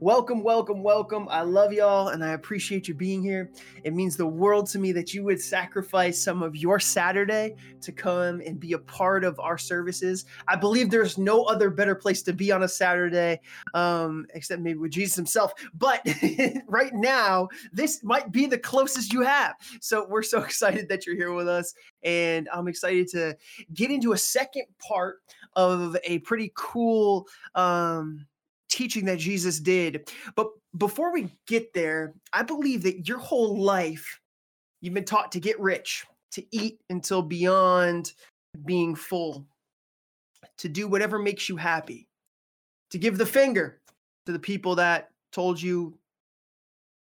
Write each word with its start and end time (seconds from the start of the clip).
Welcome, 0.00 0.44
welcome, 0.44 0.84
welcome. 0.84 1.26
I 1.28 1.40
love 1.42 1.72
y'all 1.72 2.08
and 2.08 2.24
I 2.24 2.34
appreciate 2.34 2.86
you 2.86 2.94
being 2.94 3.20
here. 3.20 3.50
It 3.82 3.94
means 3.94 4.16
the 4.16 4.28
world 4.28 4.68
to 4.68 4.78
me 4.78 4.92
that 4.92 5.12
you 5.12 5.24
would 5.24 5.40
sacrifice 5.40 6.22
some 6.22 6.40
of 6.40 6.54
your 6.54 6.78
Saturday 6.78 7.56
to 7.80 7.90
come 7.90 8.40
and 8.46 8.60
be 8.60 8.74
a 8.74 8.78
part 8.78 9.24
of 9.24 9.40
our 9.40 9.58
services. 9.58 10.24
I 10.46 10.54
believe 10.54 10.88
there's 10.88 11.18
no 11.18 11.42
other 11.46 11.68
better 11.68 11.96
place 11.96 12.22
to 12.22 12.32
be 12.32 12.52
on 12.52 12.62
a 12.62 12.68
Saturday, 12.68 13.40
um, 13.74 14.24
except 14.34 14.62
maybe 14.62 14.78
with 14.78 14.92
Jesus 14.92 15.16
himself. 15.16 15.52
But 15.74 16.06
right 16.68 16.94
now, 16.94 17.48
this 17.72 18.04
might 18.04 18.30
be 18.30 18.46
the 18.46 18.58
closest 18.58 19.12
you 19.12 19.22
have. 19.22 19.56
So 19.80 20.06
we're 20.08 20.22
so 20.22 20.42
excited 20.44 20.88
that 20.90 21.08
you're 21.08 21.16
here 21.16 21.32
with 21.32 21.48
us. 21.48 21.74
And 22.04 22.48
I'm 22.54 22.68
excited 22.68 23.08
to 23.08 23.36
get 23.74 23.90
into 23.90 24.12
a 24.12 24.18
second 24.18 24.66
part 24.78 25.16
of 25.56 25.96
a 26.04 26.20
pretty 26.20 26.52
cool 26.54 27.26
um, 27.56 28.27
teaching 28.68 29.04
that 29.06 29.18
Jesus 29.18 29.60
did. 29.60 30.10
But 30.36 30.48
before 30.76 31.12
we 31.12 31.28
get 31.46 31.72
there, 31.72 32.14
I 32.32 32.42
believe 32.42 32.82
that 32.82 33.08
your 33.08 33.18
whole 33.18 33.60
life 33.60 34.20
you've 34.80 34.94
been 34.94 35.04
taught 35.04 35.32
to 35.32 35.40
get 35.40 35.58
rich, 35.58 36.06
to 36.32 36.44
eat 36.54 36.80
until 36.90 37.22
beyond 37.22 38.12
being 38.64 38.94
full, 38.94 39.46
to 40.58 40.68
do 40.68 40.86
whatever 40.88 41.18
makes 41.18 41.48
you 41.48 41.56
happy, 41.56 42.08
to 42.90 42.98
give 42.98 43.18
the 43.18 43.26
finger 43.26 43.80
to 44.26 44.32
the 44.32 44.38
people 44.38 44.74
that 44.76 45.10
told 45.32 45.60
you 45.60 45.98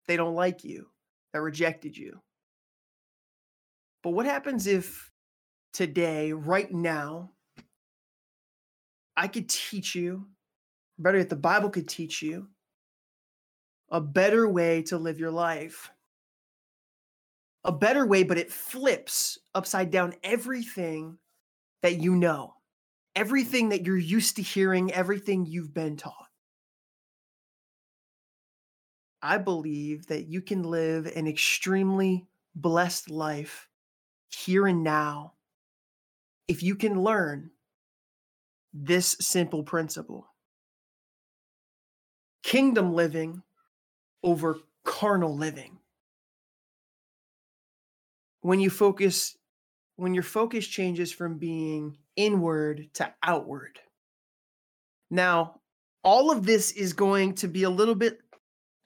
they 0.08 0.16
don't 0.16 0.36
like 0.36 0.64
you, 0.64 0.88
that 1.34 1.42
rejected 1.42 1.98
you. 1.98 2.20
But 4.04 4.12
what 4.12 4.26
happens 4.26 4.68
if 4.68 5.12
today, 5.74 6.32
right 6.32 6.72
now, 6.72 7.32
I 9.18 9.28
could 9.28 9.50
teach 9.50 9.96
you 9.96 10.28
better 10.98 11.18
yet, 11.18 11.30
the 11.30 11.36
Bible 11.36 11.70
could 11.70 11.88
teach 11.88 12.22
you 12.22 12.48
a 13.90 14.02
better 14.02 14.48
way 14.50 14.82
to 14.84 14.98
live 14.98 15.20
your 15.20 15.32
life. 15.32 15.90
A 17.64 17.72
better 17.72 18.06
way, 18.06 18.24
but 18.24 18.38
it 18.38 18.52
flips 18.52 19.40
upside 19.54 19.92
down 19.92 20.14
everything 20.24 21.18
that 21.82 21.98
you 21.98 22.16
know, 22.16 22.54
everything 23.16 23.70
that 23.70 23.86
you're 23.86 23.98
used 23.98 24.36
to 24.38 24.42
hearing, 24.42 24.92
everything 24.92 25.46
you've 25.46 25.74
been 25.74 25.98
taught. 25.98 26.28
I 29.22 29.38
believe 29.38 30.08
that 30.08 30.28
you 30.28 30.42
can 30.42 30.64
live 30.64 31.08
an 31.08 31.28
extremely 31.28 32.28
blessed 32.56 33.10
life 33.10 33.68
here 34.30 34.68
and 34.68 34.84
now 34.84 35.34
if 36.48 36.64
you 36.64 36.76
can 36.76 37.02
learn 37.02 37.52
this 38.74 39.16
simple 39.20 39.64
principle 39.64 40.27
kingdom 42.48 42.94
living 42.94 43.44
over 44.24 44.58
carnal 44.86 45.36
living. 45.36 45.78
When 48.40 48.62
you 48.62 48.70
focus, 48.70 49.38
when 49.98 50.14
your 50.14 50.24
focus 50.24 50.66
changes 50.66 51.12
from 51.12 51.38
being 51.38 51.98
inward 52.16 52.88
to 52.94 53.14
outward. 53.22 53.80
Now, 55.12 55.60
all 56.04 56.32
of 56.32 56.46
this 56.46 56.72
is 56.72 56.94
going 56.94 57.36
to 57.36 57.50
be 57.50 57.64
a 57.64 57.70
little 57.70 57.96
bit 57.96 58.20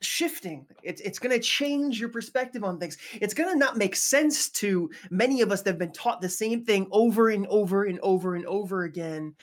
shifting. 0.02 0.66
It's 0.82 1.00
it's 1.02 1.20
going 1.20 1.40
to 1.40 1.48
change 1.48 2.00
your 2.00 2.10
perspective 2.10 2.64
on 2.64 2.80
things. 2.80 2.98
It's 3.14 3.36
going 3.36 3.50
to 3.52 3.60
not 3.60 3.78
make 3.78 3.96
sense 3.96 4.50
to 4.62 4.90
many 5.12 5.42
of 5.42 5.52
us 5.52 5.62
that 5.62 5.72
have 5.72 5.78
been 5.78 5.94
taught 5.94 6.20
the 6.20 6.30
same 6.30 6.66
thing 6.66 6.88
over 6.92 7.30
and 7.30 7.46
over 7.46 7.84
and 7.84 8.00
over 8.00 8.34
and 8.34 8.46
over 8.48 8.86
again 8.86 9.36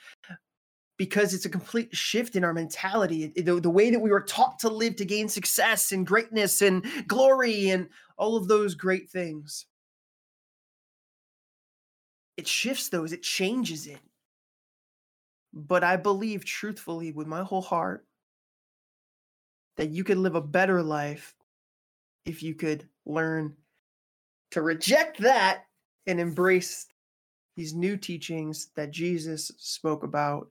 because 0.99 1.33
it's 1.33 1.45
a 1.45 1.49
complete 1.49 1.95
shift 1.95 2.35
in 2.35 2.43
our 2.43 2.53
mentality. 2.53 3.27
The, 3.27 3.61
the, 3.61 3.69
way 3.69 3.89
that 3.89 4.01
we 4.01 4.11
were 4.11 4.21
taught 4.21 4.59
to 4.59 4.69
live 4.69 4.97
to 4.97 5.05
gain 5.05 5.29
success 5.29 5.93
and 5.93 6.05
greatness 6.05 6.61
and 6.61 6.85
glory 7.07 7.69
and 7.69 7.87
all 8.17 8.35
of 8.35 8.49
those 8.49 8.75
great 8.75 9.09
things. 9.09 9.65
It 12.35 12.47
shifts 12.47 12.89
those, 12.89 13.13
it 13.13 13.23
changes 13.23 13.87
it. 13.87 14.01
But 15.53 15.85
I 15.85 15.95
believe 15.95 16.43
truthfully 16.43 17.13
with 17.13 17.27
my 17.27 17.43
whole 17.43 17.61
heart 17.61 18.05
that 19.77 19.89
you 19.89 20.03
could 20.03 20.17
live 20.17 20.35
a 20.35 20.41
better 20.41 20.83
life 20.83 21.33
if 22.25 22.43
you 22.43 22.53
could 22.55 22.85
learn 23.05 23.55
to 24.51 24.61
reject 24.61 25.21
that 25.21 25.63
and 26.07 26.19
embrace 26.19 26.87
these 27.55 27.73
new 27.73 27.95
teachings 27.95 28.71
that 28.75 28.91
Jesus 28.91 29.49
spoke 29.57 30.03
about 30.03 30.49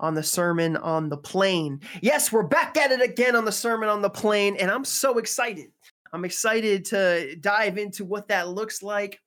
on 0.00 0.14
the 0.14 0.22
Sermon 0.22 0.76
on 0.78 1.08
the 1.08 1.16
Plain. 1.16 1.80
Yes, 2.02 2.32
we're 2.32 2.42
back 2.42 2.76
at 2.76 2.90
it 2.90 3.00
again 3.00 3.36
on 3.36 3.44
the 3.44 3.52
Sermon 3.52 3.88
on 3.88 4.02
the 4.02 4.10
Plain, 4.10 4.56
and 4.56 4.70
I'm 4.70 4.84
so 4.84 5.18
excited. 5.18 5.70
I'm 6.12 6.24
excited 6.24 6.84
to 6.86 7.36
dive 7.36 7.78
into 7.78 8.04
what 8.04 8.28
that 8.28 8.48
looks 8.48 8.82
like. 8.82 9.20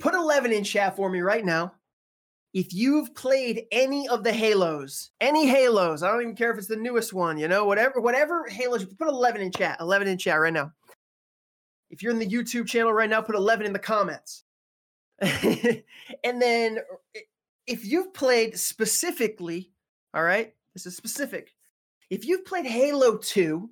Put 0.00 0.14
11 0.14 0.52
in 0.52 0.64
chat 0.64 0.96
for 0.96 1.08
me 1.08 1.20
right 1.20 1.44
now. 1.44 1.74
If 2.52 2.74
you've 2.74 3.14
played 3.14 3.66
any 3.70 4.08
of 4.08 4.24
the 4.24 4.32
Halos, 4.32 5.10
any 5.20 5.46
Halos, 5.46 6.02
I 6.02 6.10
don't 6.10 6.22
even 6.22 6.34
care 6.34 6.50
if 6.50 6.58
it's 6.58 6.66
the 6.66 6.74
newest 6.74 7.12
one, 7.12 7.38
you 7.38 7.46
know, 7.46 7.64
whatever, 7.64 8.00
whatever 8.00 8.48
Halos, 8.48 8.84
put 8.84 9.06
11 9.06 9.40
in 9.40 9.52
chat, 9.52 9.76
11 9.78 10.08
in 10.08 10.18
chat 10.18 10.40
right 10.40 10.52
now. 10.52 10.72
If 11.90 12.02
you're 12.02 12.12
in 12.12 12.18
the 12.18 12.26
YouTube 12.26 12.66
channel 12.66 12.92
right 12.92 13.10
now, 13.10 13.20
put 13.20 13.36
11 13.36 13.66
in 13.66 13.72
the 13.72 13.78
comments. 13.78 14.42
and 15.20 16.40
then 16.40 16.78
if 17.70 17.86
you've 17.86 18.12
played 18.12 18.58
specifically, 18.58 19.70
all 20.12 20.24
right, 20.24 20.52
this 20.74 20.86
is 20.86 20.96
specific. 20.96 21.54
If 22.10 22.26
you've 22.26 22.44
played 22.44 22.66
Halo 22.66 23.16
2, 23.16 23.70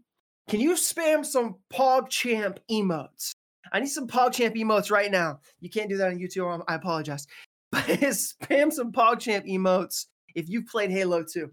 can 0.48 0.60
you 0.60 0.74
spam 0.74 1.26
some 1.26 1.56
PogChamp 1.74 2.58
emotes? 2.70 3.32
I 3.72 3.80
need 3.80 3.88
some 3.88 4.06
PogChamp 4.06 4.56
emotes 4.56 4.92
right 4.92 5.10
now. 5.10 5.40
You 5.60 5.68
can't 5.68 5.90
do 5.90 5.96
that 5.96 6.08
on 6.08 6.18
YouTube. 6.18 6.54
Um, 6.54 6.62
I 6.68 6.76
apologize. 6.76 7.26
But 7.70 7.82
spam 7.82 8.72
some 8.72 8.92
PogChamp 8.92 9.46
emotes 9.46 10.06
if 10.34 10.48
you've 10.48 10.68
played 10.68 10.90
Halo 10.90 11.22
2. 11.22 11.50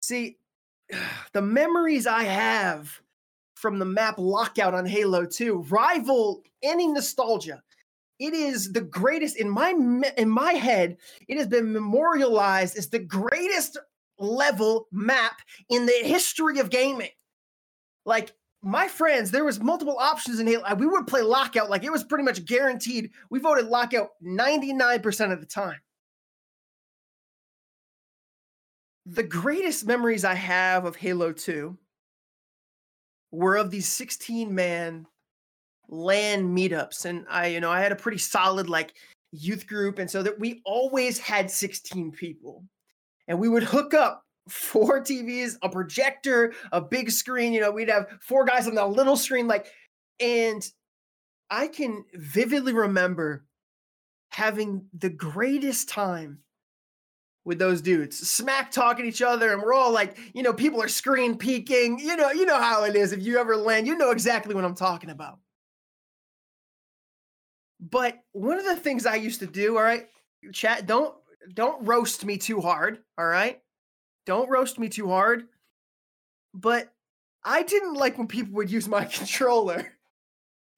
See, 0.00 0.36
the 1.32 1.42
memories 1.42 2.06
I 2.06 2.22
have 2.24 3.00
from 3.56 3.80
the 3.80 3.84
map 3.84 4.16
lockout 4.18 4.74
on 4.74 4.86
Halo 4.86 5.24
2 5.24 5.62
rival 5.70 6.44
any 6.62 6.86
nostalgia 6.86 7.62
it 8.22 8.34
is 8.34 8.72
the 8.72 8.80
greatest 8.80 9.36
in 9.36 9.50
my 9.50 9.70
in 10.16 10.30
my 10.30 10.52
head. 10.52 10.96
It 11.26 11.38
has 11.38 11.48
been 11.48 11.72
memorialized 11.72 12.78
as 12.78 12.88
the 12.88 13.00
greatest 13.00 13.76
level 14.16 14.86
map 14.92 15.40
in 15.68 15.86
the 15.86 16.00
history 16.04 16.60
of 16.60 16.70
gaming. 16.70 17.10
Like 18.06 18.32
my 18.62 18.86
friends, 18.86 19.32
there 19.32 19.44
was 19.44 19.58
multiple 19.58 19.98
options 19.98 20.38
in 20.38 20.46
Halo. 20.46 20.72
We 20.76 20.86
would 20.86 21.08
play 21.08 21.22
lockout 21.22 21.68
like 21.68 21.82
it 21.82 21.90
was 21.90 22.04
pretty 22.04 22.22
much 22.22 22.44
guaranteed. 22.44 23.10
We 23.28 23.40
voted 23.40 23.66
lockout 23.66 24.10
99% 24.24 25.32
of 25.32 25.40
the 25.40 25.46
time. 25.46 25.80
The 29.04 29.24
greatest 29.24 29.84
memories 29.84 30.24
I 30.24 30.34
have 30.34 30.84
of 30.84 30.94
Halo 30.94 31.32
2 31.32 31.76
were 33.32 33.56
of 33.56 33.72
these 33.72 33.88
16 33.88 34.54
man 34.54 35.08
LAN 35.92 36.56
meetups 36.56 37.04
and 37.04 37.26
i 37.28 37.46
you 37.46 37.60
know 37.60 37.70
i 37.70 37.78
had 37.78 37.92
a 37.92 37.96
pretty 37.96 38.16
solid 38.16 38.68
like 38.68 38.94
youth 39.30 39.66
group 39.66 39.98
and 39.98 40.10
so 40.10 40.22
that 40.22 40.38
we 40.40 40.62
always 40.64 41.18
had 41.18 41.50
16 41.50 42.10
people 42.12 42.64
and 43.28 43.38
we 43.38 43.48
would 43.48 43.62
hook 43.62 43.92
up 43.92 44.24
four 44.48 45.00
tvs 45.02 45.56
a 45.60 45.68
projector 45.68 46.54
a 46.72 46.80
big 46.80 47.10
screen 47.10 47.52
you 47.52 47.60
know 47.60 47.70
we'd 47.70 47.90
have 47.90 48.06
four 48.20 48.46
guys 48.46 48.66
on 48.66 48.74
the 48.74 48.84
little 48.84 49.16
screen 49.16 49.46
like 49.46 49.66
and 50.18 50.70
i 51.50 51.68
can 51.68 52.02
vividly 52.14 52.72
remember 52.72 53.44
having 54.30 54.86
the 54.98 55.10
greatest 55.10 55.90
time 55.90 56.38
with 57.44 57.58
those 57.58 57.82
dudes 57.82 58.16
smack 58.16 58.70
talking 58.70 59.04
each 59.04 59.20
other 59.20 59.52
and 59.52 59.60
we're 59.60 59.74
all 59.74 59.92
like 59.92 60.16
you 60.32 60.42
know 60.42 60.54
people 60.54 60.82
are 60.82 60.88
screen 60.88 61.36
peeking 61.36 61.98
you 61.98 62.16
know 62.16 62.30
you 62.30 62.46
know 62.46 62.58
how 62.58 62.82
it 62.84 62.96
is 62.96 63.12
if 63.12 63.22
you 63.22 63.38
ever 63.38 63.56
land 63.56 63.86
you 63.86 63.96
know 63.96 64.10
exactly 64.10 64.54
what 64.54 64.64
i'm 64.64 64.74
talking 64.74 65.10
about 65.10 65.38
but 67.90 68.22
one 68.30 68.58
of 68.58 68.64
the 68.64 68.76
things 68.76 69.06
I 69.06 69.16
used 69.16 69.40
to 69.40 69.46
do, 69.46 69.76
all 69.76 69.82
right, 69.82 70.06
chat, 70.52 70.86
don't 70.86 71.14
don't 71.52 71.84
roast 71.84 72.24
me 72.24 72.38
too 72.38 72.60
hard, 72.60 72.98
all 73.18 73.26
right? 73.26 73.60
Don't 74.24 74.48
roast 74.48 74.78
me 74.78 74.88
too 74.88 75.08
hard. 75.08 75.48
But 76.54 76.92
I 77.44 77.64
didn't 77.64 77.94
like 77.94 78.18
when 78.18 78.28
people 78.28 78.54
would 78.54 78.70
use 78.70 78.86
my 78.86 79.04
controller. 79.12 79.94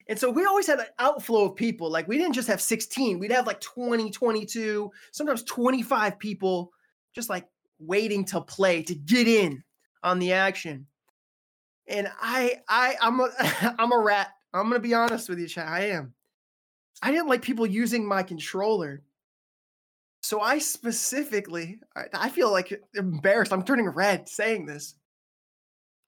And 0.07 0.17
so 0.17 0.31
we 0.31 0.45
always 0.45 0.67
had 0.67 0.79
an 0.79 0.87
outflow 0.97 1.45
of 1.45 1.55
people. 1.55 1.91
Like 1.91 2.07
we 2.07 2.17
didn't 2.17 2.33
just 2.33 2.47
have 2.47 2.61
16, 2.61 3.19
we'd 3.19 3.31
have 3.31 3.45
like 3.45 3.61
20, 3.61 4.09
22, 4.09 4.91
sometimes 5.11 5.43
25 5.43 6.17
people 6.17 6.71
just 7.13 7.29
like 7.29 7.47
waiting 7.77 8.25
to 8.25 8.41
play 8.41 8.81
to 8.83 8.95
get 8.95 9.27
in 9.27 9.63
on 10.03 10.17
the 10.17 10.33
action. 10.33 10.87
And 11.87 12.07
I 12.19 12.61
I 12.67 12.95
I'm 12.99 13.19
a 13.19 13.29
I'm 13.77 13.91
a 13.91 13.99
rat. 13.99 14.29
I'm 14.53 14.69
going 14.69 14.81
to 14.81 14.87
be 14.87 14.93
honest 14.95 15.29
with 15.29 15.37
you, 15.37 15.47
chat. 15.47 15.67
I 15.67 15.89
am. 15.89 16.15
I 17.01 17.11
didn't 17.11 17.27
like 17.27 17.41
people 17.41 17.65
using 17.65 18.07
my 18.07 18.23
controller. 18.23 19.03
So 20.23 20.41
I 20.41 20.57
specifically, 20.57 21.79
I 22.13 22.29
feel 22.29 22.51
like 22.51 22.81
embarrassed. 22.95 23.53
I'm 23.53 23.63
turning 23.63 23.87
red 23.87 24.27
saying 24.27 24.65
this. 24.65 24.95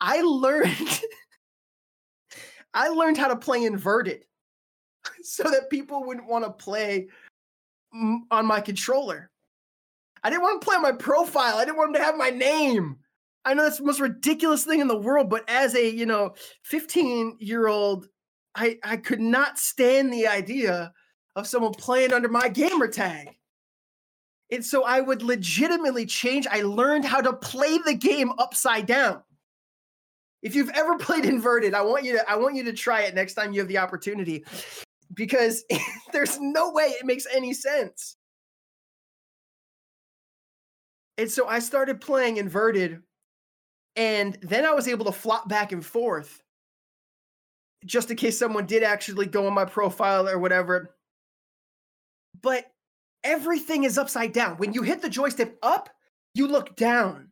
I 0.01 0.22
learned 0.22 1.01
I 2.74 2.89
learned 2.89 3.18
how 3.18 3.28
to 3.28 3.36
play 3.36 3.63
inverted 3.63 4.24
so 5.24 5.44
that 5.44 5.69
people 5.69 6.04
wouldn't 6.04 6.28
want 6.28 6.45
to 6.45 6.51
play 6.51 7.07
on 7.94 8.45
my 8.45 8.60
controller. 8.60 9.31
I 10.24 10.30
didn't 10.30 10.44
want 10.44 10.62
to 10.62 10.66
play 10.66 10.75
on 10.75 10.81
my 10.81 10.92
profile. 10.92 11.57
I 11.57 11.66
didn't 11.66 11.78
want 11.78 11.94
them 11.94 12.01
to 12.01 12.06
have 12.06 12.18
my 12.18 12.30
name. 12.30 12.98
I 13.45 13.54
know 13.54 13.63
that's 13.63 13.78
the 13.78 13.86
most 13.86 14.01
ridiculous 14.01 14.66
thing 14.66 14.81
in 14.81 14.88
the 14.88 14.98
world, 14.98 15.30
but 15.30 15.50
as 15.50 15.74
a, 15.75 15.89
you 15.89 16.06
know, 16.06 16.36
15 16.63 17.38
year 17.39 17.68
old, 17.68 18.07
I, 18.57 18.80
I 18.83 18.98
could 18.98 19.21
not 19.21 19.59
stand 19.59 20.12
the 20.12 20.27
idea 20.27 20.92
of 21.36 21.45
someone 21.45 21.74
playing 21.74 22.12
under 22.12 22.27
my 22.27 22.50
gamer 22.50 22.88
tag. 22.88 23.30
And 24.51 24.65
so 24.65 24.83
I 24.83 25.00
would 25.00 25.21
legitimately 25.21 26.07
change. 26.07 26.48
I 26.50 26.62
learned 26.62 27.06
how 27.06 27.21
to 27.21 27.33
play 27.33 27.77
the 27.77 27.94
game 27.94 28.31
upside 28.39 28.88
down. 28.88 29.21
If 30.42 30.56
you've 30.56 30.71
ever 30.71 30.98
played 31.00 31.25
inverted, 31.25 31.75
I 31.75 31.83
want 31.83 32.04
you 32.04 32.13
to 32.13 32.30
I 32.30 32.36
want 32.36 32.56
you 32.56 32.63
to 32.63 32.74
try 32.74 33.01
it 33.01 33.13
next 33.13 33.36
time 33.36 33.54
you 33.54 33.59
have 33.59 33.69
the 33.69 33.77
opportunity 33.77 34.44
because 35.13 35.63
there's 36.12 36.39
no 36.39 36.71
way 36.71 36.86
it 36.86 37.06
makes 37.06 37.27
any 37.31 37.53
sense. 37.53 38.15
And 41.19 41.30
so 41.30 41.48
I 41.48 41.60
started 41.60 42.01
playing 42.01 42.38
inverted 42.38 43.01
and 43.95 44.38
then 44.42 44.65
I 44.65 44.71
was 44.71 44.88
able 44.88 45.06
to 45.06 45.12
flop 45.12 45.48
back 45.48 45.71
and 45.71 45.86
forth 45.86 46.42
just 47.88 48.12
in 48.12 48.18
case 48.18 48.38
someone 48.38 48.66
did 48.66 48.84
actually 48.84 49.25
go 49.25 49.48
on 49.48 49.54
my 49.54 49.66
profile 49.66 50.28
or 50.28 50.38
whatever. 50.38 50.95
But 52.42 52.66
everything 53.24 53.84
is 53.84 53.98
upside 53.98 54.34
down. 54.34 54.57
When 54.57 54.74
you 54.74 54.84
hit 54.84 55.01
the 55.01 55.10
joystick 55.10 55.57
up, 55.63 55.89
you 56.34 56.48
look 56.48 56.75
down. 56.75 57.31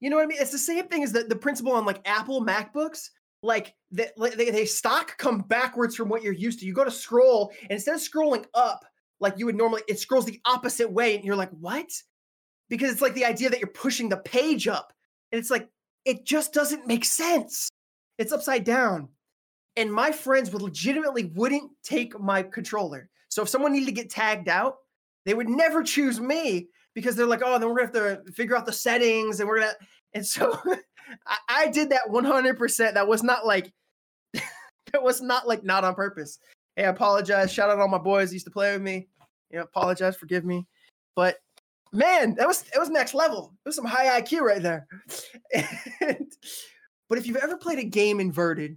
You 0.00 0.10
know 0.10 0.16
what 0.16 0.24
I 0.24 0.26
mean? 0.26 0.38
It's 0.40 0.52
the 0.52 0.58
same 0.58 0.86
thing 0.88 1.02
as 1.02 1.12
the, 1.12 1.24
the 1.24 1.36
principle 1.36 1.72
on 1.72 1.84
like 1.84 2.06
Apple 2.06 2.44
MacBooks. 2.44 3.08
Like 3.42 3.74
they, 3.90 4.08
they, 4.16 4.50
they 4.50 4.64
stock 4.66 5.16
come 5.18 5.40
backwards 5.42 5.96
from 5.96 6.08
what 6.08 6.22
you're 6.22 6.32
used 6.32 6.60
to. 6.60 6.66
You 6.66 6.72
go 6.72 6.84
to 6.84 6.90
scroll, 6.90 7.52
and 7.62 7.72
instead 7.72 7.94
of 7.94 8.00
scrolling 8.00 8.44
up 8.54 8.84
like 9.20 9.34
you 9.38 9.46
would 9.46 9.56
normally, 9.56 9.82
it 9.88 9.98
scrolls 9.98 10.26
the 10.26 10.40
opposite 10.44 10.90
way, 10.90 11.14
and 11.14 11.24
you're 11.24 11.36
like, 11.36 11.50
what? 11.50 11.90
Because 12.68 12.90
it's 12.90 13.00
like 13.00 13.14
the 13.14 13.24
idea 13.24 13.48
that 13.48 13.60
you're 13.60 13.68
pushing 13.68 14.08
the 14.08 14.16
page 14.16 14.68
up, 14.68 14.92
and 15.32 15.38
it's 15.38 15.50
like 15.50 15.68
it 16.04 16.24
just 16.24 16.52
doesn't 16.52 16.86
make 16.86 17.04
sense. 17.04 17.68
It's 18.18 18.32
upside 18.32 18.64
down. 18.64 19.08
And 19.76 19.92
my 19.92 20.10
friends 20.10 20.50
would 20.50 20.62
legitimately 20.62 21.26
wouldn't 21.34 21.70
take 21.82 22.18
my 22.18 22.42
controller. 22.42 23.10
So 23.28 23.42
if 23.42 23.48
someone 23.48 23.72
needed 23.72 23.86
to 23.86 23.92
get 23.92 24.10
tagged 24.10 24.48
out, 24.48 24.76
they 25.24 25.34
would 25.34 25.48
never 25.48 25.82
choose 25.82 26.20
me 26.20 26.68
because 26.94 27.16
they're 27.16 27.26
like, 27.26 27.42
oh, 27.44 27.58
then 27.58 27.68
we're 27.68 27.86
gonna 27.86 28.08
have 28.08 28.24
to 28.24 28.32
figure 28.32 28.56
out 28.56 28.64
the 28.64 28.72
settings 28.72 29.40
and 29.40 29.48
we're 29.48 29.60
gonna. 29.60 29.74
And 30.14 30.24
so 30.24 30.58
I, 31.26 31.36
I 31.48 31.68
did 31.68 31.90
that 31.90 32.08
100%. 32.08 32.94
That 32.94 33.06
was 33.06 33.22
not 33.22 33.44
like, 33.44 33.72
that 34.32 35.02
was 35.02 35.20
not 35.20 35.46
like 35.46 35.62
not 35.62 35.84
on 35.84 35.94
purpose. 35.94 36.38
Hey, 36.76 36.84
I 36.84 36.88
apologize. 36.88 37.52
Shout 37.52 37.70
out 37.70 37.78
all 37.78 37.88
my 37.88 37.98
boys 37.98 38.32
used 38.32 38.46
to 38.46 38.50
play 38.50 38.72
with 38.72 38.82
me. 38.82 39.08
You 39.50 39.58
know, 39.58 39.64
apologize, 39.64 40.16
forgive 40.16 40.44
me. 40.44 40.66
But 41.14 41.36
man, 41.92 42.34
that 42.36 42.46
was 42.46 42.64
it 42.74 42.78
was 42.78 42.90
next 42.90 43.14
level. 43.14 43.54
It 43.64 43.68
was 43.68 43.76
some 43.76 43.84
high 43.84 44.20
IQ 44.20 44.40
right 44.40 44.62
there. 44.62 44.86
and, 46.00 46.32
but 47.08 47.18
if 47.18 47.26
you've 47.26 47.36
ever 47.36 47.56
played 47.56 47.78
a 47.78 47.84
game 47.84 48.20
inverted, 48.20 48.76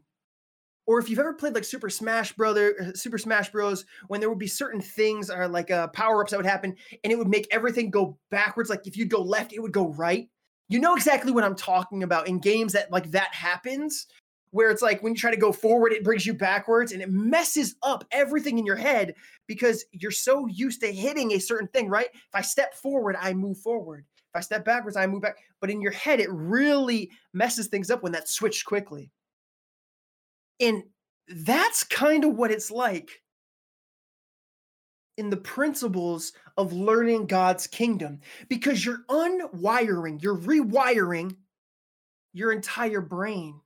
or 0.90 0.98
if 0.98 1.08
you've 1.08 1.20
ever 1.20 1.36
played 1.36 1.54
like 1.54 1.64
Super 1.64 1.88
Smash 1.88 2.34
Brother, 2.34 2.74
uh, 2.82 2.94
Super 2.96 3.20
Smash 3.20 3.52
Bros, 3.52 3.86
when 4.08 4.20
there 4.20 4.28
would 4.28 4.40
be 4.40 4.48
certain 4.48 4.82
things 4.82 5.30
or 5.30 5.48
like 5.48 5.70
uh, 5.70 5.88
power 5.90 6.24
ups 6.24 6.32
that 6.32 6.38
would 6.38 6.48
happen, 6.48 6.76
and 7.04 7.14
it 7.14 7.16
would 7.16 7.28
make 7.28 7.48
everything 7.52 7.92
go 7.92 8.18
backwards. 8.32 8.72
Like 8.72 8.88
if 8.88 8.98
you'd 8.98 9.12
go 9.12 9.22
left, 9.22 9.54
it 9.54 9.60
would 9.60 9.72
go 9.72 9.90
right. 9.90 10.28
You 10.68 10.80
know 10.80 10.96
exactly 10.96 11.32
what 11.32 11.44
I'm 11.44 11.56
talking 11.56 12.02
about 12.02 12.28
in 12.28 12.40
games 12.40 12.74
that 12.74 12.92
like 12.92 13.12
that 13.12 13.32
happens, 13.36 14.08
where 14.50 14.72
it's 14.72 14.82
like 14.82 15.04
when 15.04 15.14
you 15.14 15.20
try 15.20 15.30
to 15.30 15.38
go 15.38 15.52
forward, 15.52 15.92
it 15.92 16.04
brings 16.04 16.26
you 16.26 16.34
backwards 16.34 16.92
and 16.92 17.04
it 17.04 17.12
messes 17.12 17.76
up 17.84 18.04
everything 18.12 18.58
in 18.58 18.66
your 18.66 18.76
head 18.76 19.14
because 19.46 19.86
you're 19.92 20.10
so 20.10 20.48
used 20.48 20.82
to 20.82 20.92
hitting 20.92 21.34
a 21.34 21.40
certain 21.40 21.68
thing, 21.68 21.88
right? 21.88 22.08
If 22.12 22.34
I 22.34 22.42
step 22.42 22.74
forward, 22.74 23.16
I 23.22 23.36
move 23.36 23.60
forward. 23.60 24.06
If 24.18 24.36
I 24.36 24.40
step 24.40 24.66
backwards, 24.66 24.98
I 24.98 25.06
move 25.06 25.22
back. 25.22 25.38
But 25.62 25.70
in 25.70 25.84
your 25.84 25.92
head, 25.92 26.20
it 26.20 26.32
really 26.32 27.12
messes 27.32 27.68
things 27.68 27.92
up 27.92 28.02
when 28.02 28.12
that's 28.12 28.34
switched 28.34 28.66
quickly. 28.66 29.12
And 30.60 30.84
that's 31.28 31.84
kind 31.84 32.26
of 32.26 32.36
what 32.36 32.52
it's 32.52 32.72
like 32.72 33.10
in 35.18 35.30
the 35.30 35.38
principles 35.38 36.34
of 36.58 36.74
learning 36.74 37.28
God's 37.28 37.68
kingdom 37.68 38.22
because 38.48 38.86
you're 38.86 39.04
unwiring, 39.10 40.22
you're 40.24 40.38
rewiring 40.38 41.36
your 42.34 42.52
entire 42.52 43.02
brain 43.02 43.60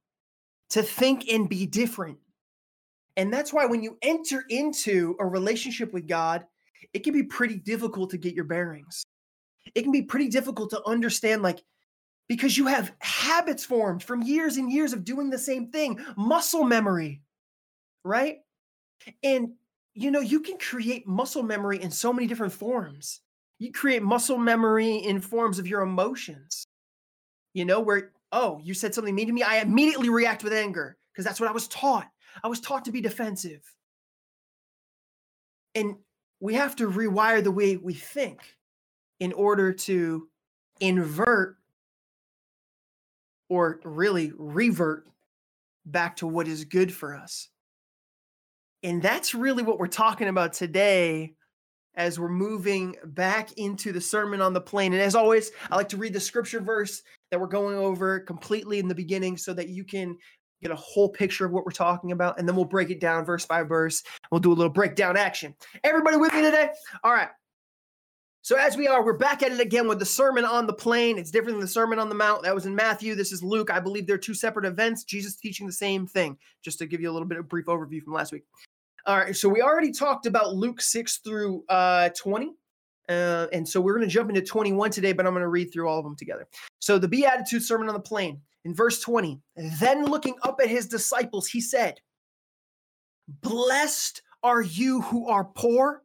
to 0.72 0.81
think 0.81 1.31
and 1.31 1.48
be 1.48 1.66
different. 1.68 2.18
And 3.18 3.31
that's 3.31 3.54
why 3.54 3.68
when 3.68 3.84
you 3.84 3.98
enter 4.01 4.44
into 4.50 5.16
a 5.19 5.25
relationship 5.25 5.94
with 5.94 6.07
God, 6.07 6.45
it 6.94 7.04
can 7.04 7.13
be 7.13 7.24
pretty 7.24 7.57
difficult 7.57 8.10
to 8.12 8.18
get 8.18 8.34
your 8.34 8.45
bearings. 8.45 9.04
It 9.75 9.84
can 9.84 9.92
be 9.92 10.01
pretty 10.01 10.30
difficult 10.30 10.72
to 10.72 10.81
understand, 10.88 11.44
like, 11.44 11.63
because 12.28 12.58
you 12.58 12.68
have 12.68 12.94
habits 13.00 13.66
formed 13.66 14.02
from 14.02 14.22
years 14.22 14.58
and 14.58 14.72
years 14.72 14.94
of 14.94 15.04
doing 15.04 15.30
the 15.30 15.38
same 15.38 15.68
thing, 15.68 16.00
muscle 16.16 16.64
memory, 16.64 17.22
right? 18.04 18.38
And 19.24 19.54
you 19.96 20.10
know, 20.10 20.22
you 20.22 20.40
can 20.40 20.58
create 20.58 21.08
muscle 21.08 21.44
memory 21.44 21.81
in 21.81 21.92
so 21.92 22.12
many 22.12 22.28
different 22.28 22.54
forms. 22.54 23.22
You 23.60 23.72
create 23.72 24.02
muscle 24.02 24.38
memory 24.38 24.96
in 24.96 25.22
forms 25.22 25.60
of 25.60 25.68
your 25.68 25.81
emotions. 25.81 26.66
You 27.54 27.66
know, 27.66 27.80
where, 27.80 28.12
oh, 28.31 28.60
you 28.64 28.74
said 28.74 28.96
something 28.96 29.14
mean 29.14 29.28
to 29.28 29.34
me, 29.34 29.44
I 29.44 29.58
immediately 29.58 30.10
react 30.10 30.44
with 30.44 30.54
anger 30.54 30.98
because 31.12 31.26
that's 31.26 31.40
what 31.40 31.50
I 31.50 31.54
was 31.54 31.68
taught. 31.68 32.08
I 32.44 32.48
was 32.48 32.60
taught 32.60 32.86
to 32.86 32.92
be 32.92 33.02
defensive. 33.02 33.62
And 35.76 35.98
we 36.40 36.56
have 36.56 36.76
to 36.78 36.90
rewire 36.90 37.44
the 37.44 37.52
way 37.52 37.78
we 37.78 37.94
think 37.94 38.42
in 39.19 39.31
order 39.34 39.72
to 39.72 40.28
invert 40.80 41.58
or 43.54 43.80
really 43.84 44.34
revert 44.36 45.08
back 45.86 46.16
to 46.16 46.26
what 46.26 46.48
is 46.48 46.66
good 46.66 46.92
for 46.92 47.16
us. 47.16 47.50
And 48.82 49.00
that's 49.00 49.36
really 49.36 49.62
what 49.62 49.78
we're 49.78 49.88
talking 49.88 50.28
about 50.28 50.54
today 50.54 51.36
as 51.94 52.20
we're 52.20 52.30
moving 52.30 52.96
back 53.06 53.52
into 53.58 53.92
the 53.92 54.02
Sermon 54.02 54.42
on 54.42 54.54
the 54.54 54.60
Plain. 54.60 54.94
And 54.94 55.02
as 55.04 55.14
always, 55.14 55.52
I 55.70 55.76
like 55.76 55.90
to 55.90 55.98
read 55.98 56.14
the 56.14 56.20
scripture 56.20 56.62
verse 56.62 57.04
that 57.30 57.40
we're 57.40 57.46
going 57.46 57.78
over 57.78 58.22
completely 58.22 58.80
in 58.80 58.88
the 58.88 58.96
beginning 58.96 59.38
so 59.38 59.54
that 59.54 59.70
you 59.70 59.84
can 59.84 60.18
get 60.64 60.72
a 60.72 60.76
whole 60.76 61.10
picture 61.10 61.46
of 61.46 61.52
what 61.52 61.64
we're 61.64 61.72
talking 61.72 62.12
about. 62.12 62.40
And 62.40 62.50
then 62.50 62.56
we'll 62.56 62.66
break 62.66 62.90
it 62.90 63.00
down 63.00 63.24
verse 63.24 63.45
by 63.45 63.62
verse. 63.62 64.02
We'll 64.31 64.42
do 64.42 64.52
a 64.52 64.56
little 64.56 64.74
breakdown 64.74 65.16
action. 65.16 65.54
Everybody 65.83 66.18
with 66.18 66.33
me 66.33 66.42
today? 66.42 66.69
All 67.04 67.14
right. 67.14 67.30
So 68.44 68.57
as 68.57 68.76
we 68.76 68.90
are, 68.90 69.06
we're 69.06 69.14
back 69.14 69.42
at 69.42 69.54
it 69.54 69.62
again 69.62 69.88
with 69.88 70.00
the 70.00 70.06
Sermon 70.06 70.44
on 70.44 70.68
the 70.68 70.73
Plain. 70.73 71.18
It's 71.18 71.31
different 71.31 71.54
than 71.54 71.62
the 71.62 71.68
Sermon 71.68 71.97
on 71.97 72.09
the 72.09 72.16
Mount. 72.16 72.44
That 72.44 72.54
was 72.54 72.66
in 72.66 72.76
Matthew. 72.76 73.16
This 73.16 73.31
is 73.31 73.42
Luke. 73.42 73.71
I 73.71 73.80
believe 73.80 74.06
they're 74.06 74.18
two 74.18 74.33
separate 74.33 74.66
events. 74.66 75.06
Jesus 75.06 75.38
teaching 75.38 75.66
the 75.66 75.71
same 75.71 76.06
thing. 76.06 76.38
Just 76.62 76.78
to 76.80 76.85
give 76.85 77.00
you 77.00 77.09
a 77.09 77.14
little 77.14 77.28
bit 77.28 77.38
of 77.38 77.47
brief 77.47 77.68
overview 77.68 78.04
from 78.04 78.12
last 78.12 78.33
week. 78.33 78.44
All 79.06 79.16
right. 79.16 79.33
So 79.33 79.47
we 79.47 79.62
already 79.62 79.94
talked 79.94 80.26
about 80.26 80.56
Luke 80.56 80.81
six 80.81 81.19
through 81.19 81.64
uh, 81.69 82.09
twenty. 82.09 82.52
Uh, 83.07 83.47
and 83.54 83.68
so 83.68 83.80
we're 83.80 83.95
going 83.95 84.07
to 84.07 84.14
jump 84.14 84.30
into 84.30 84.42
21 84.42 84.90
today, 84.90 85.12
but 85.12 85.26
I'm 85.26 85.33
going 85.33 85.42
to 85.42 85.50
read 85.50 85.71
through 85.71 85.90
all 85.90 86.00
of 86.00 86.06
them 86.06 86.16
together. 86.16 86.47
So 86.80 86.97
the 86.97 87.07
Beatitude 87.07 87.62
Sermon 87.62 87.90
on 87.90 87.94
the 87.94 88.00
Plain 88.00 88.40
in 88.64 88.73
verse 88.73 89.02
20. 89.02 89.42
Then 89.80 90.06
looking 90.06 90.35
up 90.44 90.59
at 90.62 90.69
his 90.69 90.88
disciples, 90.88 91.47
he 91.47 91.59
said, 91.59 92.00
Blessed 93.42 94.21
are 94.42 94.62
you 94.62 95.02
who 95.02 95.28
are 95.28 95.45
poor 95.45 96.03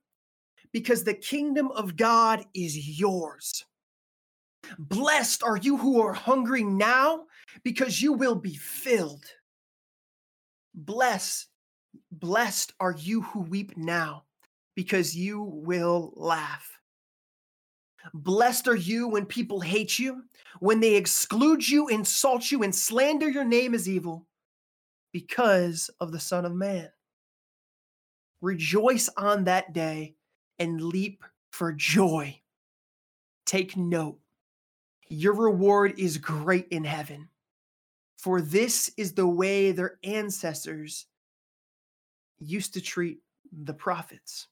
because 0.78 1.02
the 1.02 1.12
kingdom 1.12 1.72
of 1.72 1.96
God 1.96 2.44
is 2.54 3.00
yours. 3.00 3.64
Blessed 4.78 5.42
are 5.42 5.56
you 5.56 5.76
who 5.76 6.00
are 6.00 6.12
hungry 6.12 6.62
now 6.62 7.24
because 7.64 8.00
you 8.00 8.12
will 8.12 8.36
be 8.36 8.54
filled. 8.54 9.24
Blessed, 10.74 11.48
blessed 12.12 12.74
are 12.78 12.94
you 12.96 13.22
who 13.22 13.40
weep 13.40 13.76
now 13.76 14.22
because 14.76 15.16
you 15.16 15.42
will 15.42 16.12
laugh. 16.14 16.70
Blessed 18.14 18.68
are 18.68 18.76
you 18.76 19.08
when 19.08 19.26
people 19.26 19.60
hate 19.60 19.98
you, 19.98 20.22
when 20.60 20.78
they 20.78 20.94
exclude 20.94 21.68
you, 21.68 21.88
insult 21.88 22.52
you, 22.52 22.62
and 22.62 22.72
slander 22.72 23.28
your 23.28 23.44
name 23.44 23.74
as 23.74 23.88
evil 23.88 24.28
because 25.12 25.90
of 25.98 26.12
the 26.12 26.20
Son 26.20 26.44
of 26.44 26.54
Man. 26.54 26.88
Rejoice 28.40 29.10
on 29.16 29.42
that 29.44 29.72
day 29.72 30.14
and 30.58 30.80
leap 30.80 31.24
for 31.50 31.72
joy. 31.72 32.40
Take 33.46 33.76
note, 33.76 34.18
your 35.08 35.32
reward 35.32 35.98
is 35.98 36.18
great 36.18 36.68
in 36.68 36.84
heaven, 36.84 37.28
for 38.18 38.40
this 38.40 38.90
is 38.96 39.12
the 39.12 39.26
way 39.26 39.72
their 39.72 39.98
ancestors 40.04 41.06
used 42.38 42.74
to 42.74 42.80
treat 42.80 43.20
the 43.64 43.72
prophets. 43.72 44.48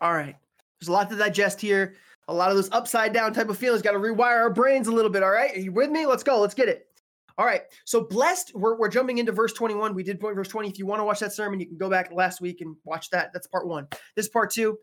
All 0.00 0.12
right, 0.12 0.36
there's 0.80 0.88
a 0.88 0.92
lot 0.92 1.10
to 1.10 1.16
digest 1.16 1.60
here. 1.60 1.94
A 2.28 2.34
lot 2.34 2.50
of 2.50 2.56
those 2.56 2.70
upside 2.72 3.12
down 3.12 3.32
type 3.32 3.48
of 3.48 3.58
feelings 3.58 3.82
got 3.82 3.92
to 3.92 3.98
rewire 3.98 4.40
our 4.40 4.50
brains 4.50 4.88
a 4.88 4.92
little 4.92 5.10
bit. 5.10 5.22
All 5.22 5.30
right, 5.30 5.56
are 5.56 5.60
you 5.60 5.72
with 5.72 5.90
me? 5.90 6.06
Let's 6.06 6.22
go. 6.22 6.40
Let's 6.40 6.54
get 6.54 6.68
it. 6.68 6.89
All 7.40 7.46
right. 7.46 7.62
So 7.86 8.04
blessed, 8.04 8.54
we're, 8.54 8.76
we're 8.76 8.90
jumping 8.90 9.16
into 9.16 9.32
verse 9.32 9.54
21. 9.54 9.94
We 9.94 10.02
did 10.02 10.20
point 10.20 10.36
verse 10.36 10.48
20. 10.48 10.68
If 10.68 10.78
you 10.78 10.84
want 10.84 11.00
to 11.00 11.04
watch 11.04 11.20
that 11.20 11.32
sermon, 11.32 11.58
you 11.58 11.64
can 11.64 11.78
go 11.78 11.88
back 11.88 12.12
last 12.12 12.42
week 12.42 12.60
and 12.60 12.76
watch 12.84 13.08
that. 13.10 13.32
That's 13.32 13.46
part 13.46 13.66
one. 13.66 13.88
This 14.14 14.28
part 14.28 14.50
two. 14.50 14.76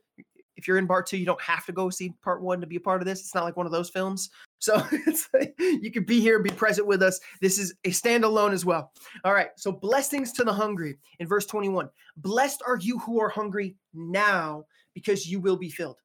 If 0.55 0.67
you're 0.67 0.79
in 0.79 0.87
part 0.87 1.05
two, 1.05 1.17
you 1.17 1.25
don't 1.27 1.39
have 1.39 1.67
to 1.67 1.71
go 1.71 1.91
see 1.91 2.15
part 2.23 2.41
one 2.41 2.59
to 2.61 2.65
be 2.65 2.77
a 2.77 2.79
part 2.79 2.99
of 2.99 3.05
this. 3.05 3.19
It's 3.19 3.35
not 3.35 3.43
like 3.43 3.57
one 3.57 3.67
of 3.67 3.71
those 3.71 3.91
films. 3.91 4.31
So 4.57 4.83
like, 5.35 5.53
you 5.59 5.91
can 5.91 6.03
be 6.03 6.19
here, 6.19 6.37
and 6.37 6.43
be 6.43 6.49
present 6.49 6.87
with 6.87 7.03
us. 7.03 7.19
This 7.41 7.59
is 7.59 7.75
a 7.85 7.91
standalone 7.91 8.53
as 8.53 8.65
well. 8.65 8.91
All 9.23 9.33
right. 9.33 9.49
So 9.55 9.71
blessings 9.71 10.31
to 10.31 10.43
the 10.43 10.51
hungry 10.51 10.97
in 11.19 11.27
verse 11.27 11.45
21. 11.45 11.87
Blessed 12.17 12.63
are 12.65 12.77
you 12.77 12.97
who 12.97 13.21
are 13.21 13.29
hungry 13.29 13.75
now 13.93 14.65
because 14.95 15.27
you 15.27 15.39
will 15.39 15.57
be 15.57 15.69
filled. 15.69 15.97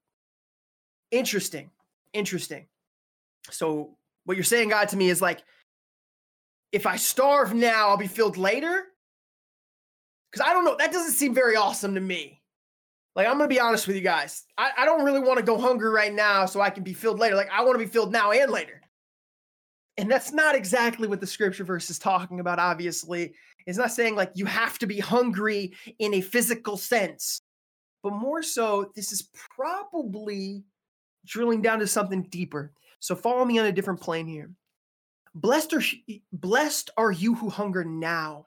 Interesting. 1.09 1.71
Interesting. 2.13 2.67
So 3.49 3.97
what 4.25 4.37
you're 4.37 4.43
saying, 4.43 4.69
God, 4.69 4.87
to 4.89 4.97
me 4.97 5.09
is 5.09 5.19
like, 5.19 5.43
if 6.73 6.87
I 6.87 6.97
starve 6.97 7.53
now, 7.53 7.89
I'll 7.89 7.97
be 7.97 8.07
filled 8.07 8.35
later. 8.35 8.87
Because 10.31 10.45
I 10.45 10.51
don't 10.51 10.65
know, 10.65 10.75
that 10.79 10.91
doesn't 10.91 11.13
seem 11.13 11.33
very 11.33 11.55
awesome 11.55 11.93
to 11.93 12.01
me. 12.01 12.41
Like, 13.15 13.27
I'm 13.27 13.37
going 13.37 13.47
to 13.47 13.55
be 13.55 13.59
honest 13.59 13.85
with 13.85 13.95
you 13.95 14.01
guys. 14.01 14.43
I, 14.57 14.71
I 14.79 14.85
don't 14.85 15.05
really 15.05 15.19
want 15.19 15.37
to 15.37 15.45
go 15.45 15.59
hungry 15.59 15.91
right 15.91 16.11
now 16.11 16.47
so 16.47 16.59
I 16.59 16.71
can 16.71 16.83
be 16.83 16.93
filled 16.93 17.19
later. 17.19 17.35
Like, 17.35 17.51
I 17.51 17.63
want 17.63 17.75
to 17.75 17.85
be 17.85 17.91
filled 17.91 18.11
now 18.11 18.31
and 18.31 18.51
later. 18.51 18.81
And 19.97 20.09
that's 20.09 20.33
not 20.33 20.55
exactly 20.55 21.07
what 21.07 21.21
the 21.21 21.27
scripture 21.27 21.63
verse 21.63 21.91
is 21.91 21.99
talking 21.99 22.39
about, 22.39 22.57
obviously. 22.57 23.35
It's 23.67 23.77
not 23.77 23.91
saying 23.91 24.15
like 24.15 24.31
you 24.33 24.45
have 24.47 24.79
to 24.79 24.87
be 24.87 24.99
hungry 24.99 25.73
in 25.99 26.15
a 26.15 26.21
physical 26.21 26.77
sense, 26.77 27.43
but 28.01 28.13
more 28.13 28.41
so, 28.41 28.91
this 28.95 29.11
is 29.11 29.29
probably 29.55 30.63
drilling 31.25 31.61
down 31.61 31.77
to 31.79 31.87
something 31.87 32.23
deeper. 32.23 32.73
So 32.99 33.15
follow 33.15 33.45
me 33.45 33.59
on 33.59 33.67
a 33.67 33.71
different 33.71 34.01
plane 34.01 34.25
here. 34.25 34.49
Blessed 35.35 35.73
are, 35.73 35.81
blessed 36.31 36.91
are 36.97 37.11
you 37.11 37.33
who 37.35 37.49
hunger 37.49 37.83
now. 37.83 38.45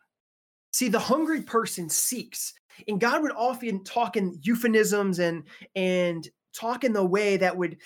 See, 0.72 0.88
the 0.88 0.98
hungry 0.98 1.42
person 1.42 1.88
seeks, 1.88 2.52
and 2.86 3.00
God 3.00 3.22
would 3.22 3.32
often 3.32 3.82
talk 3.82 4.16
in 4.16 4.38
euphemisms 4.42 5.18
and 5.18 5.44
and 5.74 6.28
talk 6.54 6.84
in 6.84 6.92
the 6.92 7.04
way 7.04 7.36
that 7.38 7.56
would 7.56 7.78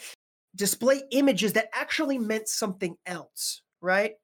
display 0.57 1.03
images 1.13 1.53
that 1.55 1.71
actually 1.73 2.19
meant 2.19 2.49
something 2.49 2.97
else, 3.07 3.63
right? 3.81 4.15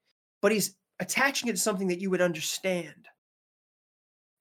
But 0.43 0.53
he's 0.53 0.77
attaching 1.01 1.49
it 1.49 1.53
to 1.53 1.59
something 1.59 1.89
that 1.89 2.01
you 2.01 2.11
would 2.11 2.21
understand. 2.21 3.09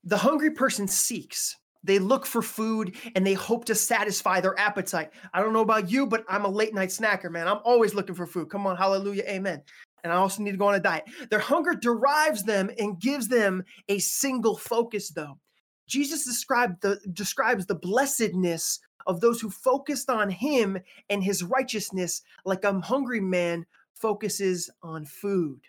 The 0.03 0.17
hungry 0.17 0.51
person 0.51 0.87
seeks. 0.87 1.55
They 1.83 1.99
look 1.99 2.25
for 2.25 2.41
food 2.41 2.95
and 3.15 3.25
they 3.25 3.35
hope 3.35 3.65
to 3.65 3.75
satisfy 3.75 4.41
their 4.41 4.59
appetite. 4.59 5.11
I 5.33 5.41
don't 5.41 5.53
know 5.53 5.61
about 5.61 5.91
you, 5.91 6.07
but 6.07 6.25
I'm 6.27 6.45
a 6.45 6.49
late 6.49 6.73
night 6.73 6.89
snacker, 6.89 7.29
man. 7.29 7.47
I'm 7.47 7.59
always 7.63 7.93
looking 7.93 8.15
for 8.15 8.25
food. 8.25 8.49
Come 8.49 8.65
on, 8.65 8.75
hallelujah, 8.75 9.23
amen 9.27 9.61
and 10.05 10.13
I 10.13 10.17
also 10.17 10.43
need 10.43 10.51
to 10.51 10.57
go 10.57 10.67
on 10.67 10.75
a 10.75 10.79
diet. 10.79 11.05
Their 11.31 11.39
hunger 11.39 11.73
derives 11.73 12.43
them 12.43 12.69
and 12.77 13.01
gives 13.01 13.27
them 13.27 13.63
a 13.89 13.97
single 13.97 14.55
focus, 14.55 15.09
though. 15.09 15.39
Jesus 15.87 16.23
described 16.23 16.83
the, 16.83 16.99
describes 17.11 17.65
the 17.65 17.73
blessedness 17.73 18.79
of 19.07 19.19
those 19.19 19.41
who 19.41 19.49
focused 19.49 20.11
on 20.11 20.29
him 20.29 20.77
and 21.09 21.23
his 21.23 21.41
righteousness 21.43 22.21
like 22.45 22.63
a 22.65 22.79
hungry 22.81 23.19
man 23.19 23.65
focuses 23.95 24.69
on 24.83 25.05
food. 25.05 25.59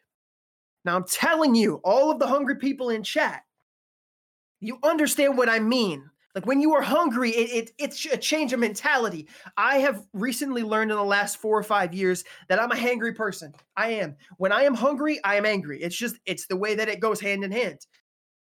Now, 0.85 0.97
I'm 0.97 1.05
telling 1.05 1.55
you, 1.55 1.81
all 1.83 2.11
of 2.11 2.19
the 2.19 2.27
hungry 2.27 2.57
people 2.57 2.91
in 2.91 3.03
chat, 3.03 3.43
you 4.61 4.79
understand 4.83 5.39
what 5.39 5.49
I 5.49 5.61
mean. 5.61 6.11
Like 6.37 6.45
when 6.45 6.61
you 6.61 6.75
are 6.75 6.83
hungry, 6.83 7.31
it, 7.31 7.51
it, 7.51 7.71
it's 7.79 8.05
a 8.05 8.17
change 8.19 8.53
of 8.53 8.61
mentality. 8.61 9.27
I 9.57 9.79
have 9.79 10.07
recently 10.13 10.63
learned 10.63 10.91
in 10.91 10.99
the 10.99 11.03
last 11.03 11.39
four 11.39 11.59
or 11.59 11.63
five 11.63 11.95
years 11.95 12.25
that 12.51 12.61
I'm 12.61 12.71
a 12.71 12.77
hangry 12.77 13.17
person. 13.17 13.55
I 13.75 13.93
am. 13.93 14.17
When 14.37 14.53
I 14.53 14.65
am 14.65 14.75
hungry, 14.75 15.19
I 15.25 15.37
am 15.37 15.47
angry. 15.47 15.81
It's 15.81 15.97
just 15.97 16.17
it's 16.27 16.47
the 16.47 16.57
way 16.57 16.75
that 16.75 16.91
it 16.91 17.01
goes 17.01 17.23
hand 17.23 17.43
in 17.43 17.53
hand. 17.53 17.79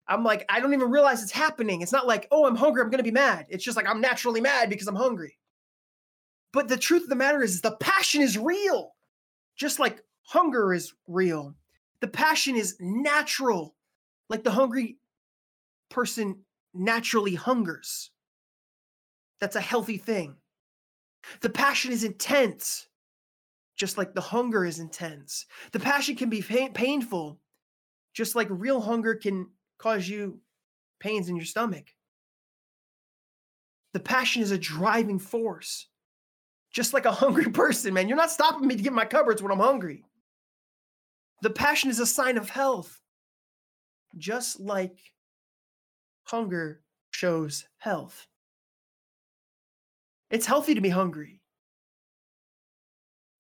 I'm 0.07 0.23
like 0.23 0.45
I 0.49 0.59
don't 0.59 0.75
even 0.75 0.91
realize 0.91 1.23
it's 1.23 1.31
happening. 1.31 1.81
It's 1.81 1.91
not 1.91 2.05
like 2.05 2.27
oh 2.29 2.45
I'm 2.45 2.55
hungry, 2.55 2.83
I'm 2.83 2.91
gonna 2.91 3.01
be 3.01 3.09
mad. 3.09 3.47
It's 3.49 3.63
just 3.63 3.75
like 3.75 3.89
I'm 3.89 4.01
naturally 4.01 4.39
mad 4.39 4.69
because 4.69 4.87
I'm 4.87 4.95
hungry. 4.95 5.39
But 6.53 6.67
the 6.67 6.77
truth 6.77 7.03
of 7.03 7.09
the 7.09 7.15
matter 7.15 7.41
is, 7.41 7.55
is 7.55 7.61
the 7.61 7.75
passion 7.77 8.21
is 8.21 8.37
real, 8.37 8.91
just 9.57 9.79
like 9.79 10.03
hunger 10.27 10.75
is 10.75 10.93
real. 11.07 11.55
The 12.01 12.07
passion 12.07 12.55
is 12.55 12.77
natural, 12.79 13.75
like 14.29 14.43
the 14.43 14.51
hungry 14.51 14.99
person 15.89 16.43
naturally 16.73 17.35
hungers. 17.35 18.11
That's 19.39 19.55
a 19.55 19.61
healthy 19.61 19.97
thing. 19.97 20.35
The 21.41 21.49
passion 21.49 21.91
is 21.91 22.03
intense, 22.03 22.87
just 23.75 23.97
like 23.97 24.13
the 24.13 24.21
hunger 24.21 24.65
is 24.65 24.79
intense. 24.79 25.45
The 25.71 25.79
passion 25.79 26.15
can 26.15 26.29
be 26.29 26.41
pain- 26.41 26.73
painful, 26.73 27.39
just 28.13 28.35
like 28.35 28.47
real 28.49 28.81
hunger 28.81 29.15
can 29.15 29.47
cause 29.77 30.07
you 30.07 30.39
pains 30.99 31.29
in 31.29 31.35
your 31.35 31.45
stomach. 31.45 31.85
The 33.93 33.99
passion 33.99 34.41
is 34.41 34.51
a 34.51 34.57
driving 34.57 35.19
force, 35.19 35.87
just 36.71 36.93
like 36.93 37.05
a 37.05 37.11
hungry 37.23 37.49
person, 37.49 37.93
man. 37.93 38.07
You're 38.07 38.17
not 38.17 38.31
stopping 38.31 38.67
me 38.67 38.75
to 38.75 38.83
get 38.83 38.93
my 38.93 39.05
cupboards 39.05 39.41
when 39.41 39.51
I'm 39.51 39.59
hungry. 39.59 40.03
The 41.41 41.49
passion 41.49 41.89
is 41.89 41.99
a 41.99 42.05
sign 42.05 42.37
of 42.37 42.49
health, 42.49 43.01
just 44.17 44.59
like 44.59 44.99
hunger 46.29 46.81
shows 47.11 47.65
health. 47.79 48.27
It's 50.29 50.45
healthy 50.45 50.75
to 50.75 50.81
be 50.81 50.89
hungry. 50.89 51.41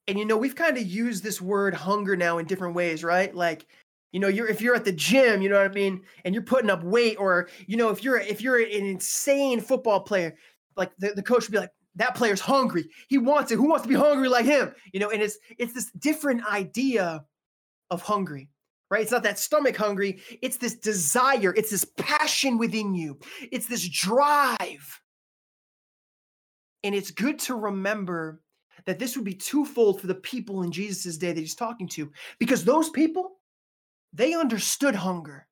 And 0.07 0.17
you 0.17 0.25
know, 0.25 0.37
we've 0.37 0.55
kind 0.55 0.75
of 0.75 0.87
used 0.87 1.23
this 1.23 1.39
word 1.39 1.75
hunger 1.75 2.15
now 2.15 2.39
in 2.39 2.47
different 2.47 2.73
ways, 2.73 3.03
right? 3.03 3.33
Like, 3.33 3.67
you 4.11 4.19
know, 4.19 4.27
you're 4.27 4.47
if 4.47 4.59
you're 4.59 4.75
at 4.75 4.85
the 4.85 4.91
gym, 4.91 5.43
you 5.43 5.49
know 5.49 5.57
what 5.61 5.69
I 5.69 5.73
mean, 5.73 6.01
and 6.25 6.33
you're 6.33 6.43
putting 6.43 6.71
up 6.71 6.83
weight, 6.83 7.17
or 7.19 7.47
you 7.67 7.77
know, 7.77 7.89
if 7.89 8.03
you're 8.03 8.17
if 8.17 8.41
you're 8.41 8.59
an 8.59 8.85
insane 8.85 9.61
football 9.61 9.99
player, 9.99 10.35
like 10.75 10.91
the, 10.97 11.13
the 11.15 11.21
coach 11.21 11.43
would 11.43 11.51
be 11.51 11.59
like, 11.59 11.71
that 11.95 12.15
player's 12.15 12.41
hungry. 12.41 12.89
He 13.07 13.19
wants 13.19 13.51
it. 13.51 13.55
Who 13.55 13.69
wants 13.69 13.83
to 13.83 13.89
be 13.89 13.95
hungry 13.95 14.29
like 14.29 14.45
him? 14.45 14.73
You 14.93 14.99
know, 14.99 15.11
and 15.11 15.21
it's 15.21 15.37
it's 15.59 15.73
this 15.73 15.91
different 15.91 16.43
idea 16.51 17.23
of 17.91 18.01
hungry 18.01 18.49
right? 18.89 19.01
It's 19.01 19.11
not 19.11 19.23
that 19.23 19.39
stomach 19.39 19.75
hungry. 19.75 20.21
It's 20.41 20.57
this 20.57 20.75
desire. 20.75 21.53
It's 21.55 21.71
this 21.71 21.85
passion 21.97 22.57
within 22.57 22.93
you. 22.93 23.19
It's 23.51 23.67
this 23.67 23.87
drive. 23.87 25.01
And 26.83 26.95
it's 26.95 27.11
good 27.11 27.39
to 27.39 27.55
remember 27.55 28.41
that 28.85 28.99
this 28.99 29.15
would 29.15 29.25
be 29.25 29.33
twofold 29.33 29.99
for 29.99 30.07
the 30.07 30.15
people 30.15 30.63
in 30.63 30.71
Jesus' 30.71 31.17
day 31.17 31.33
that 31.33 31.39
he's 31.39 31.55
talking 31.55 31.87
to, 31.89 32.11
because 32.39 32.63
those 32.63 32.89
people, 32.89 33.39
they 34.13 34.33
understood 34.33 34.95
hunger 34.95 35.45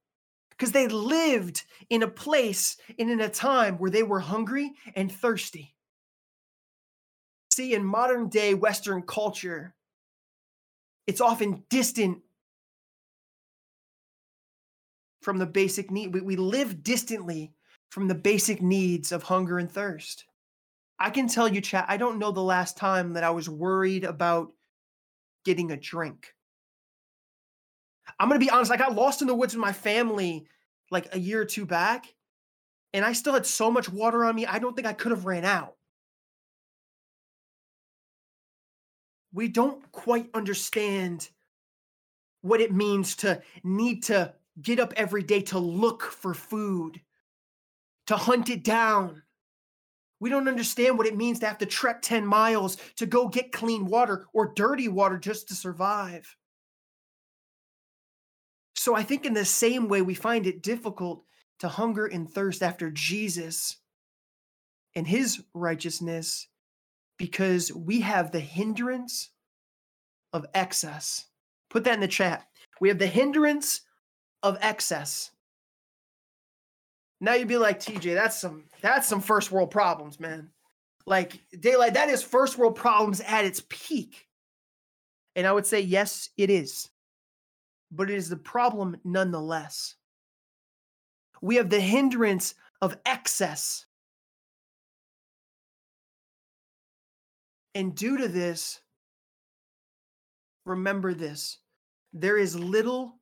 because 0.49 0.71
they 0.71 0.87
lived 0.87 1.63
in 1.91 2.01
a 2.01 2.07
place 2.07 2.77
and 2.97 3.11
in 3.11 3.21
a 3.21 3.29
time 3.29 3.75
where 3.77 3.91
they 3.91 4.01
were 4.01 4.19
hungry 4.19 4.71
and 4.95 5.11
thirsty. 5.11 5.75
See, 7.53 7.75
in 7.75 7.83
modern 7.83 8.29
day 8.29 8.55
Western 8.55 9.03
culture, 9.03 9.75
it's 11.05 11.21
often 11.21 11.63
distant 11.69 12.19
from 15.21 15.37
the 15.37 15.45
basic 15.45 15.91
need. 15.91 16.13
We, 16.13 16.21
we 16.21 16.35
live 16.35 16.83
distantly 16.83 17.53
from 17.89 18.07
the 18.07 18.15
basic 18.15 18.61
needs 18.61 19.11
of 19.11 19.23
hunger 19.23 19.57
and 19.57 19.71
thirst. 19.71 20.25
I 20.99 21.09
can 21.09 21.27
tell 21.27 21.47
you, 21.47 21.61
chat, 21.61 21.85
I 21.87 21.97
don't 21.97 22.19
know 22.19 22.31
the 22.31 22.41
last 22.41 22.77
time 22.77 23.13
that 23.13 23.23
I 23.23 23.29
was 23.29 23.49
worried 23.49 24.03
about 24.03 24.51
getting 25.45 25.71
a 25.71 25.77
drink. 25.77 26.33
I'm 28.19 28.29
going 28.29 28.39
to 28.39 28.45
be 28.45 28.49
honest, 28.49 28.71
I 28.71 28.77
got 28.77 28.95
lost 28.95 29.21
in 29.21 29.27
the 29.27 29.35
woods 29.35 29.53
with 29.53 29.61
my 29.61 29.73
family 29.73 30.47
like 30.89 31.13
a 31.13 31.19
year 31.19 31.41
or 31.41 31.45
two 31.45 31.65
back, 31.65 32.13
and 32.93 33.03
I 33.03 33.13
still 33.13 33.33
had 33.33 33.45
so 33.45 33.69
much 33.69 33.89
water 33.89 34.25
on 34.25 34.35
me, 34.35 34.45
I 34.45 34.59
don't 34.59 34.75
think 34.75 34.87
I 34.87 34.93
could 34.93 35.11
have 35.11 35.25
ran 35.25 35.45
out. 35.45 35.75
We 39.33 39.49
don't 39.49 39.91
quite 39.91 40.29
understand 40.33 41.29
what 42.41 42.61
it 42.61 42.73
means 42.73 43.17
to 43.17 43.41
need 43.63 44.03
to 44.03 44.33
get 44.61 44.79
up 44.79 44.93
every 44.95 45.23
day 45.23 45.41
to 45.41 45.59
look 45.59 46.03
for 46.03 46.33
food, 46.33 46.99
to 48.07 48.15
hunt 48.15 48.49
it 48.49 48.63
down. 48.63 49.23
We 50.19 50.29
don't 50.29 50.47
understand 50.47 50.97
what 50.97 51.07
it 51.07 51.15
means 51.15 51.39
to 51.39 51.47
have 51.47 51.59
to 51.59 51.65
trek 51.65 52.01
10 52.01 52.25
miles 52.25 52.77
to 52.95 53.05
go 53.05 53.27
get 53.27 53.51
clean 53.51 53.85
water 53.85 54.25
or 54.33 54.53
dirty 54.55 54.87
water 54.87 55.17
just 55.17 55.47
to 55.49 55.55
survive. 55.55 56.35
So 58.75 58.95
I 58.95 59.03
think, 59.03 59.25
in 59.25 59.33
the 59.33 59.45
same 59.45 59.87
way, 59.87 60.01
we 60.01 60.13
find 60.13 60.47
it 60.47 60.63
difficult 60.63 61.23
to 61.59 61.67
hunger 61.67 62.05
and 62.05 62.29
thirst 62.29 62.63
after 62.63 62.91
Jesus 62.91 63.77
and 64.95 65.07
his 65.07 65.43
righteousness 65.53 66.47
because 67.17 67.71
we 67.73 68.01
have 68.01 68.31
the 68.31 68.39
hindrance 68.39 69.31
of 70.33 70.45
excess. 70.53 71.25
Put 71.69 71.83
that 71.83 71.95
in 71.95 71.99
the 71.99 72.07
chat. 72.07 72.47
We 72.79 72.89
have 72.89 72.99
the 72.99 73.07
hindrance 73.07 73.81
of 74.43 74.57
excess. 74.61 75.31
Now 77.19 77.33
you'd 77.33 77.47
be 77.47 77.57
like, 77.57 77.79
TJ, 77.79 78.13
that's 78.13 78.39
some 78.39 78.65
that's 78.81 79.07
some 79.07 79.21
first 79.21 79.51
world 79.51 79.71
problems, 79.71 80.19
man. 80.19 80.49
Like 81.05 81.39
daylight, 81.59 81.93
that 81.95 82.09
is 82.09 82.21
first 82.23 82.57
world 82.57 82.75
problems 82.75 83.21
at 83.21 83.45
its 83.45 83.63
peak. 83.69 84.27
And 85.35 85.47
I 85.47 85.51
would 85.53 85.65
say, 85.65 85.79
yes, 85.81 86.29
it 86.37 86.49
is. 86.49 86.89
but 87.91 88.09
it 88.09 88.15
is 88.15 88.29
the 88.29 88.37
problem 88.37 88.97
nonetheless. 89.03 89.95
We 91.41 91.55
have 91.57 91.69
the 91.69 91.79
hindrance 91.79 92.55
of 92.81 92.97
excess. 93.05 93.85
And 97.75 97.95
due 97.95 98.17
to 98.17 98.27
this, 98.27 98.81
remember 100.65 101.13
this 101.13 101.59
there 102.13 102.37
is 102.37 102.57
little 102.57 103.16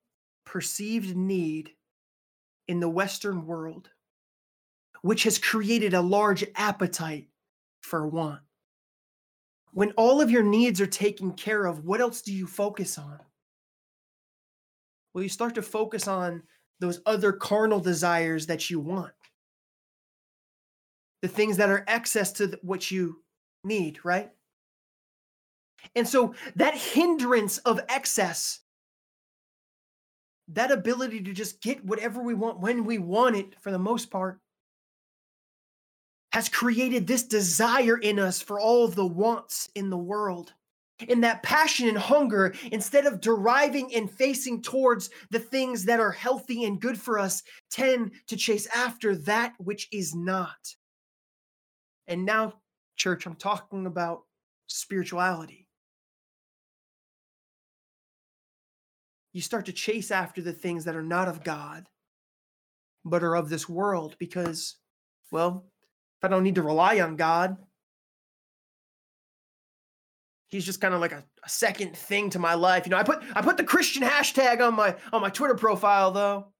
perceived 0.46 1.16
need 1.16 1.72
in 2.68 2.80
the 2.80 2.90
Western 2.90 3.46
world, 3.46 3.90
which 5.02 5.24
has 5.24 5.38
created 5.38 5.94
a 5.94 6.02
large 6.02 6.46
appetite 6.56 7.28
for 7.82 8.08
want. 8.08 8.42
When 9.72 9.92
all 9.92 10.22
of 10.22 10.32
your 10.32 10.44
needs 10.44 10.80
are 10.80 10.88
taken 10.88 11.34
care 11.34 11.66
of, 11.66 11.84
what 11.86 12.02
else 12.02 12.22
do 12.22 12.34
you 12.34 12.48
focus 12.48 12.98
on? 12.98 13.20
Well, 15.14 15.24
you 15.24 15.30
start 15.30 15.56
to 15.56 15.62
focus 15.62 16.08
on 16.08 16.44
those 16.80 17.02
other 17.06 17.32
carnal 17.32 17.80
desires 17.80 18.48
that 18.48 18.70
you 18.70 18.80
want, 18.80 19.14
the 21.22 21.28
things 21.28 21.58
that 21.58 21.70
are 21.70 21.86
excess 21.88 22.32
to 22.34 22.60
what 22.62 22.92
you 22.92 23.22
need, 23.64 24.04
right? 24.04 24.32
And 25.96 26.08
so 26.08 26.36
that 26.56 26.76
hindrance 26.76 27.60
of 27.60 27.80
excess, 27.90 28.62
that 30.50 30.72
ability 30.72 31.22
to 31.22 31.34
just 31.34 31.62
get 31.62 31.84
whatever 31.84 32.22
we 32.22 32.34
want 32.34 32.60
when 32.60 32.86
we 32.86 32.98
want 32.98 33.36
it 33.36 33.60
for 33.60 33.72
the 33.72 33.80
most 33.80 34.12
part, 34.12 34.40
has 36.32 36.50
created 36.50 37.08
this 37.08 37.24
desire 37.24 37.98
in 37.98 38.20
us 38.20 38.42
for 38.42 38.60
all 38.60 38.84
of 38.84 38.96
the 38.96 39.06
wants 39.06 39.70
in 39.76 39.90
the 39.90 39.98
world. 39.98 40.54
In 41.08 41.22
that 41.22 41.44
passion 41.44 41.90
and 41.90 41.98
hunger, 41.98 42.54
instead 42.72 43.06
of 43.06 43.20
deriving 43.20 43.94
and 43.94 44.10
facing 44.10 44.62
towards 44.62 45.10
the 45.30 45.40
things 45.40 45.84
that 45.86 46.00
are 46.00 46.12
healthy 46.12 46.64
and 46.64 46.80
good 46.80 47.00
for 47.00 47.20
us, 47.20 47.44
tend 47.70 48.12
to 48.28 48.38
chase 48.38 48.68
after 48.74 49.16
that 49.16 49.54
which 49.58 49.88
is 49.92 50.16
not. 50.16 50.76
And 52.08 52.26
now, 52.26 52.56
church, 52.96 53.26
I'm 53.26 53.36
talking 53.36 53.86
about 53.86 54.22
spirituality. 54.68 55.65
You 59.36 59.42
start 59.42 59.66
to 59.66 59.74
chase 59.74 60.12
after 60.12 60.42
the 60.42 60.54
things 60.54 60.86
that 60.86 60.96
are 60.96 61.04
not 61.04 61.28
of 61.28 61.44
God, 61.44 61.90
but 63.04 63.22
are 63.22 63.36
of 63.36 63.50
this 63.50 63.68
world 63.68 64.16
because, 64.18 64.78
well, 65.30 65.66
if 66.18 66.24
I 66.24 66.30
don't 66.30 66.44
need 66.44 66.56
to 66.56 66.62
rely 66.62 67.02
on 67.02 67.18
God. 67.18 67.58
He's 70.48 70.66
just 70.66 70.80
kind 70.80 70.94
of 70.94 71.02
like 71.02 71.12
a, 71.12 71.26
a, 71.44 71.50
second 71.50 71.98
thing 71.98 72.30
to 72.30 72.40
my 72.40 72.54
life. 72.54 72.86
You 72.86 72.92
know, 72.92 72.98
I 72.98 73.04
put 73.04 73.22
I 73.36 73.42
put 73.42 73.58
the 73.58 73.66
Christian 73.66 74.04
hashtag 74.04 74.66
on 74.66 74.74
my 74.74 74.96
on 75.12 75.22
my 75.22 75.30
Twitter 75.30 75.56
profile 75.56 76.12
though. 76.12 76.54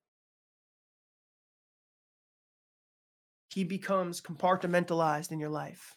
He 3.54 3.64
becomes 3.64 4.20
compartmentalized 4.20 5.32
in 5.32 5.40
your 5.40 5.48
life. 5.48 5.96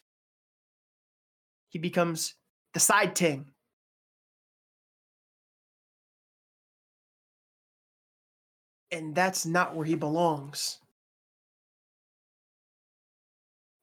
He 1.67 1.77
becomes 1.77 2.35
the 2.73 2.79
side 2.79 3.17
ting. 3.17 3.51
And 8.91 9.13
that's 9.13 9.45
not 9.45 9.75
where 9.75 9.85
he 9.85 9.95
belongs. 9.95 10.79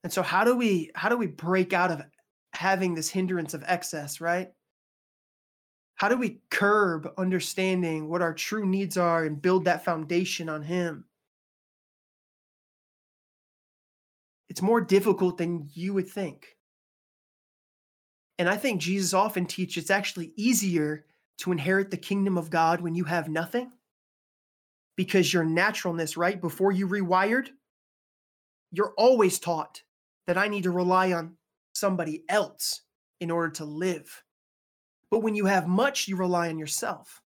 And 0.03 0.13
so 0.13 0.23
how 0.23 0.45
do 0.45 0.57
we 0.57 0.91
how 0.95 1.09
do 1.09 1.17
we 1.17 1.27
break 1.27 1.73
out 1.73 1.91
of 1.91 2.03
having 2.53 2.95
this 2.95 3.11
hindrance 3.11 3.55
of 3.55 3.65
excess, 3.67 4.21
right? 4.21 4.53
How 5.97 6.09
do 6.09 6.17
we 6.17 6.41
curb 6.51 7.13
understanding 7.19 8.09
what 8.09 8.23
our 8.23 8.35
true 8.35 8.67
needs 8.67 8.97
are 8.97 9.25
and 9.25 9.41
build 9.41 9.65
that 9.65 9.85
foundation 9.85 10.49
on 10.49 10.63
him? 10.63 11.07
It's 14.49 14.63
more 14.63 14.81
difficult 14.81 15.39
than 15.39 15.69
you 15.73 15.95
would 15.95 16.09
think. 16.09 16.57
And 18.39 18.49
I 18.49 18.57
think 18.57 18.81
Jesus 18.81 19.15
often 19.15 19.47
teaches 19.47 19.85
it's 19.85 19.91
actually 19.91 20.33
easier 20.37 21.07
to 21.39 21.53
inherit 21.53 21.91
the 21.91 21.97
kingdom 21.97 22.39
of 22.39 22.51
God 22.51 22.81
when 22.81 22.95
you 22.95 23.05
have 23.05 23.29
nothing 23.29 23.73
because 24.97 25.33
your 25.33 25.45
naturalness, 25.45 26.17
right, 26.17 26.41
before 26.41 26.73
you 26.73 26.89
rewired, 26.89 27.49
you're 28.73 28.95
always 28.97 29.39
taught 29.39 29.83
that 30.27 30.39
I 30.39 30.49
need 30.49 30.65
to 30.65 30.71
rely 30.71 31.13
on 31.13 31.37
somebody 31.75 32.25
else 32.29 32.83
in 33.21 33.31
order 33.31 33.51
to 33.51 33.65
live. 33.65 34.25
But 35.11 35.21
when 35.21 35.35
you 35.35 35.47
have 35.47 35.69
much, 35.69 36.09
you 36.09 36.17
rely 36.17 36.49
on 36.49 36.59
yourself. 36.59 37.23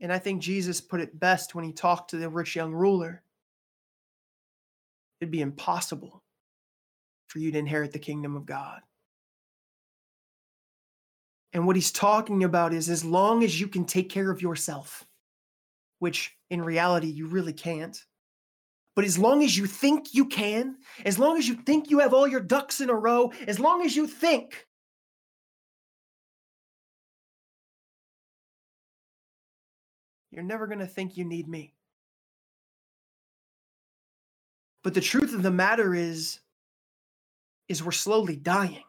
And 0.00 0.12
I 0.12 0.18
think 0.18 0.42
Jesus 0.42 0.80
put 0.80 1.00
it 1.00 1.18
best 1.18 1.54
when 1.54 1.64
he 1.64 1.72
talked 1.72 2.10
to 2.10 2.16
the 2.16 2.28
rich 2.28 2.56
young 2.56 2.72
ruler. 2.72 3.22
It'd 5.20 5.32
be 5.32 5.40
impossible 5.40 6.22
for 7.28 7.38
you 7.38 7.50
to 7.52 7.58
inherit 7.58 7.92
the 7.92 7.98
kingdom 7.98 8.36
of 8.36 8.44
God. 8.44 8.80
And 11.52 11.66
what 11.66 11.76
he's 11.76 11.92
talking 11.92 12.44
about 12.44 12.74
is 12.74 12.90
as 12.90 13.04
long 13.04 13.42
as 13.42 13.58
you 13.58 13.68
can 13.68 13.86
take 13.86 14.10
care 14.10 14.30
of 14.30 14.42
yourself, 14.42 15.06
which 15.98 16.36
in 16.50 16.62
reality 16.62 17.08
you 17.08 17.26
really 17.26 17.52
can't, 17.52 18.04
but 18.96 19.04
as 19.04 19.18
long 19.18 19.42
as 19.42 19.56
you 19.56 19.66
think 19.66 20.14
you 20.14 20.24
can, 20.24 20.76
as 21.04 21.18
long 21.18 21.36
as 21.36 21.46
you 21.46 21.54
think 21.54 21.90
you 21.90 21.98
have 21.98 22.14
all 22.14 22.26
your 22.26 22.40
ducks 22.40 22.80
in 22.80 22.88
a 22.88 22.94
row, 22.94 23.30
as 23.46 23.60
long 23.60 23.84
as 23.84 23.94
you 23.94 24.06
think, 24.06 24.66
you're 30.30 30.42
never 30.42 30.66
going 30.66 30.78
to 30.78 30.86
think 30.86 31.18
you 31.18 31.24
need 31.24 31.46
me. 31.46 31.74
But 34.82 34.94
the 34.94 35.00
truth 35.02 35.34
of 35.34 35.42
the 35.42 35.50
matter 35.50 35.94
is 35.94 36.40
is 37.68 37.82
we're 37.82 37.92
slowly 37.92 38.36
dying. 38.36 38.84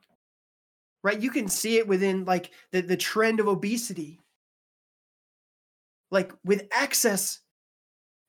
Right? 1.03 1.19
You 1.19 1.31
can 1.31 1.47
see 1.47 1.77
it 1.79 1.87
within 1.87 2.23
like 2.23 2.51
the, 2.71 2.81
the 2.81 2.97
trend 2.97 3.39
of 3.39 3.47
obesity. 3.47 4.19
Like 6.11 6.31
with 6.43 6.67
access, 6.71 7.39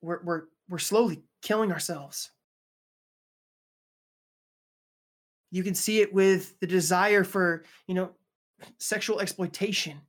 we're 0.02 0.22
we're 0.22 0.42
we're 0.68 0.78
slowly 0.78 1.22
killing 1.42 1.72
ourselves. 1.72 2.30
You 5.50 5.62
can 5.62 5.74
see 5.74 6.00
it 6.00 6.12
with 6.12 6.58
the 6.60 6.66
desire 6.66 7.24
for, 7.24 7.64
you 7.86 7.94
know, 7.94 8.10
sexual 8.78 9.20
exploitation. 9.20 10.00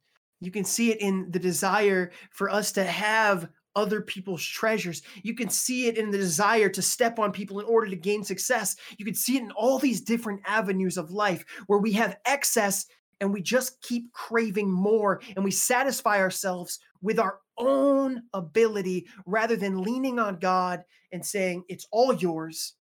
You 0.42 0.52
can 0.52 0.66
see 0.66 0.92
it 0.92 1.02
in 1.02 1.32
the 1.32 1.40
desire 1.40 2.12
for 2.32 2.50
us 2.50 2.72
to 2.74 2.84
have 2.84 3.50
other 3.76 4.02
people's 4.02 4.44
treasures. 4.44 5.02
You 5.24 5.36
can 5.36 5.50
see 5.50 5.88
it 5.88 5.98
in 5.98 6.12
the 6.12 6.18
desire 6.18 6.70
to 6.70 6.82
step 6.82 7.20
on 7.20 7.32
people 7.32 7.60
in 7.60 7.66
order 7.66 7.90
to 7.90 7.96
gain 7.96 8.24
success. 8.24 8.76
You 8.98 9.06
can 9.06 9.14
see 9.14 9.38
it 9.38 9.44
in 9.44 9.52
all 9.52 9.80
these 9.80 10.02
different 10.02 10.42
avenues 10.46 10.98
of 10.98 11.12
life 11.12 11.46
where 11.68 11.80
we 11.80 11.94
have 11.94 12.18
excess 12.26 12.86
and 13.22 13.34
we 13.34 13.42
just 13.42 13.82
keep 13.82 14.12
craving 14.12 14.72
more 14.72 15.22
and 15.36 15.44
we 15.44 15.52
satisfy 15.52 16.20
ourselves 16.20 16.80
with 17.02 17.20
our 17.20 17.40
own 17.58 18.24
ability 18.34 19.08
rather 19.26 19.56
than 19.56 19.82
leaning 19.82 20.20
on 20.20 20.40
God 20.40 20.84
and 21.12 21.26
saying, 21.26 21.64
It's 21.68 21.88
all 21.92 22.14
yours. 22.14 22.74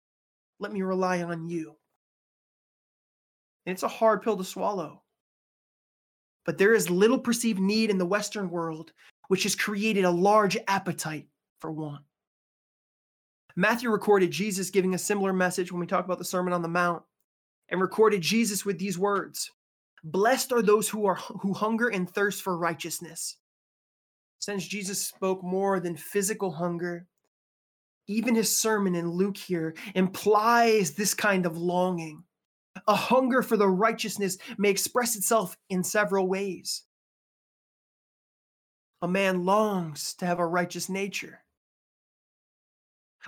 Let 0.59 0.73
me 0.73 0.83
rely 0.83 1.23
on 1.23 1.49
you. 1.49 1.77
And 3.67 3.73
it's 3.73 3.83
a 3.83 3.89
hard 3.89 4.23
pill 4.23 4.37
to 4.37 4.45
swallow. 4.45 5.03
But 6.45 6.59
there 6.59 6.75
is 6.75 6.89
little 6.89 7.19
perceived 7.19 7.61
need 7.61 7.91
in 7.91 7.99
the 7.99 8.07
Western 8.07 8.49
world, 8.49 8.93
which 9.29 9.43
has 9.43 9.57
created 9.57 10.05
a 10.05 10.11
large 10.11 10.57
appetite 10.69 11.27
for 11.59 11.73
want. 11.73 12.03
Matthew 13.57 13.91
recorded 13.91 14.31
Jesus 14.31 14.71
giving 14.71 14.95
a 14.95 14.99
similar 14.99 15.33
message 15.33 15.73
when 15.73 15.81
we 15.81 15.87
talk 15.87 16.05
about 16.05 16.19
the 16.19 16.25
Sermon 16.25 16.53
on 16.53 16.63
the 16.63 16.69
Mount 16.69 17.03
and 17.71 17.81
recorded 17.81 18.21
Jesus 18.21 18.65
with 18.65 18.79
these 18.79 18.99
words 18.99 19.51
Blessed 20.05 20.53
are 20.53 20.63
those 20.63 20.89
who 20.89 21.07
are 21.07 21.17
who 21.17 21.53
hunger 21.53 21.89
and 21.89 22.09
thirst 22.09 22.43
for 22.43 22.57
righteousness. 22.57 23.39
Since 24.47 24.69
Jesus 24.69 25.05
spoke 25.05 25.43
more 25.43 25.81
than 25.81 25.97
physical 25.97 26.53
hunger, 26.53 27.09
even 28.07 28.37
his 28.37 28.57
sermon 28.57 28.95
in 28.95 29.11
Luke 29.11 29.37
here 29.37 29.75
implies 29.97 30.93
this 30.93 31.15
kind 31.15 31.47
of 31.47 31.59
longing. 31.59 32.23
A 32.87 32.95
hunger 32.95 33.43
for 33.43 33.57
the 33.57 33.67
righteousness 33.67 34.39
may 34.57 34.71
express 34.71 35.17
itself 35.17 35.57
in 35.69 35.83
several 35.83 36.29
ways. 36.29 36.85
A 39.03 39.09
man 39.09 39.45
longs 39.45 40.15
to 40.19 40.27
have 40.27 40.39
a 40.39 40.47
righteous 40.47 40.89
nature. 40.89 41.41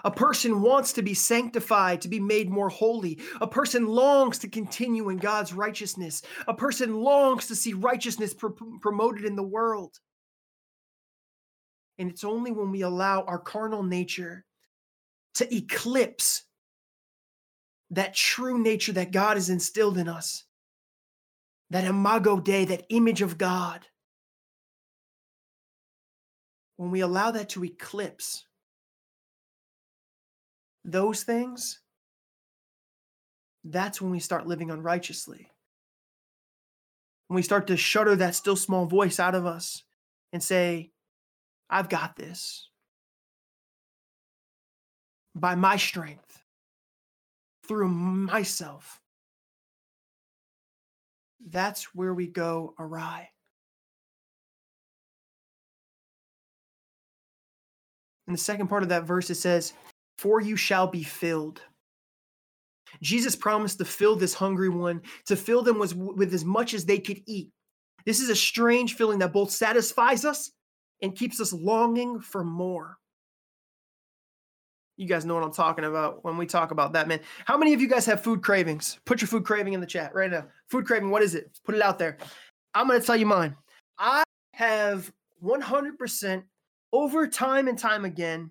A 0.04 0.12
person 0.12 0.62
wants 0.62 0.92
to 0.92 1.02
be 1.02 1.14
sanctified, 1.14 2.00
to 2.02 2.08
be 2.08 2.20
made 2.20 2.48
more 2.48 2.68
holy. 2.68 3.18
A 3.40 3.46
person 3.48 3.88
longs 3.88 4.38
to 4.38 4.48
continue 4.48 5.08
in 5.08 5.16
God's 5.16 5.52
righteousness. 5.52 6.22
A 6.46 6.54
person 6.54 6.94
longs 6.94 7.48
to 7.48 7.56
see 7.56 7.72
righteousness 7.72 8.34
pr- 8.34 8.50
promoted 8.80 9.24
in 9.24 9.34
the 9.34 9.42
world. 9.42 9.98
And 11.98 12.10
it's 12.10 12.24
only 12.24 12.52
when 12.52 12.70
we 12.70 12.82
allow 12.82 13.22
our 13.22 13.38
carnal 13.38 13.82
nature 13.82 14.44
to 15.34 15.54
eclipse 15.54 16.44
that 17.90 18.14
true 18.14 18.58
nature 18.58 18.92
that 18.92 19.12
God 19.12 19.36
has 19.36 19.50
instilled 19.50 19.98
in 19.98 20.08
us, 20.08 20.44
that 21.70 21.84
imago 21.84 22.38
Dei, 22.38 22.64
that 22.66 22.86
image 22.90 23.22
of 23.22 23.38
God, 23.38 23.86
when 26.76 26.90
we 26.90 27.00
allow 27.00 27.30
that 27.30 27.48
to 27.50 27.64
eclipse 27.64 28.44
those 30.84 31.24
things, 31.24 31.80
that's 33.64 34.00
when 34.00 34.10
we 34.10 34.20
start 34.20 34.46
living 34.46 34.70
unrighteously. 34.70 35.50
When 37.26 37.36
we 37.36 37.42
start 37.42 37.66
to 37.66 37.76
shudder 37.76 38.16
that 38.16 38.34
still 38.34 38.56
small 38.56 38.86
voice 38.86 39.18
out 39.18 39.34
of 39.34 39.44
us 39.44 39.82
and 40.32 40.42
say, 40.42 40.92
I've 41.70 41.88
got 41.88 42.16
this 42.16 42.68
by 45.34 45.54
my 45.54 45.76
strength, 45.76 46.42
through 47.66 47.88
myself. 47.88 49.00
That's 51.46 51.94
where 51.94 52.14
we 52.14 52.26
go 52.26 52.74
awry. 52.78 53.28
In 58.26 58.32
the 58.32 58.38
second 58.38 58.68
part 58.68 58.82
of 58.82 58.88
that 58.90 59.04
verse, 59.04 59.30
it 59.30 59.36
says, 59.36 59.72
For 60.18 60.40
you 60.40 60.56
shall 60.56 60.86
be 60.86 61.02
filled. 61.02 61.62
Jesus 63.02 63.36
promised 63.36 63.78
to 63.78 63.84
fill 63.84 64.16
this 64.16 64.34
hungry 64.34 64.68
one, 64.68 65.02
to 65.26 65.36
fill 65.36 65.62
them 65.62 65.78
with, 65.78 65.94
with 65.94 66.32
as 66.34 66.44
much 66.44 66.74
as 66.74 66.84
they 66.84 66.98
could 66.98 67.22
eat. 67.26 67.50
This 68.04 68.20
is 68.20 68.30
a 68.30 68.36
strange 68.36 68.94
feeling 68.94 69.18
that 69.18 69.32
both 69.32 69.50
satisfies 69.50 70.24
us 70.24 70.50
and 71.02 71.14
keeps 71.16 71.40
us 71.40 71.52
longing 71.52 72.20
for 72.20 72.44
more. 72.44 72.98
You 74.96 75.06
guys 75.06 75.24
know 75.24 75.34
what 75.34 75.44
I'm 75.44 75.52
talking 75.52 75.84
about 75.84 76.24
when 76.24 76.36
we 76.36 76.44
talk 76.44 76.72
about 76.72 76.92
that, 76.94 77.06
man. 77.06 77.20
How 77.44 77.56
many 77.56 77.72
of 77.72 77.80
you 77.80 77.88
guys 77.88 78.04
have 78.06 78.20
food 78.20 78.42
cravings? 78.42 78.98
Put 79.04 79.20
your 79.20 79.28
food 79.28 79.44
craving 79.44 79.72
in 79.72 79.80
the 79.80 79.86
chat 79.86 80.12
right 80.12 80.30
now. 80.30 80.46
Food 80.68 80.86
craving, 80.86 81.10
what 81.10 81.22
is 81.22 81.36
it? 81.36 81.56
Put 81.64 81.76
it 81.76 81.82
out 81.82 82.00
there. 82.00 82.18
I'm 82.74 82.88
going 82.88 83.00
to 83.00 83.06
tell 83.06 83.16
you 83.16 83.26
mine. 83.26 83.54
I 83.96 84.24
have 84.54 85.12
100% 85.42 86.42
over 86.92 87.26
time 87.26 87.68
and 87.68 87.78
time 87.78 88.04
again, 88.04 88.50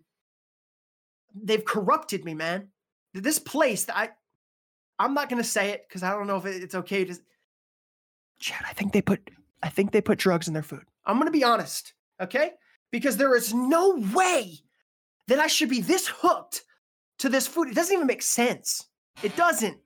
they've 1.36 1.64
corrupted 1.64 2.24
me, 2.24 2.34
man. 2.34 2.70
This 3.14 3.40
place 3.40 3.86
that 3.86 3.98
I, 3.98 4.10
I'm 5.00 5.14
not 5.14 5.30
going 5.30 5.42
to 5.42 5.48
say 5.48 5.72
it 5.72 5.86
because 5.88 6.04
I 6.04 6.12
don't 6.12 6.28
know 6.28 6.38
if 6.38 6.46
it's 6.46 6.76
okay 6.76 7.06
to. 7.06 7.16
Chad, 8.40 8.64
I 8.68 8.74
think 8.74 8.94
they 8.94 9.02
put, 9.02 9.30
I 9.64 9.70
think 9.70 9.92
they 9.92 10.02
put 10.02 10.20
drugs 10.20 10.48
in 10.48 10.54
their 10.54 10.64
food. 10.64 10.84
I'm 11.06 11.16
going 11.18 11.28
to 11.28 11.32
be 11.32 11.44
honest, 11.44 11.94
okay? 12.21 12.51
Because 12.91 13.17
there 13.17 13.36
is 13.36 13.53
no 13.53 13.95
way 14.13 14.53
that 15.27 15.39
I 15.39 15.47
should 15.47 15.69
be 15.69 15.82
this 15.82 16.08
hooked 16.08 16.63
to 17.19 17.30
this 17.30 17.47
food. 17.47 17.67
It 17.67 17.75
doesn't 17.75 17.93
even 17.93 18.08
make 18.08 18.21
sense. 18.21 18.88
It 19.23 19.36
doesn't. 19.36 19.77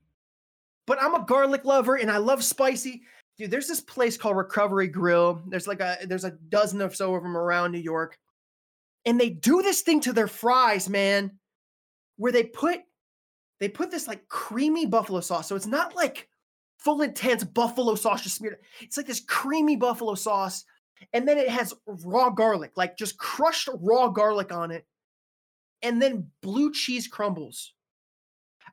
But 0.86 1.02
I'm 1.02 1.16
a 1.16 1.26
garlic 1.26 1.66
lover 1.66 1.96
and 1.96 2.12
I 2.12 2.18
love 2.18 2.44
spicy. 2.44 3.04
Dude, 3.38 3.50
there's 3.50 3.68
this 3.68 3.82
place 3.82 4.18
called 4.18 4.38
Recovery 4.38 4.88
Grill. 4.88 5.42
There's 5.48 5.68
like 5.68 5.80
a 5.80 5.98
there's 6.06 6.26
a 6.26 6.32
dozen 6.50 6.82
or 6.82 6.92
so 6.92 7.16
of 7.16 7.24
them 7.24 7.38
around 7.38 7.72
New 7.72 7.80
York. 7.80 8.18
And 9.06 9.20
they 9.20 9.30
do 9.30 9.62
this 9.62 9.82
thing 9.82 10.00
to 10.02 10.14
their 10.14 10.28
fries, 10.28 10.90
man, 10.90 11.40
where 12.18 12.32
they 12.32 12.44
put 12.44 12.82
they 13.60 13.70
put 13.70 13.90
this 13.92 14.08
like 14.08 14.28
creamy 14.28 14.86
buffalo 14.86 15.22
sauce. 15.22 15.48
So 15.48 15.56
it's 15.56 15.68
not 15.68 15.96
like 15.96 16.28
full 16.78 17.02
intense 17.02 17.44
buffalo 17.44 17.96
sauce 17.96 18.24
just 18.24 18.38
smeared. 18.38 18.58
It's 18.82 18.98
like 18.98 19.08
this 19.08 19.22
creamy 19.22 19.76
buffalo 19.76 20.16
sauce. 20.16 20.66
And 21.14 21.28
then 21.28 21.38
it 21.38 21.50
has 21.50 21.74
raw 22.06 22.30
garlic, 22.30 22.72
like 22.76 22.98
just 22.98 23.18
crushed 23.18 23.70
raw 23.80 24.08
garlic 24.08 24.52
on 24.52 24.72
it 24.72 24.86
and 25.82 26.02
then 26.02 26.28
blue 26.42 26.72
cheese 26.72 27.08
crumbles. 27.08 27.74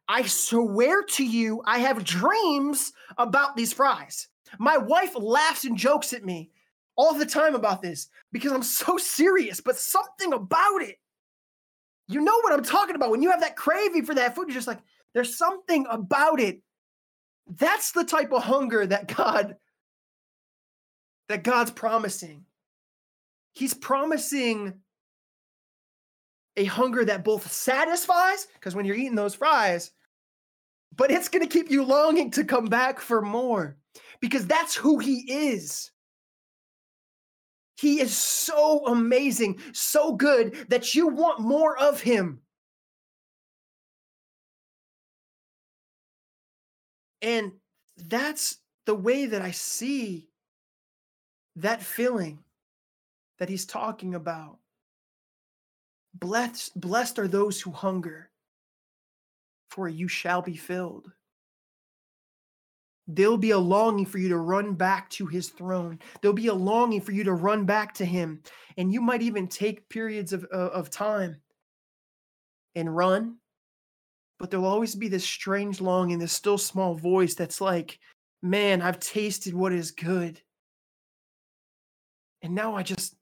I 0.08 0.22
swear 0.22 1.02
to 1.02 1.24
you, 1.24 1.62
I 1.64 1.78
have 1.78 2.04
dreams 2.04 2.92
about 3.16 3.56
these 3.56 3.72
fries. 3.72 4.28
My 4.58 4.78
wife 4.78 5.12
laughs 5.14 5.64
and 5.64 5.76
jokes 5.76 6.12
at 6.12 6.24
me 6.24 6.50
all 6.96 7.14
the 7.14 7.26
time 7.26 7.54
about 7.54 7.82
this 7.82 8.08
because 8.32 8.52
I'm 8.52 8.62
so 8.62 8.96
serious, 8.96 9.60
but 9.60 9.76
something 9.76 10.32
about 10.32 10.82
it. 10.82 10.96
You 12.08 12.20
know 12.22 12.36
what 12.42 12.54
I'm 12.54 12.64
talking 12.64 12.96
about. 12.96 13.10
When 13.10 13.22
you 13.22 13.30
have 13.30 13.40
that 13.40 13.56
craving 13.56 14.06
for 14.06 14.14
that 14.14 14.34
food, 14.34 14.48
you're 14.48 14.54
just 14.54 14.66
like, 14.66 14.80
there's 15.12 15.36
something 15.36 15.86
about 15.90 16.40
it. 16.40 16.62
That's 17.56 17.92
the 17.92 18.04
type 18.04 18.32
of 18.32 18.42
hunger 18.42 18.86
that 18.86 19.14
God 19.14 19.56
that 21.28 21.44
God's 21.44 21.70
promising. 21.70 22.44
He's 23.54 23.74
promising 23.74 24.74
a 26.56 26.64
hunger 26.64 27.04
that 27.04 27.24
both 27.24 27.50
satisfies, 27.52 28.48
because 28.54 28.74
when 28.74 28.84
you're 28.84 28.96
eating 28.96 29.14
those 29.14 29.34
fries, 29.34 29.92
but 30.96 31.10
it's 31.10 31.28
going 31.28 31.46
to 31.46 31.52
keep 31.52 31.70
you 31.70 31.84
longing 31.84 32.30
to 32.32 32.44
come 32.44 32.64
back 32.64 32.98
for 32.98 33.22
more 33.22 33.76
because 34.20 34.46
that's 34.46 34.74
who 34.74 34.98
he 34.98 35.24
is. 35.28 35.90
He 37.76 38.00
is 38.00 38.16
so 38.16 38.86
amazing, 38.86 39.60
so 39.72 40.14
good 40.14 40.66
that 40.68 40.96
you 40.96 41.06
want 41.06 41.38
more 41.38 41.78
of 41.78 42.00
him. 42.00 42.40
And 47.22 47.52
that's 47.96 48.58
the 48.86 48.94
way 48.94 49.26
that 49.26 49.42
I 49.42 49.52
see 49.52 50.27
that 51.58 51.82
feeling 51.82 52.38
that 53.38 53.48
he's 53.48 53.66
talking 53.66 54.14
about. 54.14 54.58
Blessed, 56.14 56.80
blessed 56.80 57.18
are 57.18 57.28
those 57.28 57.60
who 57.60 57.70
hunger, 57.70 58.30
for 59.70 59.88
you 59.88 60.08
shall 60.08 60.42
be 60.42 60.56
filled. 60.56 61.10
There'll 63.06 63.38
be 63.38 63.52
a 63.52 63.58
longing 63.58 64.06
for 64.06 64.18
you 64.18 64.28
to 64.28 64.36
run 64.36 64.74
back 64.74 65.08
to 65.10 65.26
his 65.26 65.48
throne. 65.48 65.98
There'll 66.20 66.34
be 66.34 66.48
a 66.48 66.54
longing 66.54 67.00
for 67.00 67.12
you 67.12 67.24
to 67.24 67.32
run 67.32 67.64
back 67.64 67.94
to 67.94 68.04
him. 68.04 68.42
And 68.76 68.92
you 68.92 69.00
might 69.00 69.22
even 69.22 69.48
take 69.48 69.88
periods 69.88 70.32
of, 70.32 70.46
uh, 70.52 70.56
of 70.56 70.90
time 70.90 71.40
and 72.74 72.94
run. 72.94 73.36
But 74.38 74.50
there'll 74.50 74.66
always 74.66 74.94
be 74.94 75.08
this 75.08 75.24
strange 75.24 75.80
longing, 75.80 76.18
this 76.18 76.32
still 76.32 76.58
small 76.58 76.94
voice 76.94 77.34
that's 77.34 77.60
like, 77.60 77.98
man, 78.42 78.82
I've 78.82 79.00
tasted 79.00 79.54
what 79.54 79.72
is 79.72 79.90
good. 79.90 80.40
And 82.42 82.55
now 82.55 82.77
I 82.77 82.83
just, 82.83 83.14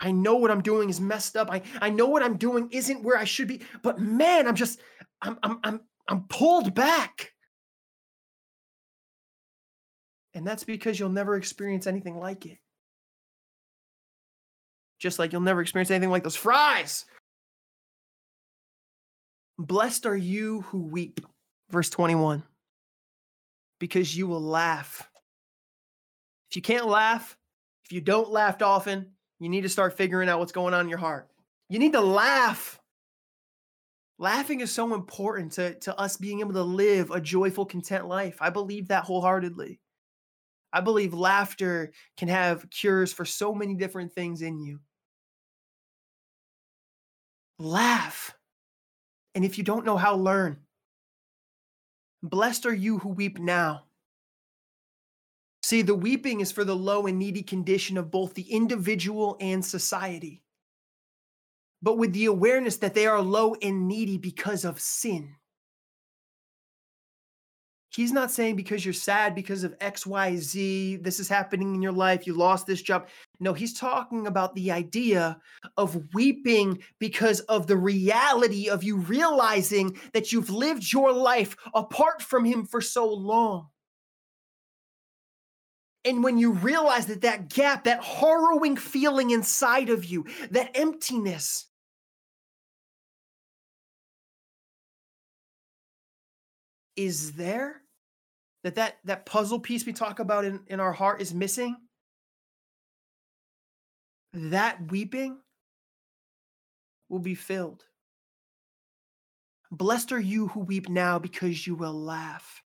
I 0.00 0.10
know 0.10 0.36
what 0.36 0.50
I'm 0.50 0.62
doing 0.62 0.90
is 0.90 1.00
messed 1.00 1.36
up. 1.36 1.50
I, 1.50 1.62
I 1.80 1.90
know 1.90 2.06
what 2.06 2.22
I'm 2.22 2.36
doing 2.36 2.68
isn't 2.72 3.02
where 3.02 3.16
I 3.16 3.24
should 3.24 3.48
be. 3.48 3.62
But 3.82 3.98
man, 3.98 4.48
I'm 4.48 4.56
just 4.56 4.80
I'm 5.22 5.38
I'm 5.42 5.58
I'm 5.62 5.80
I'm 6.08 6.24
pulled 6.28 6.74
back. 6.74 7.32
And 10.34 10.46
that's 10.46 10.64
because 10.64 10.98
you'll 10.98 11.10
never 11.10 11.36
experience 11.36 11.86
anything 11.86 12.18
like 12.18 12.44
it. 12.44 12.58
Just 14.98 15.18
like 15.18 15.32
you'll 15.32 15.40
never 15.40 15.60
experience 15.60 15.90
anything 15.90 16.10
like 16.10 16.24
those 16.24 16.36
fries. 16.36 17.04
Blessed 19.58 20.06
are 20.06 20.16
you 20.16 20.62
who 20.62 20.80
weep, 20.80 21.20
verse 21.70 21.88
21, 21.88 22.42
because 23.78 24.16
you 24.16 24.26
will 24.26 24.40
laugh. 24.40 25.08
If 26.50 26.56
you 26.56 26.62
can't 26.62 26.88
laugh, 26.88 27.36
if 27.84 27.92
you 27.92 28.00
don't 28.00 28.30
laugh 28.30 28.60
often, 28.62 29.10
you 29.38 29.48
need 29.48 29.62
to 29.62 29.68
start 29.68 29.96
figuring 29.96 30.28
out 30.28 30.38
what's 30.38 30.52
going 30.52 30.74
on 30.74 30.82
in 30.82 30.88
your 30.88 30.98
heart. 30.98 31.28
You 31.68 31.78
need 31.78 31.92
to 31.92 32.00
laugh. 32.00 32.80
Laughing 34.18 34.60
is 34.60 34.70
so 34.72 34.94
important 34.94 35.52
to, 35.52 35.74
to 35.80 35.98
us 35.98 36.16
being 36.16 36.40
able 36.40 36.52
to 36.52 36.62
live 36.62 37.10
a 37.10 37.20
joyful, 37.20 37.66
content 37.66 38.06
life. 38.06 38.38
I 38.40 38.50
believe 38.50 38.88
that 38.88 39.04
wholeheartedly. 39.04 39.80
I 40.72 40.80
believe 40.80 41.14
laughter 41.14 41.92
can 42.16 42.28
have 42.28 42.68
cures 42.70 43.12
for 43.12 43.24
so 43.24 43.54
many 43.54 43.74
different 43.74 44.12
things 44.12 44.42
in 44.42 44.58
you. 44.58 44.80
Laugh. 47.58 48.34
And 49.34 49.44
if 49.44 49.58
you 49.58 49.64
don't 49.64 49.84
know 49.84 49.96
how, 49.96 50.16
learn. 50.16 50.58
Blessed 52.22 52.66
are 52.66 52.74
you 52.74 52.98
who 52.98 53.10
weep 53.10 53.38
now 53.38 53.83
See, 55.64 55.80
the 55.80 55.94
weeping 55.94 56.42
is 56.42 56.52
for 56.52 56.62
the 56.62 56.76
low 56.76 57.06
and 57.06 57.18
needy 57.18 57.42
condition 57.42 57.96
of 57.96 58.10
both 58.10 58.34
the 58.34 58.42
individual 58.42 59.38
and 59.40 59.64
society, 59.64 60.42
but 61.80 61.96
with 61.96 62.12
the 62.12 62.26
awareness 62.26 62.76
that 62.76 62.92
they 62.92 63.06
are 63.06 63.22
low 63.22 63.56
and 63.62 63.88
needy 63.88 64.18
because 64.18 64.66
of 64.66 64.78
sin. 64.78 65.36
He's 67.88 68.12
not 68.12 68.30
saying 68.30 68.56
because 68.56 68.84
you're 68.84 68.92
sad 68.92 69.34
because 69.34 69.64
of 69.64 69.78
XYZ, 69.78 71.02
this 71.02 71.18
is 71.18 71.30
happening 71.30 71.74
in 71.74 71.80
your 71.80 71.92
life, 71.92 72.26
you 72.26 72.34
lost 72.34 72.66
this 72.66 72.82
job. 72.82 73.08
No, 73.40 73.54
he's 73.54 73.72
talking 73.72 74.26
about 74.26 74.54
the 74.54 74.70
idea 74.70 75.40
of 75.78 76.12
weeping 76.12 76.78
because 76.98 77.40
of 77.40 77.66
the 77.66 77.78
reality 77.78 78.68
of 78.68 78.84
you 78.84 78.98
realizing 78.98 79.98
that 80.12 80.30
you've 80.30 80.50
lived 80.50 80.92
your 80.92 81.10
life 81.10 81.56
apart 81.72 82.20
from 82.20 82.44
him 82.44 82.66
for 82.66 82.82
so 82.82 83.10
long. 83.10 83.68
And 86.04 86.22
when 86.22 86.36
you 86.38 86.52
realize 86.52 87.06
that 87.06 87.22
that 87.22 87.48
gap, 87.48 87.84
that 87.84 88.04
harrowing 88.04 88.76
feeling 88.76 89.30
inside 89.30 89.88
of 89.88 90.04
you, 90.04 90.26
that 90.50 90.72
emptiness, 90.74 91.66
is 96.96 97.32
there, 97.32 97.82
that 98.62 98.76
that, 98.76 98.98
that 99.04 99.26
puzzle 99.26 99.60
piece 99.60 99.84
we 99.84 99.92
talk 99.92 100.20
about 100.20 100.44
in, 100.44 100.60
in 100.66 100.80
our 100.80 100.92
heart 100.92 101.20
is 101.20 101.34
missing, 101.34 101.76
that 104.32 104.90
weeping 104.90 105.38
will 107.08 107.18
be 107.18 107.34
filled. 107.34 107.84
Blessed 109.70 110.12
are 110.12 110.20
you 110.20 110.48
who 110.48 110.60
weep 110.60 110.88
now 110.88 111.18
because 111.18 111.66
you 111.66 111.74
will 111.74 111.94
laugh. 111.94 112.63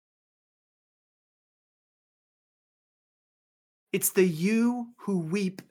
It's 3.96 4.10
the 4.10 4.28
you 4.28 4.88
who 4.98 5.20
weep 5.20 5.62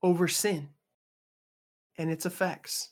over 0.00 0.28
sin 0.28 0.68
and 1.98 2.08
its 2.08 2.24
effects. 2.24 2.90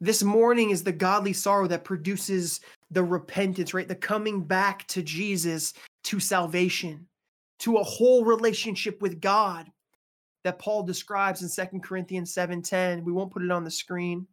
This 0.00 0.22
mourning 0.22 0.70
is 0.70 0.82
the 0.82 0.92
godly 0.92 1.34
sorrow 1.34 1.66
that 1.66 1.84
produces 1.84 2.60
the 2.90 3.04
repentance, 3.04 3.74
right? 3.74 3.86
The 3.86 3.96
coming 3.96 4.42
back 4.44 4.86
to 4.86 5.02
Jesus, 5.02 5.74
to 6.04 6.20
salvation, 6.20 7.06
to 7.58 7.76
a 7.76 7.84
whole 7.84 8.24
relationship 8.24 9.02
with 9.02 9.20
God 9.20 9.70
that 10.44 10.58
Paul 10.58 10.84
describes 10.84 11.42
in 11.42 11.50
Second 11.50 11.82
Corinthians 11.82 12.32
7:10. 12.32 13.04
We 13.04 13.12
won't 13.12 13.30
put 13.30 13.42
it 13.42 13.50
on 13.50 13.64
the 13.64 13.70
screen. 13.70 14.26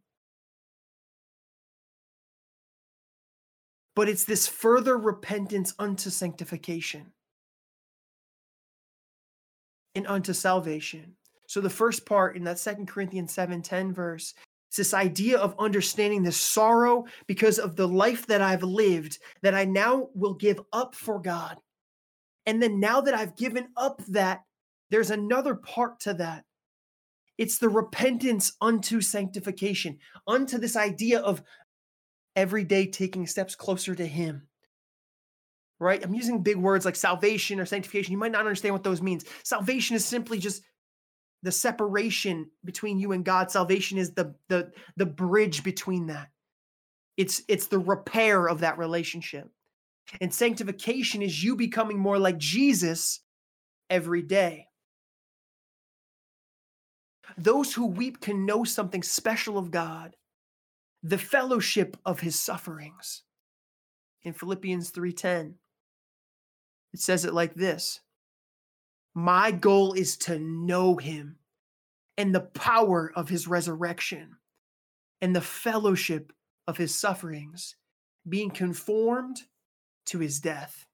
But 3.96 4.08
it's 4.08 4.24
this 4.24 4.46
further 4.46 4.96
repentance 4.96 5.74
unto 5.78 6.10
sanctification 6.10 7.12
and 9.96 10.06
unto 10.06 10.32
salvation. 10.32 11.16
So 11.48 11.60
the 11.60 11.70
first 11.70 12.06
part 12.06 12.36
in 12.36 12.44
that 12.44 12.58
Second 12.60 12.86
Corinthians 12.86 13.34
7:10 13.34 13.92
verse 13.92 14.34
it's 14.68 14.76
this 14.76 14.94
idea 14.94 15.38
of 15.38 15.54
understanding 15.58 16.22
the 16.22 16.32
sorrow 16.32 17.06
because 17.26 17.58
of 17.58 17.76
the 17.76 17.88
life 17.88 18.26
that 18.26 18.42
I've 18.42 18.62
lived 18.62 19.18
that 19.42 19.54
I 19.54 19.64
now 19.64 20.08
will 20.14 20.34
give 20.34 20.60
up 20.72 20.94
for 20.94 21.20
God. 21.20 21.56
And 22.46 22.62
then 22.62 22.80
now 22.80 23.00
that 23.00 23.14
I've 23.14 23.36
given 23.36 23.68
up 23.76 24.02
that, 24.08 24.42
there's 24.90 25.10
another 25.10 25.54
part 25.54 26.00
to 26.00 26.14
that. 26.14 26.44
It's 27.38 27.58
the 27.58 27.68
repentance 27.68 28.52
unto 28.60 29.00
sanctification, 29.00 29.98
unto 30.26 30.58
this 30.58 30.76
idea 30.76 31.20
of 31.20 31.42
every 32.36 32.62
day 32.62 32.86
taking 32.86 33.26
steps 33.26 33.56
closer 33.56 33.94
to 33.94 34.06
Him. 34.06 34.46
Right? 35.80 36.02
I'm 36.02 36.14
using 36.14 36.42
big 36.42 36.56
words 36.56 36.84
like 36.84 36.96
salvation 36.96 37.58
or 37.58 37.66
sanctification. 37.66 38.12
You 38.12 38.18
might 38.18 38.32
not 38.32 38.40
understand 38.40 38.74
what 38.74 38.84
those 38.84 39.02
means. 39.02 39.24
Salvation 39.42 39.96
is 39.96 40.04
simply 40.04 40.38
just 40.38 40.62
the 41.42 41.52
separation 41.52 42.50
between 42.64 42.98
you 42.98 43.12
and 43.12 43.24
God. 43.24 43.50
Salvation 43.50 43.98
is 43.98 44.12
the 44.12 44.34
the 44.48 44.72
the 44.96 45.06
bridge 45.06 45.64
between 45.64 46.06
that. 46.06 46.28
It's 47.16 47.42
it's 47.48 47.66
the 47.66 47.78
repair 47.78 48.48
of 48.48 48.60
that 48.60 48.78
relationship. 48.78 49.50
And 50.20 50.32
sanctification 50.32 51.22
is 51.22 51.42
you 51.42 51.56
becoming 51.56 51.98
more 51.98 52.18
like 52.18 52.38
Jesus 52.38 53.20
every 53.90 54.22
day. 54.22 54.68
Those 57.36 57.74
who 57.74 57.86
weep 57.86 58.20
can 58.20 58.46
know 58.46 58.64
something 58.64 59.02
special 59.02 59.58
of 59.58 59.70
God, 59.70 60.14
the 61.08 61.18
fellowship 61.18 61.96
of 62.04 62.18
his 62.18 62.38
sufferings. 62.38 63.22
In 64.22 64.32
Philippians 64.32 64.90
3:10, 64.90 65.58
it 66.92 66.98
says 66.98 67.24
it 67.24 67.32
like 67.32 67.54
this: 67.54 68.00
My 69.14 69.52
goal 69.52 69.92
is 69.92 70.16
to 70.18 70.38
know 70.40 70.96
him 70.96 71.38
and 72.18 72.34
the 72.34 72.40
power 72.40 73.12
of 73.14 73.28
his 73.28 73.46
resurrection 73.46 74.38
and 75.20 75.34
the 75.34 75.40
fellowship 75.40 76.32
of 76.66 76.76
his 76.76 76.92
sufferings, 76.92 77.76
being 78.28 78.50
conformed 78.50 79.44
to 80.06 80.18
his 80.18 80.40
death. 80.40 80.86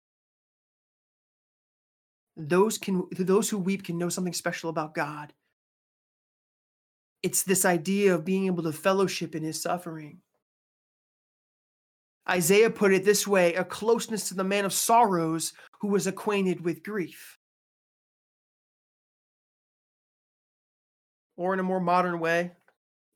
Those 2.36 2.76
can 2.76 3.06
those 3.12 3.48
who 3.48 3.58
weep 3.58 3.84
can 3.84 3.96
know 3.96 4.10
something 4.10 4.34
special 4.34 4.68
about 4.68 4.94
God 4.94 5.32
it's 7.22 7.42
this 7.42 7.64
idea 7.64 8.14
of 8.14 8.24
being 8.24 8.46
able 8.46 8.62
to 8.64 8.72
fellowship 8.72 9.34
in 9.34 9.42
his 9.42 9.60
suffering. 9.60 10.18
Isaiah 12.28 12.70
put 12.70 12.92
it 12.92 13.04
this 13.04 13.26
way 13.26 13.54
a 13.54 13.64
closeness 13.64 14.28
to 14.28 14.34
the 14.34 14.44
man 14.44 14.64
of 14.64 14.72
sorrows 14.72 15.52
who 15.80 15.88
was 15.88 16.06
acquainted 16.06 16.64
with 16.64 16.84
grief. 16.84 17.38
Or 21.36 21.52
in 21.54 21.60
a 21.60 21.64
more 21.64 21.80
modern 21.80 22.20
way, 22.20 22.52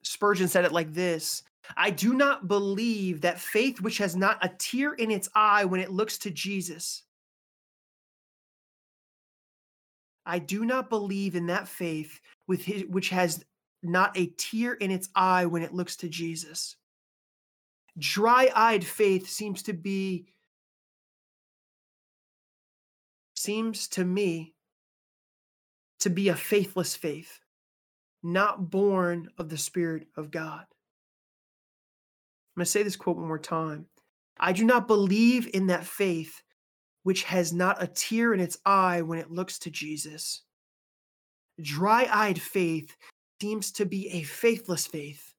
Spurgeon 0.02 0.48
said 0.48 0.64
it 0.64 0.72
like 0.72 0.92
this 0.92 1.42
I 1.76 1.90
do 1.90 2.14
not 2.14 2.48
believe 2.48 3.20
that 3.20 3.40
faith 3.40 3.80
which 3.80 3.98
has 3.98 4.16
not 4.16 4.38
a 4.44 4.50
tear 4.58 4.92
in 4.94 5.10
its 5.10 5.28
eye 5.34 5.64
when 5.64 5.80
it 5.80 5.90
looks 5.90 6.18
to 6.18 6.30
Jesus. 6.30 7.02
I 10.24 10.40
do 10.40 10.64
not 10.64 10.90
believe 10.90 11.36
in 11.36 11.46
that 11.46 11.68
faith 11.68 12.20
with 12.48 12.64
his, 12.64 12.84
which 12.84 13.10
has 13.10 13.44
not 13.82 14.16
a 14.16 14.26
tear 14.38 14.74
in 14.74 14.90
its 14.90 15.08
eye 15.14 15.46
when 15.46 15.62
it 15.62 15.74
looks 15.74 15.96
to 15.96 16.08
Jesus. 16.08 16.76
Dry 17.98 18.50
eyed 18.54 18.84
faith 18.84 19.28
seems 19.28 19.62
to 19.64 19.72
be, 19.72 20.26
seems 23.34 23.88
to 23.88 24.04
me 24.04 24.54
to 26.00 26.10
be 26.10 26.28
a 26.28 26.36
faithless 26.36 26.94
faith, 26.94 27.40
not 28.22 28.70
born 28.70 29.28
of 29.38 29.48
the 29.48 29.58
Spirit 29.58 30.08
of 30.16 30.30
God. 30.30 30.64
I'm 32.56 32.60
going 32.60 32.64
to 32.64 32.70
say 32.70 32.82
this 32.82 32.96
quote 32.96 33.16
one 33.16 33.28
more 33.28 33.38
time. 33.38 33.86
I 34.38 34.52
do 34.52 34.64
not 34.64 34.86
believe 34.86 35.48
in 35.54 35.68
that 35.68 35.86
faith 35.86 36.42
which 37.02 37.22
has 37.22 37.52
not 37.52 37.82
a 37.82 37.86
tear 37.86 38.34
in 38.34 38.40
its 38.40 38.58
eye 38.66 39.00
when 39.00 39.18
it 39.18 39.30
looks 39.30 39.58
to 39.60 39.70
Jesus. 39.70 40.42
Dry 41.60 42.08
eyed 42.10 42.40
faith 42.40 42.96
seems 43.40 43.72
to 43.72 43.84
be 43.84 44.08
a 44.08 44.22
faithless 44.22 44.86
faith, 44.86 45.34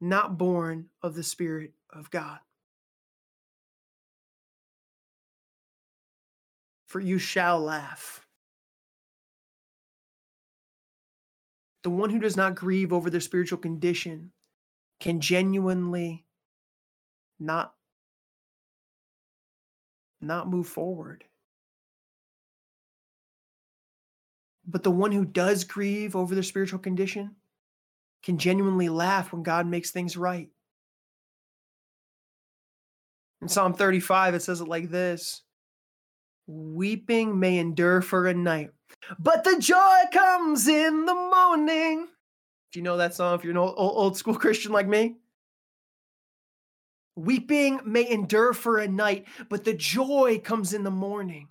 not 0.00 0.38
born 0.38 0.86
of 1.02 1.14
the 1.14 1.22
Spirit 1.22 1.72
of 1.90 2.10
God. 2.10 2.38
For 6.86 7.00
you 7.00 7.18
shall 7.18 7.60
laugh. 7.60 8.26
The 11.84 11.90
one 11.90 12.10
who 12.10 12.18
does 12.18 12.36
not 12.36 12.54
grieve 12.54 12.92
over 12.92 13.10
their 13.10 13.20
spiritual 13.20 13.58
condition 13.58 14.32
can 15.00 15.20
genuinely 15.20 16.24
not 17.38 17.74
not 20.20 20.50
move 20.50 20.66
forward. 20.66 21.24
But 24.68 24.82
the 24.82 24.90
one 24.90 25.12
who 25.12 25.24
does 25.24 25.64
grieve 25.64 26.14
over 26.14 26.34
their 26.34 26.44
spiritual 26.44 26.78
condition 26.78 27.34
can 28.22 28.36
genuinely 28.36 28.90
laugh 28.90 29.32
when 29.32 29.42
God 29.42 29.66
makes 29.66 29.90
things 29.90 30.16
right. 30.16 30.50
In 33.40 33.48
Psalm 33.48 33.72
35, 33.72 34.34
it 34.34 34.42
says 34.42 34.60
it 34.60 34.68
like 34.68 34.90
this 34.90 35.42
Weeping 36.46 37.38
may 37.38 37.58
endure 37.58 38.02
for 38.02 38.26
a 38.26 38.34
night, 38.34 38.70
but 39.18 39.42
the 39.44 39.58
joy 39.58 40.00
comes 40.12 40.68
in 40.68 41.06
the 41.06 41.14
morning. 41.14 42.06
If 42.70 42.76
you 42.76 42.82
know 42.82 42.98
that 42.98 43.14
song, 43.14 43.34
if 43.34 43.44
you're 43.44 43.52
an 43.52 43.56
old, 43.58 43.74
old 43.76 44.16
school 44.18 44.34
Christian 44.38 44.72
like 44.72 44.88
me, 44.88 45.16
weeping 47.16 47.80
may 47.86 48.10
endure 48.10 48.52
for 48.52 48.78
a 48.78 48.88
night, 48.88 49.26
but 49.48 49.64
the 49.64 49.74
joy 49.74 50.40
comes 50.44 50.74
in 50.74 50.84
the 50.84 50.90
morning. 50.90 51.48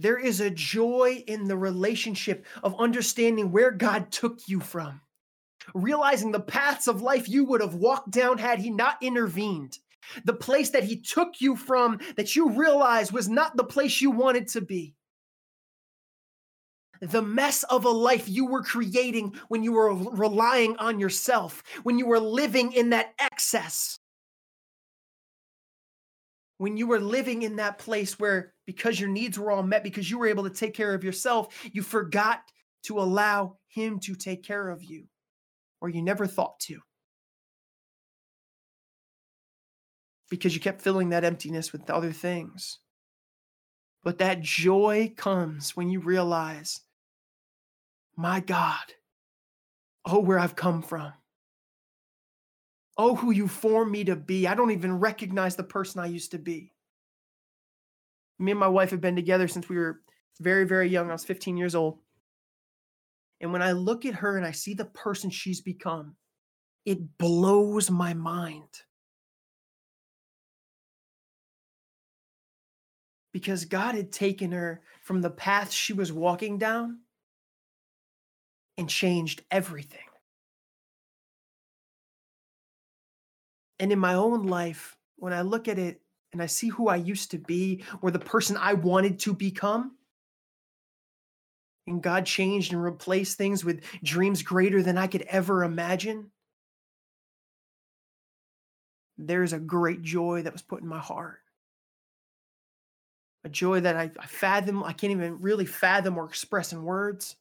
There 0.00 0.18
is 0.18 0.40
a 0.40 0.48
joy 0.48 1.22
in 1.26 1.46
the 1.46 1.58
relationship 1.58 2.46
of 2.62 2.74
understanding 2.80 3.52
where 3.52 3.70
God 3.70 4.10
took 4.10 4.48
you 4.48 4.58
from, 4.58 5.02
realizing 5.74 6.32
the 6.32 6.40
paths 6.40 6.88
of 6.88 7.02
life 7.02 7.28
you 7.28 7.44
would 7.44 7.60
have 7.60 7.74
walked 7.74 8.10
down 8.10 8.38
had 8.38 8.60
He 8.60 8.70
not 8.70 8.96
intervened, 9.02 9.78
the 10.24 10.32
place 10.32 10.70
that 10.70 10.84
He 10.84 10.96
took 10.96 11.42
you 11.42 11.54
from 11.54 12.00
that 12.16 12.34
you 12.34 12.48
realize 12.48 13.12
was 13.12 13.28
not 13.28 13.58
the 13.58 13.64
place 13.64 14.00
you 14.00 14.10
wanted 14.10 14.48
to 14.48 14.62
be. 14.62 14.94
The 17.02 17.20
mess 17.20 17.62
of 17.64 17.84
a 17.84 17.90
life 17.90 18.26
you 18.26 18.46
were 18.46 18.62
creating 18.62 19.34
when 19.48 19.62
you 19.62 19.72
were 19.72 19.94
relying 19.94 20.78
on 20.78 20.98
yourself, 20.98 21.62
when 21.82 21.98
you 21.98 22.06
were 22.06 22.20
living 22.20 22.72
in 22.72 22.88
that 22.90 23.12
excess 23.18 23.99
when 26.60 26.76
you 26.76 26.86
were 26.86 27.00
living 27.00 27.40
in 27.40 27.56
that 27.56 27.78
place 27.78 28.18
where 28.18 28.52
because 28.66 29.00
your 29.00 29.08
needs 29.08 29.38
were 29.38 29.50
all 29.50 29.62
met 29.62 29.82
because 29.82 30.10
you 30.10 30.18
were 30.18 30.26
able 30.26 30.44
to 30.44 30.50
take 30.50 30.74
care 30.74 30.92
of 30.92 31.02
yourself 31.02 31.68
you 31.72 31.80
forgot 31.80 32.42
to 32.82 33.00
allow 33.00 33.56
him 33.68 33.98
to 33.98 34.14
take 34.14 34.42
care 34.42 34.68
of 34.68 34.84
you 34.84 35.06
or 35.80 35.88
you 35.88 36.02
never 36.02 36.26
thought 36.26 36.60
to. 36.60 36.80
Because 40.28 40.54
you 40.54 40.60
kept 40.60 40.82
filling 40.82 41.08
that 41.08 41.24
emptiness 41.24 41.72
with 41.72 41.88
other 41.88 42.12
things. 42.12 42.78
But 44.04 44.18
that 44.18 44.42
joy 44.42 45.14
comes 45.16 45.74
when 45.74 45.88
you 45.88 46.00
realize 46.00 46.80
my 48.16 48.40
god 48.40 48.92
oh 50.04 50.18
where 50.18 50.38
i've 50.38 50.56
come 50.56 50.82
from 50.82 51.12
Oh, 53.02 53.14
who 53.14 53.30
you 53.30 53.48
formed 53.48 53.90
me 53.90 54.04
to 54.04 54.14
be. 54.14 54.46
I 54.46 54.54
don't 54.54 54.72
even 54.72 54.98
recognize 54.98 55.56
the 55.56 55.62
person 55.62 56.02
I 56.02 56.06
used 56.06 56.32
to 56.32 56.38
be. 56.38 56.74
Me 58.38 58.50
and 58.50 58.60
my 58.60 58.68
wife 58.68 58.90
have 58.90 59.00
been 59.00 59.16
together 59.16 59.48
since 59.48 59.70
we 59.70 59.78
were 59.78 60.02
very, 60.38 60.66
very 60.66 60.86
young. 60.86 61.08
I 61.08 61.14
was 61.14 61.24
15 61.24 61.56
years 61.56 61.74
old. 61.74 61.98
And 63.40 63.54
when 63.54 63.62
I 63.62 63.72
look 63.72 64.04
at 64.04 64.16
her 64.16 64.36
and 64.36 64.44
I 64.44 64.50
see 64.50 64.74
the 64.74 64.84
person 64.84 65.30
she's 65.30 65.62
become, 65.62 66.14
it 66.84 67.16
blows 67.16 67.90
my 67.90 68.12
mind. 68.12 68.82
Because 73.32 73.64
God 73.64 73.94
had 73.94 74.12
taken 74.12 74.52
her 74.52 74.82
from 75.00 75.22
the 75.22 75.30
path 75.30 75.72
she 75.72 75.94
was 75.94 76.12
walking 76.12 76.58
down 76.58 76.98
and 78.76 78.90
changed 78.90 79.42
everything. 79.50 80.09
And 83.80 83.90
in 83.90 83.98
my 83.98 84.14
own 84.14 84.46
life, 84.46 84.96
when 85.16 85.32
I 85.32 85.40
look 85.40 85.66
at 85.66 85.78
it 85.78 86.02
and 86.32 86.42
I 86.42 86.46
see 86.46 86.68
who 86.68 86.88
I 86.88 86.96
used 86.96 87.30
to 87.30 87.38
be 87.38 87.82
or 88.02 88.10
the 88.10 88.18
person 88.18 88.58
I 88.58 88.74
wanted 88.74 89.18
to 89.20 89.32
become, 89.32 89.96
and 91.86 92.02
God 92.02 92.26
changed 92.26 92.74
and 92.74 92.82
replaced 92.82 93.38
things 93.38 93.64
with 93.64 93.82
dreams 94.04 94.42
greater 94.42 94.82
than 94.82 94.98
I 94.98 95.06
could 95.06 95.22
ever 95.22 95.64
imagine, 95.64 96.30
there's 99.16 99.54
a 99.54 99.58
great 99.58 100.02
joy 100.02 100.42
that 100.42 100.52
was 100.52 100.62
put 100.62 100.82
in 100.82 100.86
my 100.86 101.00
heart. 101.00 101.38
A 103.44 103.48
joy 103.48 103.80
that 103.80 103.96
I, 103.96 104.10
I 104.20 104.26
fathom, 104.26 104.84
I 104.84 104.92
can't 104.92 105.10
even 105.10 105.40
really 105.40 105.64
fathom 105.64 106.18
or 106.18 106.26
express 106.26 106.74
in 106.74 106.82
words. 106.82 107.36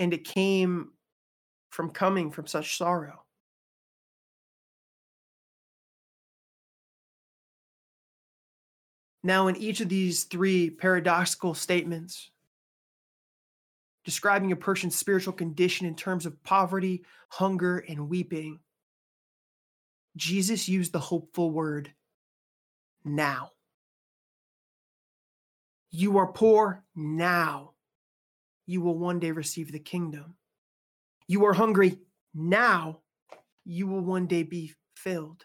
And 0.00 0.12
it 0.12 0.24
came 0.24 0.90
from 1.70 1.90
coming 1.90 2.30
from 2.30 2.46
such 2.46 2.76
sorrow. 2.76 3.24
Now, 9.22 9.48
in 9.48 9.56
each 9.56 9.80
of 9.80 9.88
these 9.88 10.22
three 10.22 10.70
paradoxical 10.70 11.54
statements, 11.54 12.30
describing 14.04 14.52
a 14.52 14.56
person's 14.56 14.94
spiritual 14.94 15.32
condition 15.32 15.84
in 15.84 15.96
terms 15.96 16.26
of 16.26 16.40
poverty, 16.44 17.04
hunger, 17.28 17.78
and 17.78 18.08
weeping, 18.08 18.60
Jesus 20.14 20.68
used 20.68 20.92
the 20.92 21.00
hopeful 21.00 21.50
word 21.50 21.92
now. 23.04 23.50
You 25.90 26.18
are 26.18 26.28
poor 26.28 26.84
now. 26.94 27.72
You 28.64 28.80
will 28.80 28.96
one 28.96 29.18
day 29.18 29.32
receive 29.32 29.72
the 29.72 29.80
kingdom. 29.80 30.35
You 31.28 31.44
are 31.46 31.54
hungry 31.54 31.98
now. 32.34 33.00
You 33.64 33.86
will 33.86 34.02
one 34.02 34.26
day 34.26 34.42
be 34.42 34.74
filled. 34.94 35.44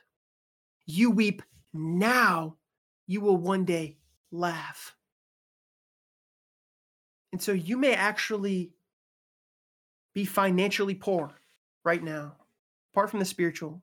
You 0.86 1.12
weep 1.12 1.42
now. 1.74 2.58
You 3.08 3.22
will 3.22 3.38
one 3.38 3.66
day 3.66 3.98
laugh. 4.32 4.96
And 7.32 7.42
so 7.42 7.52
you 7.52 7.78
may 7.78 7.94
actually 7.94 8.74
be 10.14 10.26
financially 10.26 10.96
poor 10.96 11.32
right 11.84 12.04
now, 12.04 12.36
apart 12.94 13.10
from 13.10 13.20
the 13.20 13.26
spiritual. 13.26 13.82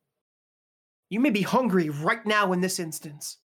You 1.08 1.20
may 1.20 1.30
be 1.30 1.42
hungry 1.42 1.88
right 1.88 2.24
now 2.26 2.52
in 2.52 2.60
this 2.60 2.78
instance. 2.78 3.38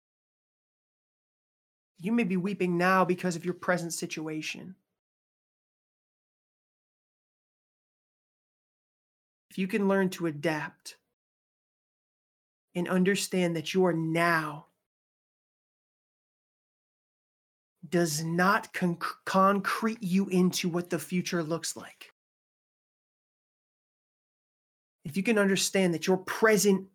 You 1.97 2.11
may 2.11 2.25
be 2.25 2.35
weeping 2.35 2.77
now 2.77 3.05
because 3.05 3.37
of 3.37 3.45
your 3.45 3.53
present 3.53 3.93
situation. 3.93 4.75
If 9.53 9.59
you 9.59 9.67
can 9.67 9.87
learn 9.87 10.09
to 10.09 10.25
adapt 10.25 10.97
and 12.73 12.89
understand 12.89 13.55
that 13.55 13.71
your 13.71 13.93
now 13.93 14.65
does 17.87 18.23
not 18.23 18.73
con- 18.73 18.97
concrete 19.25 20.01
you 20.01 20.27
into 20.29 20.67
what 20.67 20.89
the 20.89 20.97
future 20.97 21.43
looks 21.43 21.77
like. 21.77 22.13
If 25.05 25.15
you 25.15 25.21
can 25.21 25.37
understand 25.37 25.93
that 25.93 26.07
your 26.07 26.17
present 26.17 26.87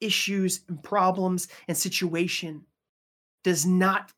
issues 0.00 0.62
and 0.70 0.82
problems 0.82 1.48
and 1.68 1.76
situation 1.76 2.64
does 3.44 3.66
not 3.66 4.14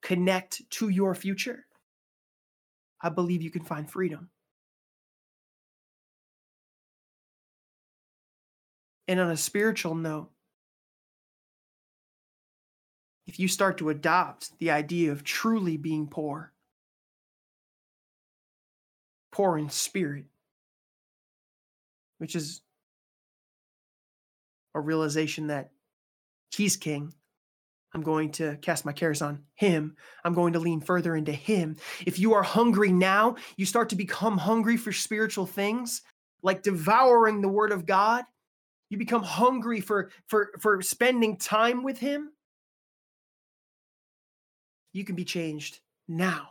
connect 0.00 0.62
to 0.70 0.88
your 0.88 1.14
future, 1.14 1.66
I 3.02 3.10
believe 3.10 3.42
you 3.42 3.50
can 3.50 3.64
find 3.64 3.90
freedom. 3.90 4.30
And 9.08 9.18
on 9.18 9.30
a 9.30 9.36
spiritual 9.38 9.94
note, 9.94 10.28
if 13.26 13.40
you 13.40 13.48
start 13.48 13.78
to 13.78 13.88
adopt 13.88 14.58
the 14.58 14.70
idea 14.70 15.10
of 15.10 15.24
truly 15.24 15.78
being 15.78 16.06
poor, 16.06 16.52
poor 19.32 19.56
in 19.56 19.70
spirit, 19.70 20.26
which 22.18 22.36
is 22.36 22.60
a 24.74 24.80
realization 24.80 25.46
that 25.46 25.70
He's 26.50 26.76
King. 26.76 27.14
I'm 27.94 28.02
going 28.02 28.32
to 28.32 28.56
cast 28.56 28.84
my 28.84 28.92
cares 28.92 29.22
on 29.22 29.44
Him. 29.54 29.96
I'm 30.22 30.34
going 30.34 30.52
to 30.52 30.58
lean 30.58 30.80
further 30.80 31.16
into 31.16 31.32
Him. 31.32 31.76
If 32.06 32.18
you 32.18 32.34
are 32.34 32.42
hungry 32.42 32.92
now, 32.92 33.36
you 33.56 33.64
start 33.64 33.88
to 33.90 33.96
become 33.96 34.36
hungry 34.36 34.76
for 34.76 34.92
spiritual 34.92 35.46
things, 35.46 36.02
like 36.42 36.62
devouring 36.62 37.40
the 37.40 37.48
Word 37.48 37.72
of 37.72 37.86
God 37.86 38.24
you 38.90 38.98
become 38.98 39.22
hungry 39.22 39.80
for 39.80 40.10
for 40.26 40.50
for 40.60 40.82
spending 40.82 41.36
time 41.36 41.82
with 41.82 41.98
him? 41.98 42.32
You 44.92 45.04
can 45.04 45.14
be 45.14 45.24
changed 45.24 45.80
now. 46.06 46.50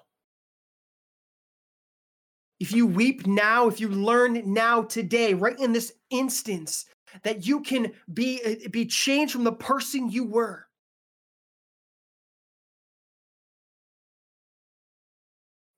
If 2.59 2.71
you 2.71 2.87
weep 2.87 3.27
now 3.27 3.67
if 3.67 3.79
you 3.79 3.89
learn 3.89 4.53
now 4.53 4.83
today 4.83 5.33
right 5.33 5.59
in 5.59 5.73
this 5.73 5.93
instance 6.09 6.85
that 7.23 7.45
you 7.45 7.61
can 7.61 7.93
be 8.13 8.41
uh, 8.45 8.69
be 8.69 8.85
changed 8.85 9.33
from 9.33 9.43
the 9.43 9.51
person 9.51 10.09
you 10.09 10.25
were. 10.25 10.67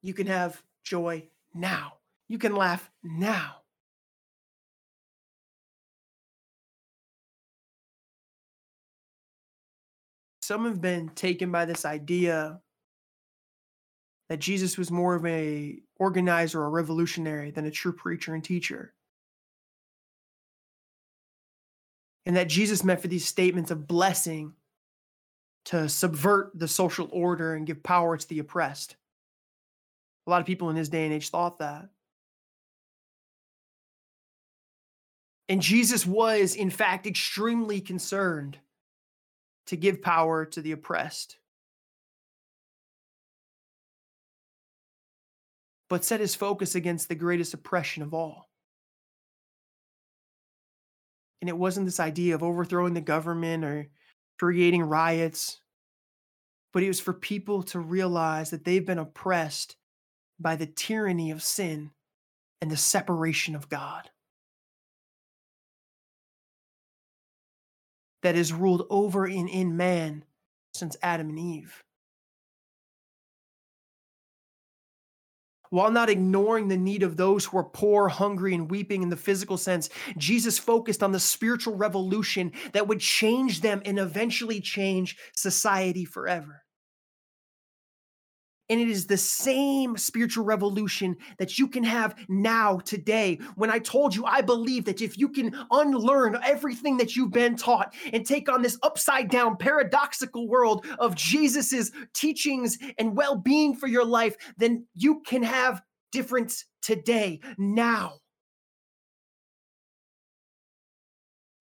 You 0.01 0.13
can 0.13 0.27
have 0.27 0.61
joy 0.83 1.27
now. 1.53 1.93
You 2.29 2.37
can 2.37 2.55
laugh 2.55 2.89
now 3.03 3.58
some 10.49 10.65
have 10.65 10.81
been 10.81 11.09
taken 11.09 11.51
by 11.51 11.63
this 11.63 11.85
idea 11.85 12.59
that 14.29 14.39
Jesus 14.39 14.79
was 14.79 14.89
more 14.89 15.13
of 15.13 15.23
a 15.27 15.77
organizer 15.97 16.59
or 16.59 16.71
revolutionary 16.71 17.51
than 17.51 17.67
a 17.67 17.71
true 17.71 17.93
preacher 17.93 18.33
and 18.33 18.43
teacher. 18.43 18.95
And 22.25 22.35
that 22.35 22.49
Jesus 22.49 22.83
meant 22.83 22.99
for 22.99 23.07
these 23.07 23.25
statements 23.25 23.69
of 23.69 23.87
blessing 23.87 24.53
to 25.65 25.87
subvert 25.87 26.57
the 26.57 26.67
social 26.67 27.07
order 27.11 27.53
and 27.53 27.67
give 27.67 27.83
power 27.83 28.17
to 28.17 28.27
the 28.27 28.39
oppressed. 28.39 28.95
A 30.25 30.31
lot 30.31 30.41
of 30.41 30.47
people 30.47 30.71
in 30.71 30.75
his 30.75 30.89
day 30.89 31.05
and 31.05 31.13
age 31.13 31.29
thought 31.29 31.59
that. 31.59 31.89
And 35.47 35.61
Jesus 35.61 36.07
was, 36.07 36.55
in 36.55 36.71
fact, 36.71 37.05
extremely 37.05 37.81
concerned 37.81 38.57
to 39.69 39.77
give 39.77 40.01
power 40.01 40.45
to 40.45 40.61
the 40.63 40.71
oppressed. 40.71 41.37
But 45.89 46.03
set 46.03 46.19
his 46.19 46.33
focus 46.33 46.73
against 46.73 47.07
the 47.07 47.13
greatest 47.13 47.53
oppression 47.53 48.01
of 48.01 48.11
all. 48.11 48.49
And 51.41 51.49
it 51.49 51.57
wasn't 51.57 51.85
this 51.85 51.99
idea 51.99 52.33
of 52.33 52.41
overthrowing 52.41 52.95
the 52.95 53.01
government 53.01 53.63
or 53.63 53.89
creating 54.39 54.81
riots, 54.81 55.61
but 56.73 56.81
it 56.81 56.87
was 56.87 56.99
for 56.99 57.13
people 57.13 57.61
to 57.63 57.79
realize 57.79 58.49
that 58.49 58.65
they've 58.65 58.85
been 58.85 58.97
oppressed 58.97 59.75
by 60.39 60.55
the 60.55 60.65
tyranny 60.65 61.29
of 61.29 61.43
sin 61.43 61.91
and 62.59 62.71
the 62.71 62.77
separation 62.77 63.55
of 63.55 63.69
God. 63.69 64.09
That 68.21 68.35
is 68.35 68.53
ruled 68.53 68.85
over 68.89 69.25
and 69.25 69.49
in 69.49 69.77
man 69.77 70.23
since 70.73 70.97
Adam 71.01 71.29
and 71.29 71.39
Eve. 71.39 71.83
While 75.71 75.91
not 75.91 76.09
ignoring 76.09 76.67
the 76.67 76.77
need 76.77 77.03
of 77.03 77.15
those 77.15 77.45
who 77.45 77.57
are 77.59 77.63
poor, 77.63 78.09
hungry, 78.09 78.55
and 78.55 78.71
weeping 78.71 79.03
in 79.03 79.09
the 79.09 79.15
physical 79.15 79.57
sense, 79.57 79.89
Jesus 80.17 80.57
focused 80.57 81.03
on 81.03 81.11
the 81.11 81.19
spiritual 81.19 81.75
revolution 81.75 82.53
that 82.73 82.87
would 82.87 82.99
change 82.99 83.61
them 83.61 83.81
and 83.85 83.99
eventually 83.99 84.61
change 84.61 85.17
society 85.35 86.05
forever. 86.05 86.63
And 88.69 88.79
it 88.79 88.87
is 88.87 89.07
the 89.07 89.17
same 89.17 89.97
spiritual 89.97 90.45
revolution 90.45 91.17
that 91.39 91.57
you 91.57 91.67
can 91.67 91.83
have 91.83 92.15
now, 92.29 92.77
today. 92.79 93.39
When 93.55 93.71
I 93.71 93.79
told 93.79 94.15
you, 94.15 94.25
I 94.25 94.41
believe 94.41 94.85
that 94.85 95.01
if 95.01 95.17
you 95.17 95.29
can 95.29 95.55
unlearn 95.71 96.37
everything 96.43 96.97
that 96.97 97.15
you've 97.15 97.31
been 97.31 97.55
taught 97.55 97.95
and 98.13 98.25
take 98.25 98.47
on 98.47 98.61
this 98.61 98.77
upside 98.83 99.29
down, 99.29 99.57
paradoxical 99.57 100.47
world 100.47 100.85
of 100.99 101.15
Jesus's 101.15 101.91
teachings 102.13 102.77
and 102.97 103.15
well 103.15 103.35
being 103.35 103.75
for 103.75 103.87
your 103.87 104.05
life, 104.05 104.35
then 104.57 104.85
you 104.93 105.21
can 105.25 105.41
have 105.41 105.81
difference 106.11 106.65
today, 106.81 107.39
now. 107.57 108.13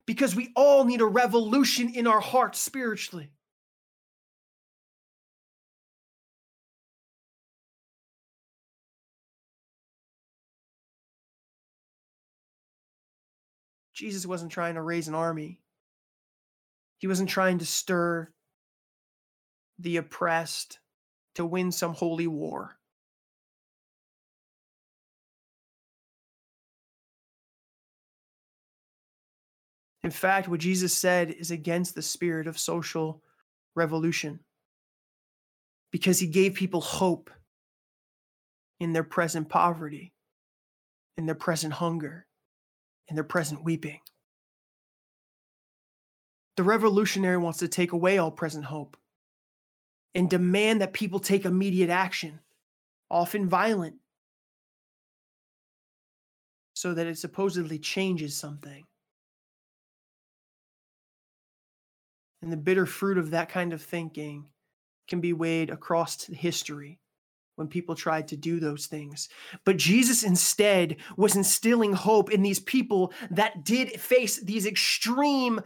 Because 0.06 0.34
we 0.34 0.50
all 0.56 0.84
need 0.84 1.00
a 1.00 1.06
revolution 1.06 1.90
in 1.94 2.06
our 2.06 2.20
hearts 2.20 2.58
spiritually. 2.58 3.30
Jesus 13.98 14.24
wasn't 14.24 14.52
trying 14.52 14.76
to 14.76 14.80
raise 14.80 15.08
an 15.08 15.16
army. 15.16 15.58
He 16.98 17.08
wasn't 17.08 17.28
trying 17.28 17.58
to 17.58 17.66
stir 17.66 18.28
the 19.80 19.96
oppressed 19.96 20.78
to 21.34 21.44
win 21.44 21.72
some 21.72 21.94
holy 21.94 22.28
war. 22.28 22.76
In 30.04 30.12
fact, 30.12 30.46
what 30.46 30.60
Jesus 30.60 30.96
said 30.96 31.32
is 31.32 31.50
against 31.50 31.96
the 31.96 32.02
spirit 32.02 32.46
of 32.46 32.56
social 32.56 33.20
revolution 33.74 34.38
because 35.90 36.20
he 36.20 36.28
gave 36.28 36.54
people 36.54 36.80
hope 36.80 37.30
in 38.78 38.92
their 38.92 39.02
present 39.02 39.48
poverty, 39.48 40.12
in 41.16 41.26
their 41.26 41.34
present 41.34 41.72
hunger 41.72 42.27
in 43.08 43.14
their 43.14 43.24
present 43.24 43.64
weeping. 43.64 44.00
The 46.56 46.62
revolutionary 46.62 47.38
wants 47.38 47.60
to 47.60 47.68
take 47.68 47.92
away 47.92 48.18
all 48.18 48.30
present 48.30 48.64
hope 48.64 48.96
and 50.14 50.28
demand 50.28 50.80
that 50.80 50.92
people 50.92 51.20
take 51.20 51.44
immediate 51.44 51.90
action, 51.90 52.40
often 53.10 53.48
violent, 53.48 53.96
so 56.74 56.94
that 56.94 57.06
it 57.06 57.18
supposedly 57.18 57.78
changes 57.78 58.36
something. 58.36 58.84
And 62.42 62.52
the 62.52 62.56
bitter 62.56 62.86
fruit 62.86 63.18
of 63.18 63.30
that 63.30 63.48
kind 63.48 63.72
of 63.72 63.82
thinking 63.82 64.46
can 65.08 65.20
be 65.20 65.32
weighed 65.32 65.70
across 65.70 66.24
history 66.24 66.98
when 67.58 67.68
people 67.68 67.94
tried 67.94 68.28
to 68.28 68.36
do 68.36 68.60
those 68.60 68.86
things. 68.86 69.28
But 69.64 69.76
Jesus 69.76 70.22
instead 70.22 70.96
was 71.16 71.36
instilling 71.36 71.92
hope 71.92 72.30
in 72.30 72.42
these 72.42 72.60
people 72.60 73.12
that 73.30 73.64
did 73.64 74.00
face 74.00 74.40
these 74.40 74.66
extreme 74.66 75.60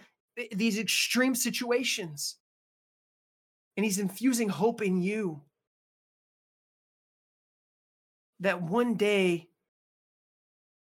these 0.51 0.79
extreme 0.79 1.35
situations. 1.35 2.37
And 3.77 3.85
he's 3.85 3.99
infusing 3.99 4.49
hope 4.49 4.81
in 4.81 5.03
you 5.03 5.43
that 8.41 8.63
one 8.63 8.95
day 8.95 9.49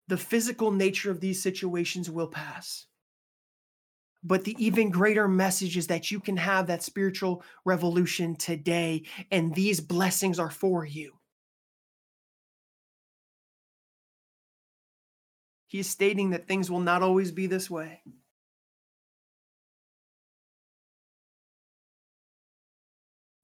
the 0.08 0.16
physical 0.16 0.70
nature 0.70 1.10
of 1.10 1.20
these 1.20 1.42
situations 1.42 2.10
will 2.10 2.28
pass. 2.28 2.86
But 4.26 4.44
the 4.44 4.56
even 4.58 4.88
greater 4.88 5.28
message 5.28 5.76
is 5.76 5.88
that 5.88 6.10
you 6.10 6.18
can 6.18 6.38
have 6.38 6.66
that 6.68 6.82
spiritual 6.82 7.44
revolution 7.66 8.36
today, 8.36 9.02
and 9.30 9.54
these 9.54 9.80
blessings 9.80 10.38
are 10.38 10.50
for 10.50 10.84
you. 10.84 11.12
He 15.66 15.78
is 15.78 15.90
stating 15.90 16.30
that 16.30 16.48
things 16.48 16.70
will 16.70 16.80
not 16.80 17.02
always 17.02 17.32
be 17.32 17.46
this 17.46 17.68
way. 17.68 18.00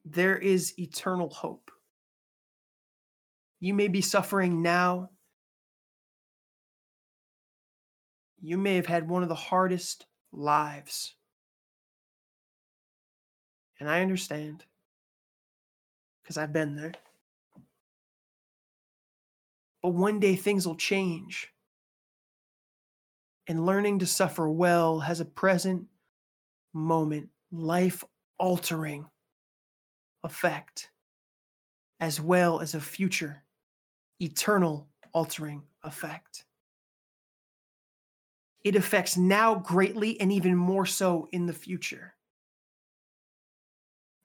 There 0.07 0.39
is 0.39 0.79
eternal 0.79 1.29
hope. 1.29 1.71
You 3.59 3.75
may 3.75 3.89
be 3.89 4.01
suffering 4.01 4.63
now. 4.63 5.11
You 8.41 8.57
may 8.57 8.77
have 8.77 8.87
had 8.87 9.09
one 9.09 9.23
of 9.23 9.29
the 9.29 9.35
hardest 9.35 10.07
lives. 10.33 11.15
And 13.79 13.89
I 13.89 14.03
understand 14.03 14.65
because 16.23 16.37
I've 16.37 16.53
been 16.53 16.77
there. 16.77 16.93
But 19.83 19.91
one 19.91 20.21
day 20.21 20.37
things 20.37 20.67
will 20.67 20.77
change. 20.77 21.53
And 23.49 23.67
learning 23.67 24.01
to 24.01 24.07
suffer 24.07 24.49
well 24.49 25.01
has 25.01 25.21
a 25.21 25.25
present 25.25 25.87
moment, 26.73 27.31
life 27.51 28.05
altering 28.39 29.07
effect, 30.23 30.91
as 31.99 32.21
well 32.21 32.61
as 32.61 32.75
a 32.75 32.81
future, 32.81 33.43
eternal 34.21 34.87
altering 35.13 35.63
effect 35.83 36.45
it 38.63 38.77
affects 38.77 39.17
now 39.17 39.55
greatly 39.55 40.21
and 40.21 40.31
even 40.31 40.55
more 40.55 40.87
so 40.87 41.29
in 41.33 41.47
the 41.47 41.53
future. 41.53 42.15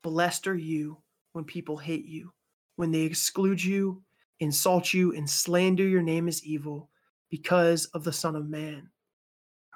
Blessed 0.04 0.48
are 0.48 0.56
you 0.56 0.98
when 1.34 1.46
people 1.46 1.78
hate 1.78 2.06
you, 2.06 2.32
when 2.76 2.92
they 2.92 3.02
exclude 3.02 3.64
you, 3.64 4.04
insult 4.40 4.94
you, 4.94 5.14
and 5.14 5.30
slander 5.30 5.88
your 5.88 6.02
name 6.02 6.28
as 6.28 6.44
evil 6.44 6.90
because 7.30 7.86
of 7.88 8.04
the 8.04 8.14
Son 8.14 8.36
of 8.36 8.48
Man. 8.48 8.90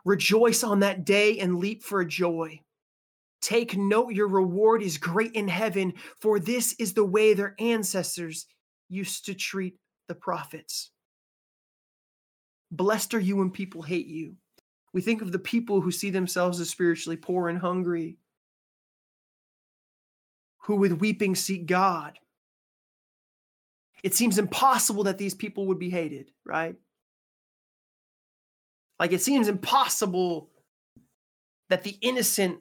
Rejoice 0.05 0.63
on 0.63 0.81
that 0.81 1.05
day 1.05 1.39
and 1.39 1.57
leap 1.57 1.83
for 1.83 2.03
joy. 2.05 2.59
Take 3.41 3.77
note, 3.77 4.13
your 4.13 4.27
reward 4.27 4.83
is 4.83 4.97
great 4.97 5.31
in 5.31 5.47
heaven, 5.47 5.93
for 6.19 6.39
this 6.39 6.75
is 6.77 6.93
the 6.93 7.05
way 7.05 7.33
their 7.33 7.55
ancestors 7.57 8.45
used 8.89 9.25
to 9.25 9.33
treat 9.33 9.77
the 10.09 10.15
prophets. 10.15 10.91
Blessed 12.71 13.13
are 13.13 13.19
you 13.19 13.37
when 13.37 13.49
people 13.49 13.81
hate 13.81 14.07
you 14.07 14.35
we 14.93 15.01
think 15.01 15.21
of 15.21 15.31
the 15.31 15.39
people 15.39 15.81
who 15.81 15.91
see 15.91 16.09
themselves 16.09 16.59
as 16.59 16.69
spiritually 16.69 17.17
poor 17.17 17.49
and 17.49 17.59
hungry, 17.59 18.17
who 20.63 20.75
with 20.75 20.93
weeping 20.93 21.35
seek 21.35 21.65
God. 21.65 22.19
It 24.03 24.15
seems 24.15 24.37
impossible 24.37 25.03
that 25.03 25.17
these 25.17 25.33
people 25.33 25.67
would 25.67 25.79
be 25.79 25.89
hated, 25.89 26.31
right? 26.45 26.75
Like 28.99 29.13
it 29.13 29.21
seems 29.21 29.47
impossible 29.47 30.49
that 31.69 31.83
the 31.83 31.97
innocent 32.01 32.59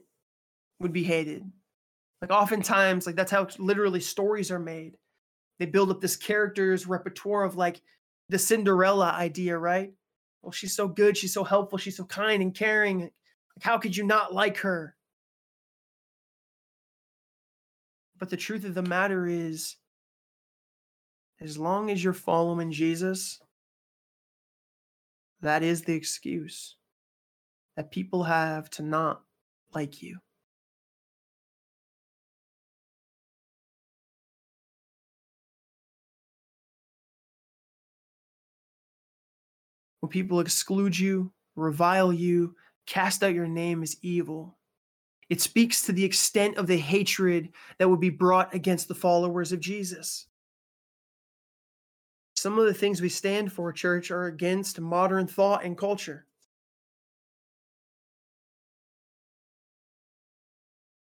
would 0.81 0.93
be 0.93 1.05
hated. 1.05 1.45
Like 2.21 2.31
oftentimes, 2.31 3.07
like 3.07 3.17
that's 3.17 3.31
how 3.31 3.49
literally 3.59 4.01
stories 4.01 4.51
are 4.51 4.59
made. 4.59 4.97
They 5.59 5.67
build 5.67 5.91
up 5.91 6.01
this 6.01 6.17
character's 6.17 6.87
repertoire 6.87 7.45
of 7.45 7.57
like 7.57 7.81
the 8.29 8.39
Cinderella 8.39 9.11
idea, 9.11 9.57
right? 9.57 9.93
Well, 10.43 10.53
she's 10.53 10.75
so 10.75 10.89
good, 10.89 11.17
she's 11.17 11.33
so 11.33 11.45
helpful, 11.45 11.79
she's 11.79 11.97
so 11.97 12.05
kind 12.05 12.43
and 12.43 12.55
caring. 12.55 13.01
Like, 13.01 13.13
how 13.61 13.79
could 13.79 13.97
you 13.97 14.05
not 14.05 14.33
like 14.33 14.59
her? 14.59 14.95
But 18.19 18.31
the 18.31 18.37
truth 18.37 18.65
of 18.65 18.75
the 18.75 18.83
matter 18.83 19.27
is, 19.27 19.77
as 21.41 21.57
long 21.57 21.91
as 21.91 22.03
you're 22.03 22.13
following 22.13 22.73
Jesus, 22.73 23.41
that 25.41 25.63
is 25.63 25.83
the 25.83 25.95
excuse 25.95 26.77
that 27.77 27.93
people 27.93 28.25
have 28.25 28.69
to 28.71 28.83
not 28.83 29.23
like 29.73 30.03
you. 30.03 30.19
When 40.01 40.11
people 40.11 40.41
exclude 40.41 40.99
you, 40.99 41.33
revile 41.57 42.13
you, 42.13 42.55
cast 42.87 43.23
out 43.23 43.35
your 43.35 43.49
name 43.49 43.83
as 43.83 43.97
evil, 44.03 44.57
it 45.29 45.41
speaks 45.41 45.83
to 45.83 45.93
the 45.93 46.05
extent 46.05 46.57
of 46.57 46.67
the 46.67 46.77
hatred 46.77 47.51
that 47.79 47.89
would 47.89 48.01
be 48.01 48.11
brought 48.11 48.55
against 48.55 48.89
the 48.89 48.95
followers 48.95 49.53
of 49.53 49.61
Jesus. 49.61 50.27
Some 52.35 52.59
of 52.59 52.67
the 52.67 52.75
things 52.75 53.03
we 53.03 53.09
stand 53.09 53.53
for, 53.53 53.73
church, 53.73 54.11
are 54.11 54.27
against 54.27 54.81
modern 54.81 55.27
thought 55.27 55.65
and 55.65 55.77
culture. 55.77 56.25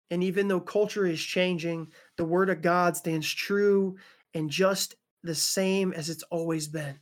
And 0.09 0.23
even 0.23 0.49
though 0.49 0.59
culture 0.59 1.05
is 1.05 1.21
changing, 1.21 1.93
the 2.17 2.25
word 2.25 2.49
of 2.49 2.61
God 2.61 2.97
stands 2.97 3.31
true 3.31 3.95
and 4.33 4.49
just 4.49 4.95
the 5.23 5.35
same 5.35 5.93
as 5.93 6.09
it's 6.09 6.23
always 6.23 6.67
been. 6.67 6.99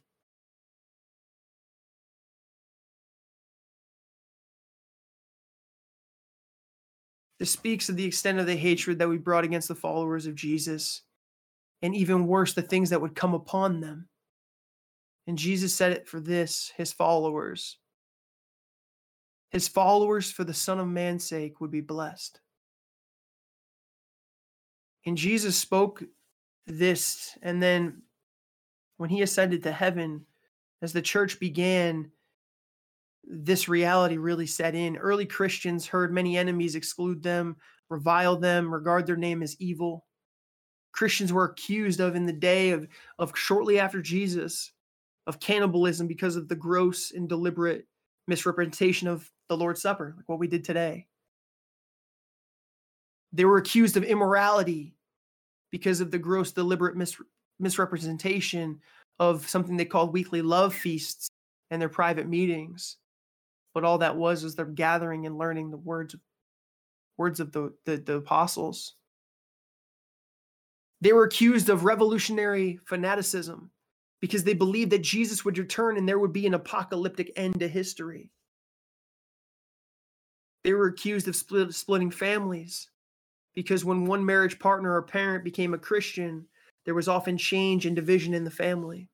This 7.40 7.52
speaks 7.52 7.88
of 7.88 7.96
the 7.96 8.06
extent 8.06 8.38
of 8.38 8.46
the 8.46 8.56
hatred 8.56 9.00
that 9.00 9.08
we 9.08 9.18
brought 9.18 9.46
against 9.46 9.70
the 9.70 9.76
followers 9.76 10.28
of 10.28 10.36
Jesus. 10.36 11.04
and 11.82 11.96
even 11.96 12.28
worse, 12.28 12.54
the 12.54 12.62
things 12.62 12.90
that 12.90 13.02
would 13.02 13.16
come 13.16 13.34
upon 13.34 13.80
them. 13.80 14.08
And 15.28 15.38
Jesus 15.38 15.74
said 15.74 15.92
it 15.92 16.08
for 16.08 16.20
this 16.20 16.72
his 16.76 16.92
followers. 16.92 17.78
His 19.52 19.68
followers, 19.68 20.32
for 20.32 20.44
the 20.44 20.54
Son 20.54 20.80
of 20.80 20.88
Man's 20.88 21.24
sake, 21.24 21.60
would 21.60 21.72
be 21.72 21.82
blessed. 21.82 22.40
And 25.06 25.18
Jesus 25.18 25.56
spoke 25.56 26.04
this, 26.68 27.38
and 27.42 27.64
then 27.64 28.04
when 28.98 29.10
he 29.10 29.22
ascended 29.22 29.64
to 29.64 29.72
heaven, 29.72 30.26
as 30.82 30.94
the 30.94 31.02
church 31.02 31.40
began, 31.40 32.12
this 33.30 33.70
reality 33.70 34.18
really 34.18 34.48
set 34.48 34.74
in. 34.76 34.98
Early 34.98 35.26
Christians 35.26 35.86
heard 35.86 36.12
many 36.12 36.38
enemies 36.38 36.76
exclude 36.76 37.22
them, 37.22 37.56
revile 37.90 38.36
them, 38.36 38.74
regard 38.74 39.06
their 39.06 39.16
name 39.16 39.44
as 39.44 39.56
evil. 39.60 40.06
Christians 40.92 41.32
were 41.32 41.46
accused 41.46 42.00
of 42.00 42.16
in 42.16 42.26
the 42.26 42.34
day 42.34 42.72
of, 42.72 42.88
of 43.20 43.32
shortly 43.38 43.80
after 43.80 44.02
Jesus 44.02 44.72
of 45.28 45.40
cannibalism 45.40 46.08
because 46.08 46.36
of 46.36 46.48
the 46.48 46.56
gross 46.56 47.12
and 47.12 47.30
deliberate 47.30 47.86
misrepresentation 48.28 49.08
of 49.08 49.32
the 49.48 49.56
Lord's 49.56 49.82
Supper, 49.82 50.16
like 50.18 50.28
what 50.28 50.40
we 50.40 50.48
did 50.48 50.64
today. 50.64 51.06
They 53.32 53.46
were 53.46 53.58
accused 53.58 53.96
of 53.96 54.04
immorality 54.04 54.96
because 55.70 56.02
of 56.02 56.10
the 56.10 56.18
gross, 56.18 56.52
deliberate 56.52 56.98
mis- 56.98 57.22
misrepresentation 57.60 58.80
of 59.20 59.48
something 59.48 59.78
they 59.78 59.86
called 59.86 60.14
weekly 60.14 60.42
love 60.42 60.74
feasts 60.74 61.30
and 61.70 61.80
their 61.80 61.90
private 61.90 62.28
meetings. 62.28 62.98
But 63.74 63.84
all 63.84 64.00
that 64.00 64.18
was 64.18 64.44
was 64.44 64.56
them 64.56 64.76
gathering 64.76 65.26
and 65.26 65.38
learning 65.38 65.72
the 65.72 65.78
words, 65.78 66.16
words 67.18 67.40
of 67.40 67.52
the, 67.52 67.74
the, 67.86 67.98
the 67.98 68.16
apostles. 68.16 68.96
They 71.02 71.14
were 71.14 71.24
accused 71.24 71.70
of 71.70 71.86
revolutionary 71.86 72.80
fanaticism 72.86 73.72
because 74.20 74.44
they 74.44 74.54
believed 74.54 74.92
that 74.92 75.04
Jesus 75.04 75.46
would 75.46 75.58
return 75.58 75.98
and 75.98 76.08
there 76.08 76.20
would 76.20 76.34
be 76.34 76.46
an 76.46 76.54
apocalyptic 76.54 77.32
end 77.36 77.60
to 77.60 77.68
history. 77.68 78.32
They 80.64 80.74
were 80.74 80.88
accused 80.88 81.28
of 81.28 81.36
split, 81.36 81.74
splitting 81.74 82.12
families 82.12 82.90
because 83.56 83.86
when 83.86 84.06
one 84.06 84.26
marriage 84.26 84.60
partner 84.60 84.94
or 84.94 85.02
parent 85.02 85.44
became 85.44 85.74
a 85.74 85.78
Christian, 85.78 86.46
there 86.86 86.96
was 86.96 87.08
often 87.08 87.38
change 87.38 87.86
and 87.86 87.96
division 87.96 88.34
in 88.34 88.44
the 88.44 88.52
family. 88.52 89.10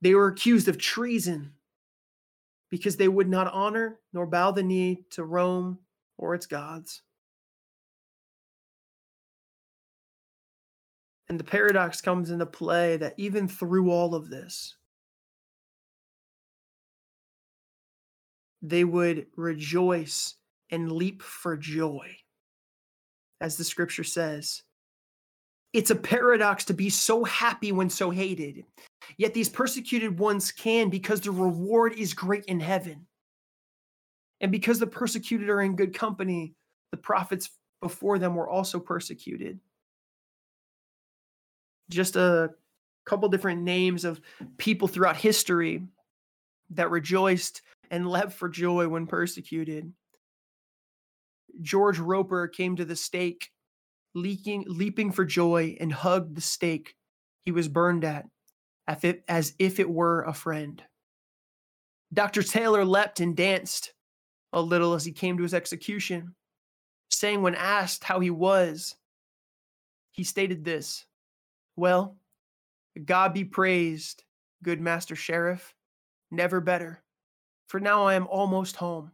They 0.00 0.14
were 0.14 0.28
accused 0.28 0.68
of 0.68 0.78
treason 0.78 1.52
because 2.72 2.96
they 2.96 3.06
would 3.06 3.28
not 3.28 3.52
honor 3.52 3.98
nor 4.14 4.24
bow 4.24 4.50
the 4.50 4.62
knee 4.62 5.04
to 5.10 5.24
Rome 5.24 5.78
or 6.16 6.34
its 6.34 6.46
gods. 6.46 7.02
And 11.28 11.38
the 11.38 11.44
paradox 11.44 12.00
comes 12.00 12.30
into 12.30 12.46
play 12.46 12.96
that 12.96 13.12
even 13.18 13.46
through 13.46 13.90
all 13.90 14.14
of 14.14 14.30
this, 14.30 14.76
they 18.62 18.84
would 18.84 19.26
rejoice 19.36 20.36
and 20.70 20.90
leap 20.90 21.20
for 21.20 21.58
joy, 21.58 22.16
as 23.42 23.58
the 23.58 23.64
scripture 23.64 24.04
says. 24.04 24.62
It's 25.74 25.90
a 25.90 25.96
paradox 25.96 26.64
to 26.66 26.74
be 26.74 26.88
so 26.88 27.22
happy 27.24 27.70
when 27.70 27.90
so 27.90 28.08
hated. 28.08 28.64
Yet 29.16 29.34
these 29.34 29.48
persecuted 29.48 30.18
ones 30.18 30.52
can 30.52 30.88
because 30.88 31.20
the 31.20 31.30
reward 31.30 31.94
is 31.94 32.14
great 32.14 32.44
in 32.46 32.60
heaven. 32.60 33.06
And 34.40 34.50
because 34.50 34.78
the 34.78 34.86
persecuted 34.86 35.48
are 35.48 35.62
in 35.62 35.76
good 35.76 35.94
company, 35.94 36.54
the 36.90 36.96
prophets 36.96 37.50
before 37.80 38.18
them 38.18 38.34
were 38.34 38.48
also 38.48 38.80
persecuted. 38.80 39.60
Just 41.90 42.16
a 42.16 42.50
couple 43.04 43.28
different 43.28 43.62
names 43.62 44.04
of 44.04 44.20
people 44.56 44.88
throughout 44.88 45.16
history 45.16 45.82
that 46.70 46.90
rejoiced 46.90 47.62
and 47.90 48.08
leapt 48.08 48.32
for 48.32 48.48
joy 48.48 48.88
when 48.88 49.06
persecuted. 49.06 49.92
George 51.60 51.98
Roper 51.98 52.48
came 52.48 52.76
to 52.76 52.84
the 52.84 52.96
stake, 52.96 53.50
leaking, 54.14 54.64
leaping 54.66 55.12
for 55.12 55.24
joy, 55.24 55.76
and 55.80 55.92
hugged 55.92 56.34
the 56.34 56.40
stake 56.40 56.94
he 57.44 57.52
was 57.52 57.68
burned 57.68 58.04
at, 58.04 58.26
as 58.86 59.54
if 59.58 59.80
it 59.80 59.88
were 59.88 60.22
a 60.22 60.34
friend. 60.34 60.82
Dr. 62.12 62.42
Taylor 62.42 62.84
leapt 62.84 63.20
and 63.20 63.36
danced 63.36 63.94
a 64.52 64.60
little 64.60 64.94
as 64.94 65.04
he 65.04 65.12
came 65.12 65.36
to 65.36 65.42
his 65.42 65.54
execution, 65.54 66.34
saying, 67.10 67.40
when 67.40 67.54
asked 67.54 68.04
how 68.04 68.20
he 68.20 68.30
was, 68.30 68.96
he 70.10 70.24
stated 70.24 70.64
this 70.64 71.06
Well, 71.76 72.16
God 73.02 73.32
be 73.32 73.44
praised, 73.44 74.24
good 74.62 74.80
Master 74.80 75.16
Sheriff, 75.16 75.74
never 76.30 76.60
better 76.60 77.02
for 77.72 77.80
now 77.80 78.04
I 78.04 78.16
am 78.16 78.26
almost 78.26 78.76
home. 78.76 79.12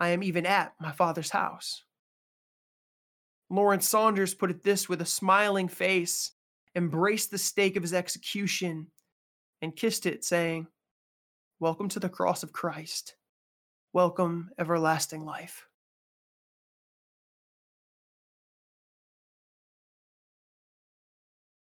I 0.00 0.08
am 0.08 0.22
even 0.22 0.46
at 0.46 0.72
my 0.80 0.90
father's 0.90 1.28
house. 1.28 1.84
Lawrence 3.50 3.86
Saunders 3.86 4.34
put 4.34 4.50
it 4.50 4.62
this 4.62 4.88
with 4.88 5.02
a 5.02 5.04
smiling 5.04 5.68
face, 5.68 6.32
embraced 6.74 7.30
the 7.30 7.38
stake 7.38 7.76
of 7.76 7.82
his 7.82 7.94
execution, 7.94 8.88
and 9.62 9.76
kissed 9.76 10.06
it, 10.06 10.24
saying, 10.24 10.66
Welcome 11.60 11.88
to 11.90 12.00
the 12.00 12.08
cross 12.08 12.42
of 12.42 12.52
Christ. 12.52 13.14
Welcome, 13.92 14.50
everlasting 14.58 15.24
life. 15.24 15.66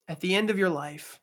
At 0.08 0.20
the 0.20 0.34
end 0.34 0.50
of 0.50 0.58
your 0.58 0.70
life, 0.70 1.20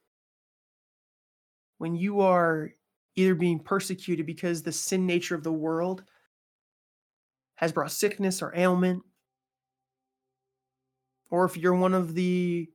when 1.79 1.95
you 1.95 2.21
are 2.21 2.71
either 3.15 3.35
being 3.35 3.59
persecuted 3.59 4.25
because 4.25 4.61
the 4.61 4.71
sin 4.71 5.05
nature 5.05 5.35
of 5.35 5.43
the 5.43 5.51
world 5.51 6.03
has 7.55 7.71
brought 7.71 7.91
sickness 7.91 8.41
or 8.41 8.55
ailment, 8.55 9.03
or 11.29 11.45
if 11.45 11.57
you're 11.57 11.73
one 11.73 11.93
of 11.93 12.13
the 12.13 12.69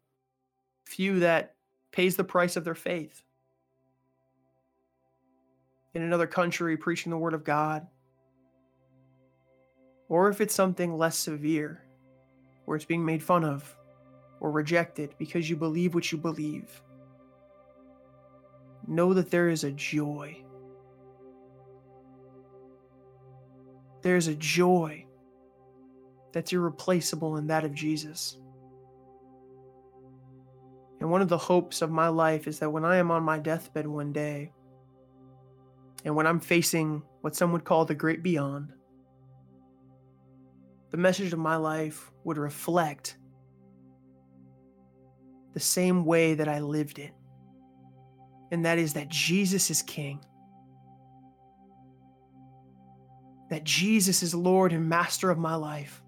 few 0.85 1.21
that 1.21 1.55
pays 1.93 2.17
the 2.17 2.25
price 2.25 2.57
of 2.57 2.65
their 2.65 2.75
faith 2.75 3.23
in 5.95 6.03
another 6.03 6.27
country 6.27 6.77
preaching 6.77 7.11
the 7.11 7.19
word 7.19 7.35
of 7.35 7.45
God, 7.45 7.87
or 10.09 10.29
if 10.29 10.41
it's 10.41 10.55
something 10.55 10.97
less 10.97 11.17
severe 11.17 11.83
where 12.65 12.77
it's 12.77 12.85
being 12.85 13.05
made 13.05 13.23
fun 13.23 13.45
of 13.45 13.77
or 14.41 14.51
rejected 14.51 15.15
because 15.19 15.49
you 15.49 15.57
believe 15.57 15.95
what 15.95 16.11
you 16.11 16.19
believe 16.19 16.83
know 18.87 19.15
that 19.15 19.31
there 19.31 19.49
is 19.49 19.65
a 19.65 19.73
joy. 19.73 20.37
There's 24.03 24.27
a 24.27 24.35
joy 24.35 25.07
that's 26.33 26.53
irreplaceable 26.53 27.37
in 27.37 27.47
that 27.47 27.65
of 27.65 27.75
Jesus. 27.75 28.37
And 31.05 31.11
one 31.11 31.21
of 31.21 31.29
the 31.29 31.37
hopes 31.37 31.83
of 31.83 31.91
my 31.91 32.09
life 32.09 32.49
is 32.49 32.61
that 32.61 32.71
when 32.71 32.83
I 32.83 32.97
am 32.97 33.11
on 33.11 33.23
my 33.23 33.39
deathbed 33.39 33.87
one 33.87 34.11
day, 34.11 34.53
and 36.03 36.17
when 36.17 36.27
I'm 36.27 36.41
facing 36.41 37.03
what 37.21 37.37
some 37.37 37.53
would 37.53 37.67
call 37.67 37.85
the 37.85 37.95
great 37.95 38.23
beyond, 38.23 38.73
the 40.93 40.97
message 40.97 41.31
of 41.35 41.39
my 41.39 41.57
life 41.57 42.11
would 42.25 42.39
reflect 42.39 43.19
the 45.53 45.61
same 45.61 46.07
way 46.07 46.33
that 46.33 46.49
I 46.49 46.61
lived 46.61 46.99
it 46.99 47.13
and 48.51 48.65
that 48.65 48.79
is 48.79 48.95
that 48.95 49.11
Jesus 49.11 49.71
is 49.71 49.83
King. 49.83 50.25
That 53.51 53.65
Jesus 53.65 54.23
is 54.23 54.35
Lord 54.35 54.73
and 54.73 54.89
Master 54.89 55.31
of 55.31 55.37
my 55.37 55.55
life. 55.55 56.03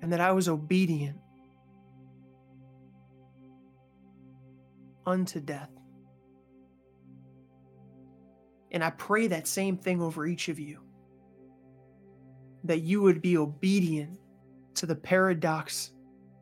And 0.00 0.10
that 0.10 0.22
I 0.22 0.32
was 0.32 0.48
obedient 0.48 1.18
unto 5.10 5.40
death. 5.40 5.70
And 8.72 8.82
I 8.84 8.90
pray 8.90 9.26
that 9.26 9.48
same 9.48 9.76
thing 9.76 10.00
over 10.00 10.26
each 10.26 10.48
of 10.48 10.58
you. 10.58 10.80
That 12.64 12.82
you 12.82 13.02
would 13.02 13.20
be 13.20 13.36
obedient 13.36 14.18
to 14.74 14.86
the 14.86 14.94
paradox 14.94 15.90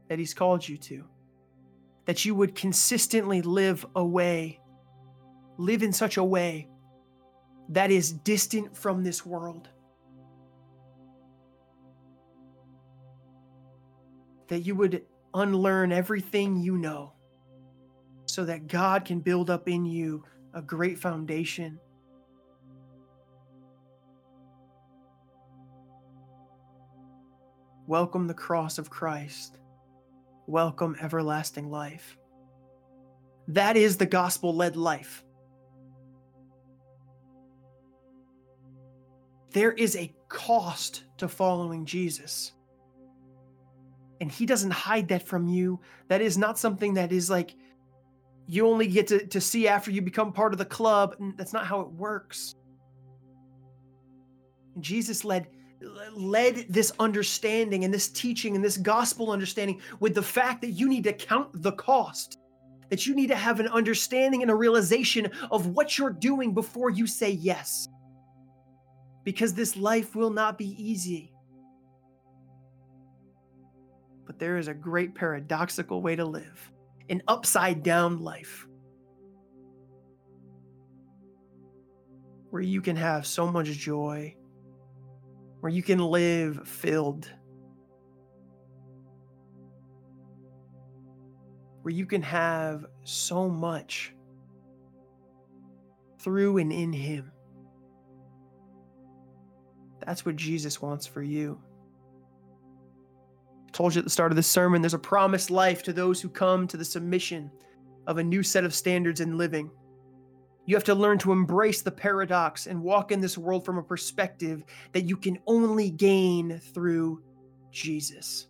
that 0.09 0.19
He's 0.19 0.35
called 0.35 0.67
you 0.69 0.77
to 0.77 1.05
that 2.09 2.25
you 2.25 2.35
would 2.35 2.55
consistently 2.55 3.43
live 3.43 3.85
a 3.95 4.03
way, 4.03 4.59
live 5.59 5.83
in 5.83 5.93
such 5.93 6.17
a 6.17 6.25
way 6.25 6.67
that 7.69 7.91
is 7.91 8.13
distant 8.13 8.75
from 8.75 9.05
this 9.05 9.27
world. 9.27 9.69
That 14.49 14.61
you 14.61 14.75
would 14.75 15.03
unlearn 15.35 15.93
everything 15.93 16.57
you 16.57 16.79
know 16.79 17.13
so 18.39 18.45
that 18.45 18.69
God 18.69 19.05
can 19.05 19.19
build 19.19 19.51
up 19.51 19.69
in 19.69 19.85
you 19.85 20.23
a 20.55 20.63
great 20.63 20.97
foundation. 20.97 21.81
Welcome 27.89 28.29
the 28.29 28.35
cross 28.35 28.79
of 28.79 28.91
Christ. 28.91 29.59
welcome 30.47 30.95
everlasting 31.03 31.69
life. 31.69 32.17
That 33.49 33.77
is 33.77 33.97
the 33.97 34.07
gospel 34.07 34.55
led 34.55 34.77
life. 34.77 35.25
There 39.51 39.73
is 39.73 39.97
a 39.97 40.15
cost 40.29 41.03
to 41.17 41.27
following 41.27 41.85
Jesus. 41.85 42.53
And 44.21 44.31
he 44.31 44.47
doesn't 44.47 44.71
hide 44.71 45.09
that 45.09 45.27
from 45.27 45.49
you. 45.49 45.81
That 46.07 46.23
is 46.23 46.39
not 46.39 46.57
something 46.57 46.95
that 46.95 47.11
is 47.11 47.29
like 47.29 47.57
you 48.49 48.67
only 48.67 48.87
get 48.87 49.07
to, 49.09 49.27
to 49.27 49.41
see 49.43 49.69
after 49.69 49.91
you 49.91 50.01
become 50.01 50.33
part 50.33 50.55
of 50.55 50.59
the 50.59 50.65
club. 50.65 51.15
That's 51.37 51.53
not 51.53 51.67
how 51.67 51.81
it 51.83 51.93
works. 51.93 52.55
Jesus 54.81 55.23
led 55.23 55.49
led 56.13 56.67
this 56.69 56.91
understanding 56.99 57.85
and 57.85 57.95
this 57.95 58.09
teaching 58.09 58.57
and 58.57 58.65
this 58.65 58.77
gospel 58.79 59.31
understanding 59.31 59.81
with 60.01 60.13
the 60.13 60.23
fact 60.23 60.61
that 60.63 60.71
you 60.71 60.89
need 60.89 61.05
to 61.05 61.13
count 61.13 61.49
the 61.63 61.71
cost 61.73 62.39
that 62.91 63.07
you 63.07 63.15
need 63.15 63.29
to 63.29 63.37
have 63.37 63.61
an 63.61 63.69
understanding 63.69 64.43
and 64.43 64.51
a 64.51 64.55
realization 64.55 65.31
of 65.53 65.69
what 65.69 65.97
you're 65.97 66.11
doing 66.11 66.53
before 66.53 66.91
you 66.91 67.07
say 67.07 67.31
yes 67.31 67.87
because 69.23 69.55
this 69.55 69.77
life 69.77 70.17
will 70.17 70.31
not 70.31 70.59
be 70.59 70.75
easy 70.83 71.33
but 74.27 74.41
there 74.41 74.59
is 74.59 74.67
a 74.67 74.75
great 74.75 75.15
paradoxical 75.15 76.03
way 76.03 76.17
to 76.17 76.25
live 76.25 76.73
an 77.09 77.23
upside 77.29 77.83
down 77.83 78.21
life 78.21 78.67
where 82.51 82.63
you 82.63 82.81
can 82.81 82.97
have 82.97 83.27
so 83.27 83.47
much 83.47 83.69
joy 83.69 84.35
where 85.61 85.73
you 85.73 85.83
can 85.83 85.99
live 85.99 86.67
filled, 86.69 87.31
where 91.83 91.93
you 91.93 92.07
can 92.07 92.23
have 92.23 92.87
so 93.05 93.49
much 93.49 94.15
through 96.21 96.59
and 96.59 96.73
in 96.73 96.93
Him. 96.93 97.33
That's 100.05 100.25
what 100.25 100.37
Jesus 100.37 100.81
wants 100.81 101.07
for 101.07 101.23
you. 101.23 101.61
Told 103.73 103.95
you 103.95 104.01
at 104.01 104.05
the 104.05 104.11
start 104.11 104.33
of 104.33 104.37
this 104.37 104.47
sermon, 104.47 104.83
there's 104.83 104.95
a 104.95 104.99
promised 104.99 105.51
life 105.51 105.83
to 105.85 105.93
those 105.93 106.21
who 106.21 106.29
come 106.29 106.67
to 106.69 106.77
the 106.77 106.85
submission 106.85 107.51
of 108.07 108.19
a 108.19 108.25
new 108.25 108.43
set 108.43 108.65
of 108.65 108.75
standards 108.75 109.21
in 109.21 109.37
living. 109.37 109.71
You 110.67 110.75
have 110.75 110.85
to 110.85 110.95
learn 110.95 111.19
to 111.19 111.33
embrace 111.33 111.83
the 111.83 111.91
paradox 111.91 112.67
and 112.67 112.83
walk 112.83 113.13
in 113.13 113.21
this 113.21 113.39
world 113.39 113.65
from 113.65 113.79
a 113.79 113.83
perspective 113.83 114.65
that 114.93 115.05
you 115.05 115.17
can 115.17 115.39
only 115.47 115.91
gain 115.91 116.61
through 116.75 117.23
Jesus. 117.71 118.49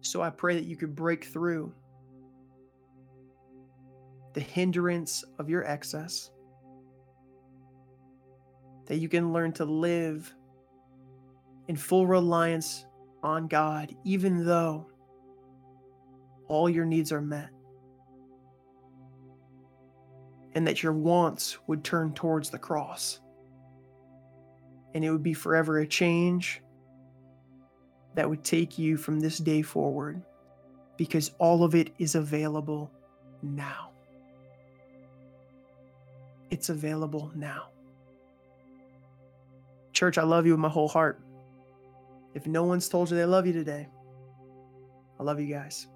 So 0.00 0.20
I 0.20 0.30
pray 0.30 0.54
that 0.54 0.64
you 0.64 0.76
could 0.76 0.94
break 0.94 1.24
through 1.24 1.72
the 4.34 4.40
hindrance 4.40 5.24
of 5.38 5.48
your 5.48 5.64
excess, 5.64 6.30
that 8.86 8.96
you 8.96 9.08
can 9.08 9.32
learn 9.32 9.52
to 9.52 9.64
live 9.64 10.34
in 11.68 11.76
full 11.76 12.06
reliance 12.06 12.86
on 13.22 13.46
God, 13.48 13.94
even 14.04 14.44
though 14.44 14.86
all 16.48 16.68
your 16.68 16.84
needs 16.84 17.12
are 17.12 17.22
met 17.22 17.48
and 20.54 20.66
that 20.66 20.82
your 20.82 20.92
wants 20.92 21.58
would 21.66 21.82
turn 21.82 22.12
towards 22.12 22.50
the 22.50 22.58
cross. 22.58 23.20
And 24.94 25.04
it 25.04 25.10
would 25.10 25.22
be 25.22 25.32
forever 25.32 25.78
a 25.78 25.86
change 25.86 26.62
that 28.14 28.28
would 28.28 28.44
take 28.44 28.78
you 28.78 28.96
from 28.96 29.20
this 29.20 29.38
day 29.38 29.62
forward 29.62 30.22
because 30.98 31.30
all 31.38 31.64
of 31.64 31.74
it 31.74 31.94
is 31.98 32.14
available 32.14 32.90
now. 33.42 33.90
It's 36.50 36.68
available 36.68 37.32
now. 37.34 37.68
Church, 39.94 40.18
I 40.18 40.22
love 40.22 40.44
you 40.44 40.52
with 40.52 40.60
my 40.60 40.68
whole 40.68 40.88
heart. 40.88 41.22
If 42.34 42.46
no 42.46 42.64
one's 42.64 42.88
told 42.88 43.10
you 43.10 43.16
they 43.16 43.24
love 43.24 43.46
you 43.46 43.52
today, 43.52 43.88
I 45.20 45.22
love 45.22 45.40
you 45.40 45.52
guys. 45.52 45.86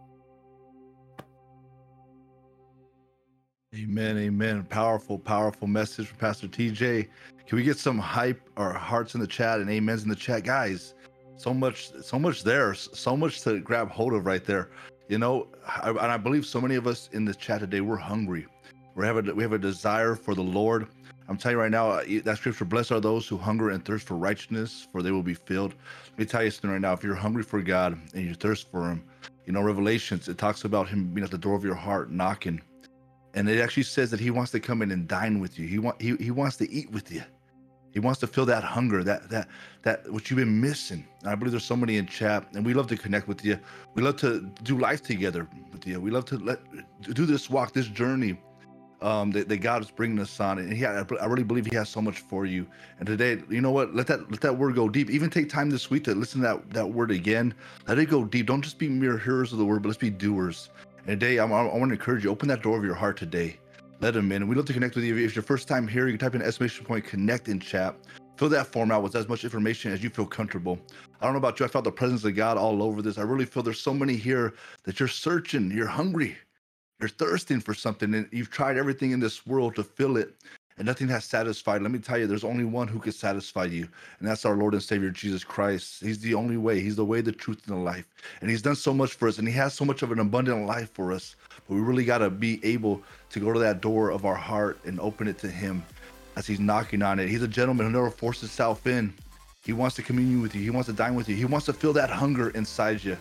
Amen. 3.75 4.17
Amen. 4.17 4.65
Powerful, 4.65 5.19
powerful 5.19 5.69
message 5.69 6.07
from 6.07 6.19
Pastor 6.19 6.49
TJ. 6.49 7.09
Can 7.47 7.57
we 7.57 7.63
get 7.63 7.79
some 7.79 7.99
hype 7.99 8.49
or 8.57 8.73
hearts 8.73 9.15
in 9.15 9.21
the 9.21 9.27
chat 9.27 9.61
and 9.61 9.69
amens 9.71 10.03
in 10.03 10.09
the 10.09 10.17
chat, 10.17 10.45
guys? 10.45 10.95
So 11.37 11.53
much, 11.53 11.91
so 12.03 12.19
much 12.19 12.43
there, 12.43 12.73
so 12.75 13.17
much 13.17 13.43
to 13.43 13.61
grab 13.61 13.91
hold 13.91 14.15
of 14.15 14.25
right 14.25 14.45
there. 14.45 14.71
You 15.09 15.19
know, 15.19 15.49
I, 15.67 15.91
and 15.91 15.99
I 15.99 16.17
believe 16.17 16.47
so 16.47 16.61
many 16.61 16.75
of 16.75 16.87
us 16.87 17.11
in 17.13 17.25
this 17.25 17.37
chat 17.37 17.61
today, 17.61 17.81
we're 17.83 17.97
hungry. 17.97 18.47
We 18.95 19.05
have 19.05 19.29
a 19.29 19.35
we 19.35 19.43
have 19.43 19.53
a 19.53 19.59
desire 19.59 20.15
for 20.15 20.35
the 20.35 20.43
Lord. 20.43 20.89
I'm 21.29 21.37
telling 21.37 21.57
you 21.57 21.63
right 21.63 21.71
now, 21.71 21.91
uh, 21.91 22.05
that 22.25 22.39
scripture, 22.39 22.65
blessed 22.65 22.93
are 22.93 23.01
those 23.01 23.27
who 23.27 23.37
hunger 23.37 23.71
and 23.71 23.85
thirst 23.85 24.07
for 24.07 24.17
righteousness, 24.17 24.87
for 24.93 25.03
they 25.03 25.11
will 25.11 25.23
be 25.23 25.35
filled. 25.35 25.75
Let 26.11 26.19
me 26.19 26.25
tell 26.25 26.45
you 26.45 26.51
something 26.51 26.71
right 26.71 26.81
now. 26.81 26.93
If 26.93 27.03
you're 27.03 27.15
hungry 27.17 27.43
for 27.43 27.61
God 27.63 27.99
and 28.15 28.25
you 28.25 28.35
thirst 28.35 28.71
for 28.71 28.89
Him, 28.89 29.05
you 29.45 29.53
know, 29.53 29.63
Revelations, 29.63 30.29
it 30.29 30.39
talks 30.39 30.65
about 30.65 30.89
Him 30.89 31.07
being 31.13 31.25
at 31.25 31.31
the 31.31 31.39
door 31.39 31.57
of 31.57 31.65
your 31.65 31.75
heart, 31.75 32.11
knocking 32.11 32.61
and 33.37 33.49
it 33.51 33.61
actually 33.61 33.83
says 33.83 34.11
that 34.11 34.19
he 34.19 34.31
wants 34.31 34.51
to 34.53 34.61
come 34.61 34.81
in 34.81 34.91
and 34.91 35.07
dine 35.07 35.41
with 35.41 35.59
you. 35.59 35.69
He 35.69 35.79
want 35.79 36.01
he, 36.01 36.17
he 36.17 36.31
wants 36.31 36.57
to 36.57 36.71
eat 36.73 36.91
with 36.91 37.13
you. 37.13 37.23
He 37.93 38.01
wants 38.01 38.19
to 38.21 38.27
fill 38.27 38.47
that 38.47 38.65
hunger, 38.65 39.05
that 39.05 39.29
that 39.29 39.49
that 39.83 40.11
what 40.11 40.31
you've 40.31 40.39
been 40.39 40.61
missing. 40.61 41.07
And 41.21 41.31
I 41.31 41.35
believe 41.35 41.53
there's 41.53 41.65
somebody 41.65 41.99
in 41.99 42.07
chat, 42.07 42.47
and 42.55 42.65
we 42.65 42.73
love 42.73 42.87
to 42.89 42.97
connect 42.97 43.29
with 43.29 43.45
you. 43.45 43.59
We 43.95 44.03
love 44.03 44.17
to 44.17 44.41
do 44.63 44.79
life 44.79 45.03
together 45.03 45.47
with 45.71 45.87
you. 45.87 46.01
We 46.01 46.11
love 46.11 46.25
to 46.27 46.39
let 46.39 46.61
do 47.03 47.27
this 47.27 47.51
walk, 47.51 47.75
this 47.75 47.89
journey 47.89 48.39
um, 49.03 49.31
that, 49.33 49.49
that 49.49 49.59
God 49.59 49.83
is 49.83 49.91
bringing 49.91 50.19
us 50.19 50.41
on. 50.41 50.59
And 50.59 50.73
he, 50.73 50.85
I 50.87 51.03
really 51.27 51.45
believe 51.45 51.67
He 51.67 51.77
has 51.77 51.89
so 51.89 52.01
much 52.01 52.21
for 52.21 52.47
you. 52.47 52.67
And 52.99 53.07
today, 53.07 53.43
you 53.49 53.61
know 53.61 53.71
what? 53.71 53.95
Let 53.95 54.07
that 54.09 54.31
let 54.31 54.41
that 54.41 54.57
word 54.57 54.75
go 54.75 54.89
deep. 54.89 55.11
Even 55.11 55.31
take 55.31 55.49
time 55.49 55.71
this 55.71 55.91
week 55.91 56.05
to 56.05 56.15
listen 56.15 56.41
to 56.43 56.47
that 56.49 56.71
that 56.71 56.87
word 56.87 57.11
again. 57.11 57.55
Let 57.87 57.99
it 57.99 58.07
go 58.07 58.25
deep. 58.25 58.47
Don't 58.47 58.63
just 58.63 58.79
be 58.79 58.89
mere 58.89 59.19
hearers 59.19 59.53
of 59.53 59.59
the 59.59 59.65
word, 59.65 59.83
but 59.83 59.89
let's 59.89 59.99
be 59.99 60.11
doers. 60.11 60.71
And 61.07 61.21
today, 61.21 61.39
I, 61.39 61.45
I 61.45 61.47
want 61.47 61.91
to 61.91 61.95
encourage 61.95 62.25
you, 62.25 62.31
open 62.31 62.49
that 62.49 62.63
door 62.63 62.79
of 62.79 62.85
your 62.85 62.95
heart 62.95 63.17
today. 63.17 63.59
Let 64.01 64.17
Him 64.17 64.33
in. 64.33 64.43
And 64.43 64.49
we'd 64.49 64.57
love 64.57 64.67
to 64.67 64.73
connect 64.73 64.95
with 64.95 65.05
you. 65.05 65.17
If 65.17 65.27
it's 65.27 65.37
your 65.37 65.43
first 65.43 65.69
time 65.69 65.87
here, 65.87 66.07
you 66.07 66.17
can 66.17 66.27
type 66.27 66.35
in 66.35 66.43
exclamation 66.43 66.85
point 66.85 67.05
connect 67.05 67.49
in 67.49 67.61
chat. 67.61 67.97
Fill 68.37 68.51
that 68.51 68.67
form 68.67 68.91
out 68.91 69.03
with 69.03 69.17
as 69.17 69.29
much 69.29 69.45
information 69.45 69.93
as 69.93 70.03
you 70.03 70.11
feel 70.11 70.27
comfortable. 70.27 70.79
I 71.21 71.25
don't 71.25 71.33
know 71.33 71.39
about 71.39 71.59
you. 71.59 71.65
I 71.65 71.69
felt 71.71 71.85
the 71.85 71.93
presence 71.93 72.23
of 72.25 72.35
God 72.37 72.59
all 72.59 72.83
over 72.83 73.01
this. 73.01 73.17
I 73.17 73.23
really 73.23 73.47
feel 73.47 73.63
there's 73.63 73.81
so 73.81 73.95
many 73.95 74.15
here 74.15 74.53
that 74.85 75.01
you're 75.01 75.09
searching, 75.09 75.71
you're 75.71 75.87
hungry, 75.87 76.37
you're 77.01 77.09
thirsting 77.09 77.61
for 77.61 77.75
something, 77.75 78.15
and 78.15 78.29
you've 78.33 78.51
tried 78.51 78.77
everything 78.77 79.11
in 79.11 79.21
this 79.21 79.47
world 79.47 79.75
to 79.77 79.85
fill 79.85 80.17
it 80.17 80.35
and 80.79 80.87
nothing 80.87 81.09
has 81.09 81.25
satisfied. 81.25 81.83
Let 81.83 81.91
me 81.91 81.99
tell 81.99 82.19
you, 82.19 82.27
there's 82.27 82.45
only 82.45 82.65
one 82.65 82.89
who 82.89 82.99
can 82.99 83.13
satisfy 83.13 83.65
you, 83.65 83.89
and 84.19 84.29
that's 84.29 84.45
our 84.45 84.57
Lord 84.57 84.75
and 84.75 84.83
Savior 84.83 85.11
Jesus 85.11 85.43
Christ. 85.43 86.03
He's 86.03 86.19
the 86.19 86.35
only 86.35 86.57
way. 86.57 86.81
He's 86.81 86.97
the 86.97 87.05
way, 87.05 87.21
the 87.21 87.33
truth, 87.33 87.67
and 87.67 87.77
the 87.77 87.81
life. 87.81 88.07
And 88.41 88.51
He's 88.51 88.63
done 88.63 88.77
so 88.77 88.93
much 88.93 89.15
for 89.15 89.29
us, 89.29 89.39
and 89.39 89.49
He 89.49 89.55
has 89.55 89.73
so 89.73 89.85
much 89.85 90.03
of 90.03 90.13
an 90.13 90.19
abundant 90.19 90.67
life 90.67 90.91
for 90.93 91.13
us. 91.13 91.37
But 91.67 91.75
we 91.75 91.81
really 91.81 92.05
got 92.05 92.19
to 92.19 92.31
be 92.31 92.61
able 92.65 93.03
to 93.31 93.41
go 93.41 93.53
to 93.53 93.59
that 93.61 93.81
door 93.81 94.11
of 94.11 94.27
our 94.27 94.35
heart 94.35 94.79
and 94.85 95.01
open 95.01 95.29
it 95.29 95.39
to 95.39 95.49
Him 95.49 95.83
as 96.37 96.47
He's 96.47 96.61
knocking 96.61 97.03
on 97.03 97.19
it. 97.19 97.29
He's 97.29 97.43
a 97.43 97.49
gentleman 97.49 97.87
who 97.87 97.93
never 97.93 98.11
forces 98.11 98.43
himself 98.43 98.87
in. 98.87 99.15
He 99.65 99.73
wants 99.73 99.97
to 99.97 100.03
commune 100.03 100.43
with 100.43 100.55
you. 100.55 100.61
He 100.61 100.71
wants 100.71 100.87
to 100.89 100.93
dine 100.93 101.15
with 101.15 101.29
you. 101.29 101.35
He 101.35 101.45
wants 101.45 101.67
to 101.67 101.73
feel 101.73 101.93
that 101.95 102.11
hunger 102.11 102.51
inside 102.51 103.03
you. 103.03 103.17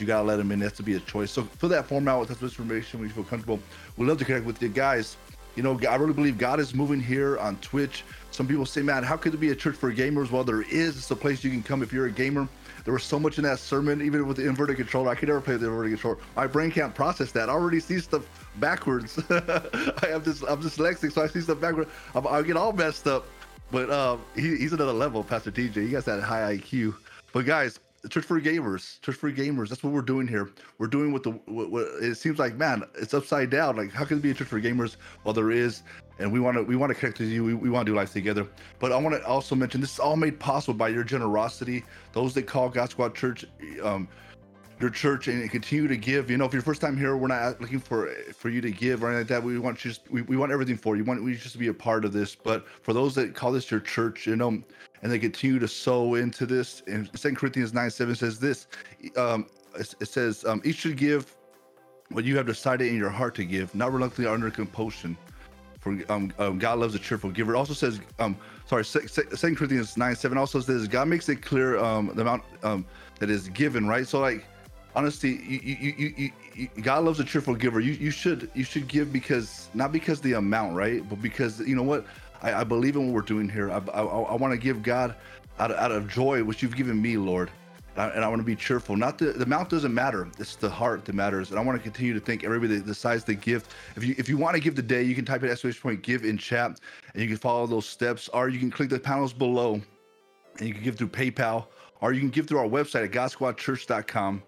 You 0.00 0.06
gotta 0.06 0.24
let 0.24 0.36
them 0.36 0.50
in. 0.52 0.60
It 0.60 0.64
has 0.64 0.72
to 0.74 0.82
be 0.82 0.94
a 0.94 1.00
choice. 1.00 1.30
So 1.30 1.42
fill 1.42 1.68
that 1.70 1.86
form 1.86 2.08
out 2.08 2.20
with 2.20 2.30
much 2.30 2.42
information 2.42 3.00
when 3.00 3.08
you 3.08 3.14
feel 3.14 3.24
comfortable. 3.24 3.60
We'd 3.96 4.06
love 4.06 4.18
to 4.18 4.24
connect 4.24 4.46
with 4.46 4.60
you 4.62 4.68
guys. 4.68 5.16
You 5.54 5.62
know, 5.62 5.78
I 5.88 5.96
really 5.96 6.14
believe 6.14 6.38
God 6.38 6.60
is 6.60 6.74
moving 6.74 7.00
here 7.00 7.38
on 7.38 7.56
Twitch. 7.56 8.04
Some 8.30 8.48
people 8.48 8.64
say, 8.64 8.80
man, 8.80 9.02
how 9.02 9.18
could 9.18 9.34
it 9.34 9.40
be 9.40 9.50
a 9.50 9.54
church 9.54 9.76
for 9.76 9.92
gamers? 9.92 10.30
Well, 10.30 10.44
there 10.44 10.62
is. 10.62 10.96
It's 10.96 11.10
a 11.10 11.16
place 11.16 11.44
you 11.44 11.50
can 11.50 11.62
come 11.62 11.82
if 11.82 11.92
you're 11.92 12.06
a 12.06 12.10
gamer. 12.10 12.48
There 12.84 12.94
was 12.94 13.04
so 13.04 13.20
much 13.20 13.36
in 13.36 13.44
that 13.44 13.58
sermon, 13.58 14.00
even 14.00 14.26
with 14.26 14.38
the 14.38 14.48
inverted 14.48 14.76
controller. 14.76 15.10
I 15.10 15.14
could 15.14 15.28
never 15.28 15.40
play 15.40 15.56
the 15.56 15.66
inverted 15.66 15.92
controller. 15.92 16.18
My 16.34 16.46
brain 16.46 16.70
can't 16.70 16.94
process 16.94 17.30
that. 17.32 17.50
I 17.50 17.52
already 17.52 17.80
see 17.80 18.00
stuff 18.00 18.26
backwards. 18.56 19.18
I 19.30 20.06
have 20.08 20.24
this. 20.24 20.42
I'm 20.42 20.62
dyslexic, 20.62 21.12
so 21.12 21.22
I 21.22 21.26
see 21.26 21.42
stuff 21.42 21.60
backwards. 21.60 21.90
I'm, 22.14 22.26
I 22.26 22.40
get 22.42 22.56
all 22.56 22.72
messed 22.72 23.06
up. 23.06 23.26
But 23.70 23.90
um, 23.90 24.22
he, 24.34 24.56
he's 24.56 24.72
another 24.72 24.92
level, 24.92 25.22
Pastor 25.22 25.50
TJ. 25.50 25.86
He 25.86 25.92
has 25.92 26.04
that 26.06 26.22
high 26.22 26.56
IQ. 26.56 26.94
But 27.32 27.46
guys, 27.46 27.78
Church 28.08 28.24
for 28.24 28.40
Gamers, 28.40 29.00
Church 29.00 29.14
for 29.14 29.30
Gamers. 29.30 29.68
That's 29.68 29.82
what 29.82 29.92
we're 29.92 30.02
doing 30.02 30.26
here. 30.26 30.50
We're 30.78 30.88
doing 30.88 31.12
what 31.12 31.22
the 31.22 31.30
what, 31.30 31.70
what, 31.70 31.86
it 32.00 32.16
seems 32.16 32.38
like. 32.38 32.56
Man, 32.56 32.82
it's 32.96 33.14
upside 33.14 33.50
down. 33.50 33.76
Like, 33.76 33.92
how 33.92 34.04
can 34.04 34.18
it 34.18 34.22
be 34.22 34.32
a 34.32 34.34
Church 34.34 34.48
for 34.48 34.60
Gamers? 34.60 34.96
Well, 35.22 35.32
there 35.32 35.52
is, 35.52 35.82
and 36.18 36.32
we 36.32 36.40
want 36.40 36.56
to 36.56 36.64
we 36.64 36.74
want 36.74 36.90
to 36.90 36.98
connect 36.98 37.20
with 37.20 37.28
you. 37.28 37.44
We, 37.44 37.54
we 37.54 37.70
want 37.70 37.86
to 37.86 37.92
do 37.92 37.96
life 37.96 38.12
together. 38.12 38.48
But 38.80 38.90
I 38.90 38.96
want 38.96 39.14
to 39.14 39.24
also 39.24 39.54
mention 39.54 39.80
this 39.80 39.94
is 39.94 39.98
all 40.00 40.16
made 40.16 40.40
possible 40.40 40.74
by 40.74 40.88
your 40.88 41.04
generosity. 41.04 41.84
Those 42.12 42.34
that 42.34 42.48
call 42.48 42.68
God 42.68 42.90
Squad 42.90 43.14
Church. 43.14 43.44
Um, 43.82 44.08
your 44.80 44.90
church 44.90 45.28
and 45.28 45.48
continue 45.50 45.88
to 45.88 45.96
give. 45.96 46.30
You 46.30 46.36
know, 46.36 46.44
if 46.44 46.52
you're 46.52 46.62
first 46.62 46.80
time 46.80 46.96
here, 46.96 47.16
we're 47.16 47.28
not 47.28 47.60
looking 47.60 47.80
for 47.80 48.08
for 48.34 48.48
you 48.48 48.60
to 48.60 48.70
give 48.70 49.02
or 49.02 49.08
anything 49.08 49.20
like 49.20 49.28
that. 49.28 49.42
We 49.42 49.58
want 49.58 49.84
you 49.84 49.90
just 49.90 50.10
we, 50.10 50.22
we 50.22 50.36
want 50.36 50.52
everything 50.52 50.76
for 50.76 50.96
you. 50.96 51.04
We 51.04 51.08
want 51.08 51.22
we 51.22 51.34
just 51.34 51.52
to 51.52 51.58
be 51.58 51.68
a 51.68 51.74
part 51.74 52.04
of 52.04 52.12
this. 52.12 52.34
But 52.34 52.66
for 52.82 52.92
those 52.92 53.14
that 53.14 53.34
call 53.34 53.52
this 53.52 53.70
your 53.70 53.80
church, 53.80 54.26
you 54.26 54.36
know, 54.36 54.62
and 55.02 55.12
they 55.12 55.18
continue 55.18 55.58
to 55.58 55.68
sow 55.68 56.14
into 56.14 56.46
this. 56.46 56.82
And 56.86 57.08
Second 57.18 57.36
Corinthians 57.36 57.72
9 57.72 57.90
7 57.90 58.14
says 58.14 58.38
this 58.38 58.66
um, 59.16 59.46
it, 59.78 60.08
says 60.08 60.44
um, 60.44 60.60
each 60.64 60.76
should 60.76 60.96
give 60.96 61.36
what 62.10 62.24
you 62.24 62.36
have 62.36 62.46
decided 62.46 62.88
in 62.88 62.96
your 62.96 63.10
heart 63.10 63.34
to 63.36 63.44
give, 63.44 63.74
not 63.74 63.92
reluctantly 63.92 64.32
under 64.32 64.50
compulsion. 64.50 65.16
For 65.80 65.98
um, 66.08 66.32
um, 66.38 66.58
God 66.58 66.78
loves 66.78 66.94
a 66.94 66.98
cheerful 66.98 67.30
giver. 67.30 67.54
It 67.54 67.58
also 67.58 67.74
says, 67.74 68.00
um, 68.20 68.36
sorry, 68.66 68.84
Second 68.84 69.56
Corinthians 69.56 69.96
nine 69.96 70.14
seven 70.14 70.38
also 70.38 70.60
says 70.60 70.86
God 70.86 71.08
makes 71.08 71.28
it 71.28 71.42
clear 71.42 71.76
um, 71.78 72.12
the 72.14 72.22
amount 72.22 72.44
um, 72.62 72.86
that 73.18 73.30
is 73.30 73.48
given, 73.48 73.88
right? 73.88 74.06
So 74.06 74.20
like, 74.20 74.44
honestly, 74.94 75.40
you, 75.42 75.60
you, 75.62 76.14
you, 76.16 76.30
you, 76.54 76.68
God 76.82 77.04
loves 77.04 77.20
a 77.20 77.24
cheerful 77.24 77.54
giver. 77.54 77.80
You 77.80 77.92
you 77.92 78.10
should 78.10 78.50
you 78.54 78.64
should 78.64 78.88
give 78.88 79.12
because 79.12 79.68
not 79.74 79.92
because 79.92 80.20
the 80.20 80.34
amount, 80.34 80.74
right? 80.76 81.06
But 81.08 81.22
because 81.22 81.60
you 81.60 81.74
know 81.74 81.82
what, 81.82 82.06
I, 82.42 82.54
I 82.54 82.64
believe 82.64 82.96
in 82.96 83.06
what 83.06 83.14
we're 83.14 83.22
doing 83.22 83.48
here. 83.48 83.70
I 83.70 83.78
I, 83.92 84.02
I 84.02 84.34
want 84.36 84.52
to 84.52 84.58
give 84.58 84.82
God 84.82 85.14
out 85.58 85.70
of, 85.70 85.76
out 85.76 85.92
of 85.92 86.08
joy, 86.08 86.42
which 86.44 86.62
you've 86.62 86.76
given 86.76 87.00
me, 87.00 87.16
Lord 87.16 87.50
and 87.96 88.24
I 88.24 88.28
want 88.28 88.40
to 88.40 88.44
be 88.44 88.56
cheerful. 88.56 88.96
Not 88.96 89.18
the 89.18 89.32
the 89.32 89.44
amount 89.44 89.68
doesn't 89.68 89.92
matter. 89.92 90.28
It's 90.38 90.56
the 90.56 90.70
heart 90.70 91.04
that 91.04 91.14
matters. 91.14 91.50
And 91.50 91.58
I 91.58 91.62
want 91.62 91.78
to 91.78 91.82
continue 91.82 92.14
to 92.14 92.20
thank 92.20 92.44
everybody 92.44 92.76
that 92.76 92.86
decides 92.86 93.24
to 93.24 93.34
give. 93.34 93.68
If 93.96 94.04
you 94.04 94.14
if 94.18 94.28
you 94.28 94.36
want 94.38 94.54
to 94.54 94.60
give 94.60 94.74
today, 94.74 95.02
you 95.02 95.14
can 95.14 95.24
type 95.24 95.42
in 95.42 95.50
exclamation 95.50 95.82
point 95.82 96.02
give 96.02 96.24
in 96.24 96.38
chat, 96.38 96.80
and 97.12 97.22
you 97.22 97.28
can 97.28 97.36
follow 97.36 97.66
those 97.66 97.86
steps, 97.86 98.28
or 98.28 98.48
you 98.48 98.58
can 98.58 98.70
click 98.70 98.88
the 98.88 98.98
panels 98.98 99.32
below, 99.32 99.80
and 100.58 100.68
you 100.68 100.74
can 100.74 100.82
give 100.82 100.96
through 100.96 101.08
PayPal, 101.08 101.66
or 102.00 102.12
you 102.12 102.20
can 102.20 102.30
give 102.30 102.46
through 102.46 102.58
our 102.58 102.68
website 102.68 103.04
at 103.04 103.10
GodSquadChurch.com, 103.10 104.42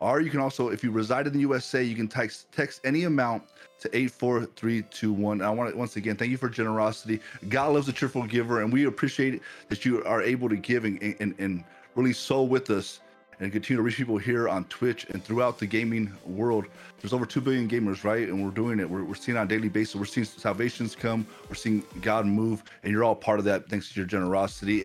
or 0.00 0.20
you 0.20 0.30
can 0.30 0.40
also, 0.40 0.68
if 0.70 0.82
you 0.82 0.90
reside 0.90 1.26
in 1.26 1.32
the 1.32 1.40
USA, 1.40 1.82
you 1.82 1.94
can 1.94 2.08
text 2.08 2.50
text 2.52 2.80
any 2.84 3.04
amount 3.04 3.44
to 3.80 3.88
84321. 3.96 5.42
I 5.42 5.50
want 5.50 5.70
to 5.70 5.76
once 5.76 5.96
again 5.96 6.16
thank 6.16 6.30
you 6.30 6.36
for 6.36 6.48
generosity. 6.48 7.20
God 7.48 7.74
loves 7.74 7.88
a 7.88 7.92
cheerful 7.92 8.24
giver, 8.24 8.62
and 8.62 8.72
we 8.72 8.86
appreciate 8.86 9.42
that 9.68 9.84
you 9.84 10.02
are 10.04 10.22
able 10.22 10.48
to 10.48 10.56
give 10.56 10.84
and 10.84 11.00
and, 11.20 11.34
and 11.38 11.64
really 11.94 12.12
sow 12.12 12.42
with 12.42 12.70
us 12.70 13.00
and 13.40 13.50
continue 13.52 13.78
to 13.78 13.82
reach 13.82 13.96
people 13.96 14.18
here 14.18 14.48
on 14.48 14.64
Twitch 14.64 15.06
and 15.10 15.24
throughout 15.24 15.58
the 15.58 15.66
gaming 15.66 16.12
world. 16.26 16.66
There's 17.00 17.14
over 17.14 17.24
2 17.24 17.40
billion 17.40 17.68
gamers, 17.68 18.04
right? 18.04 18.28
And 18.28 18.44
we're 18.44 18.50
doing 18.50 18.78
it. 18.78 18.88
We're, 18.88 19.02
we're 19.02 19.14
seeing 19.14 19.38
on 19.38 19.46
a 19.46 19.48
daily 19.48 19.70
basis. 19.70 19.94
We're 19.94 20.04
seeing 20.04 20.26
salvations 20.26 20.94
come. 20.94 21.26
We're 21.48 21.54
seeing 21.54 21.82
God 22.02 22.26
move. 22.26 22.62
And 22.82 22.92
you're 22.92 23.02
all 23.02 23.16
part 23.16 23.38
of 23.38 23.46
that 23.46 23.68
thanks 23.68 23.92
to 23.92 24.00
your 24.00 24.06
generosity. 24.06 24.84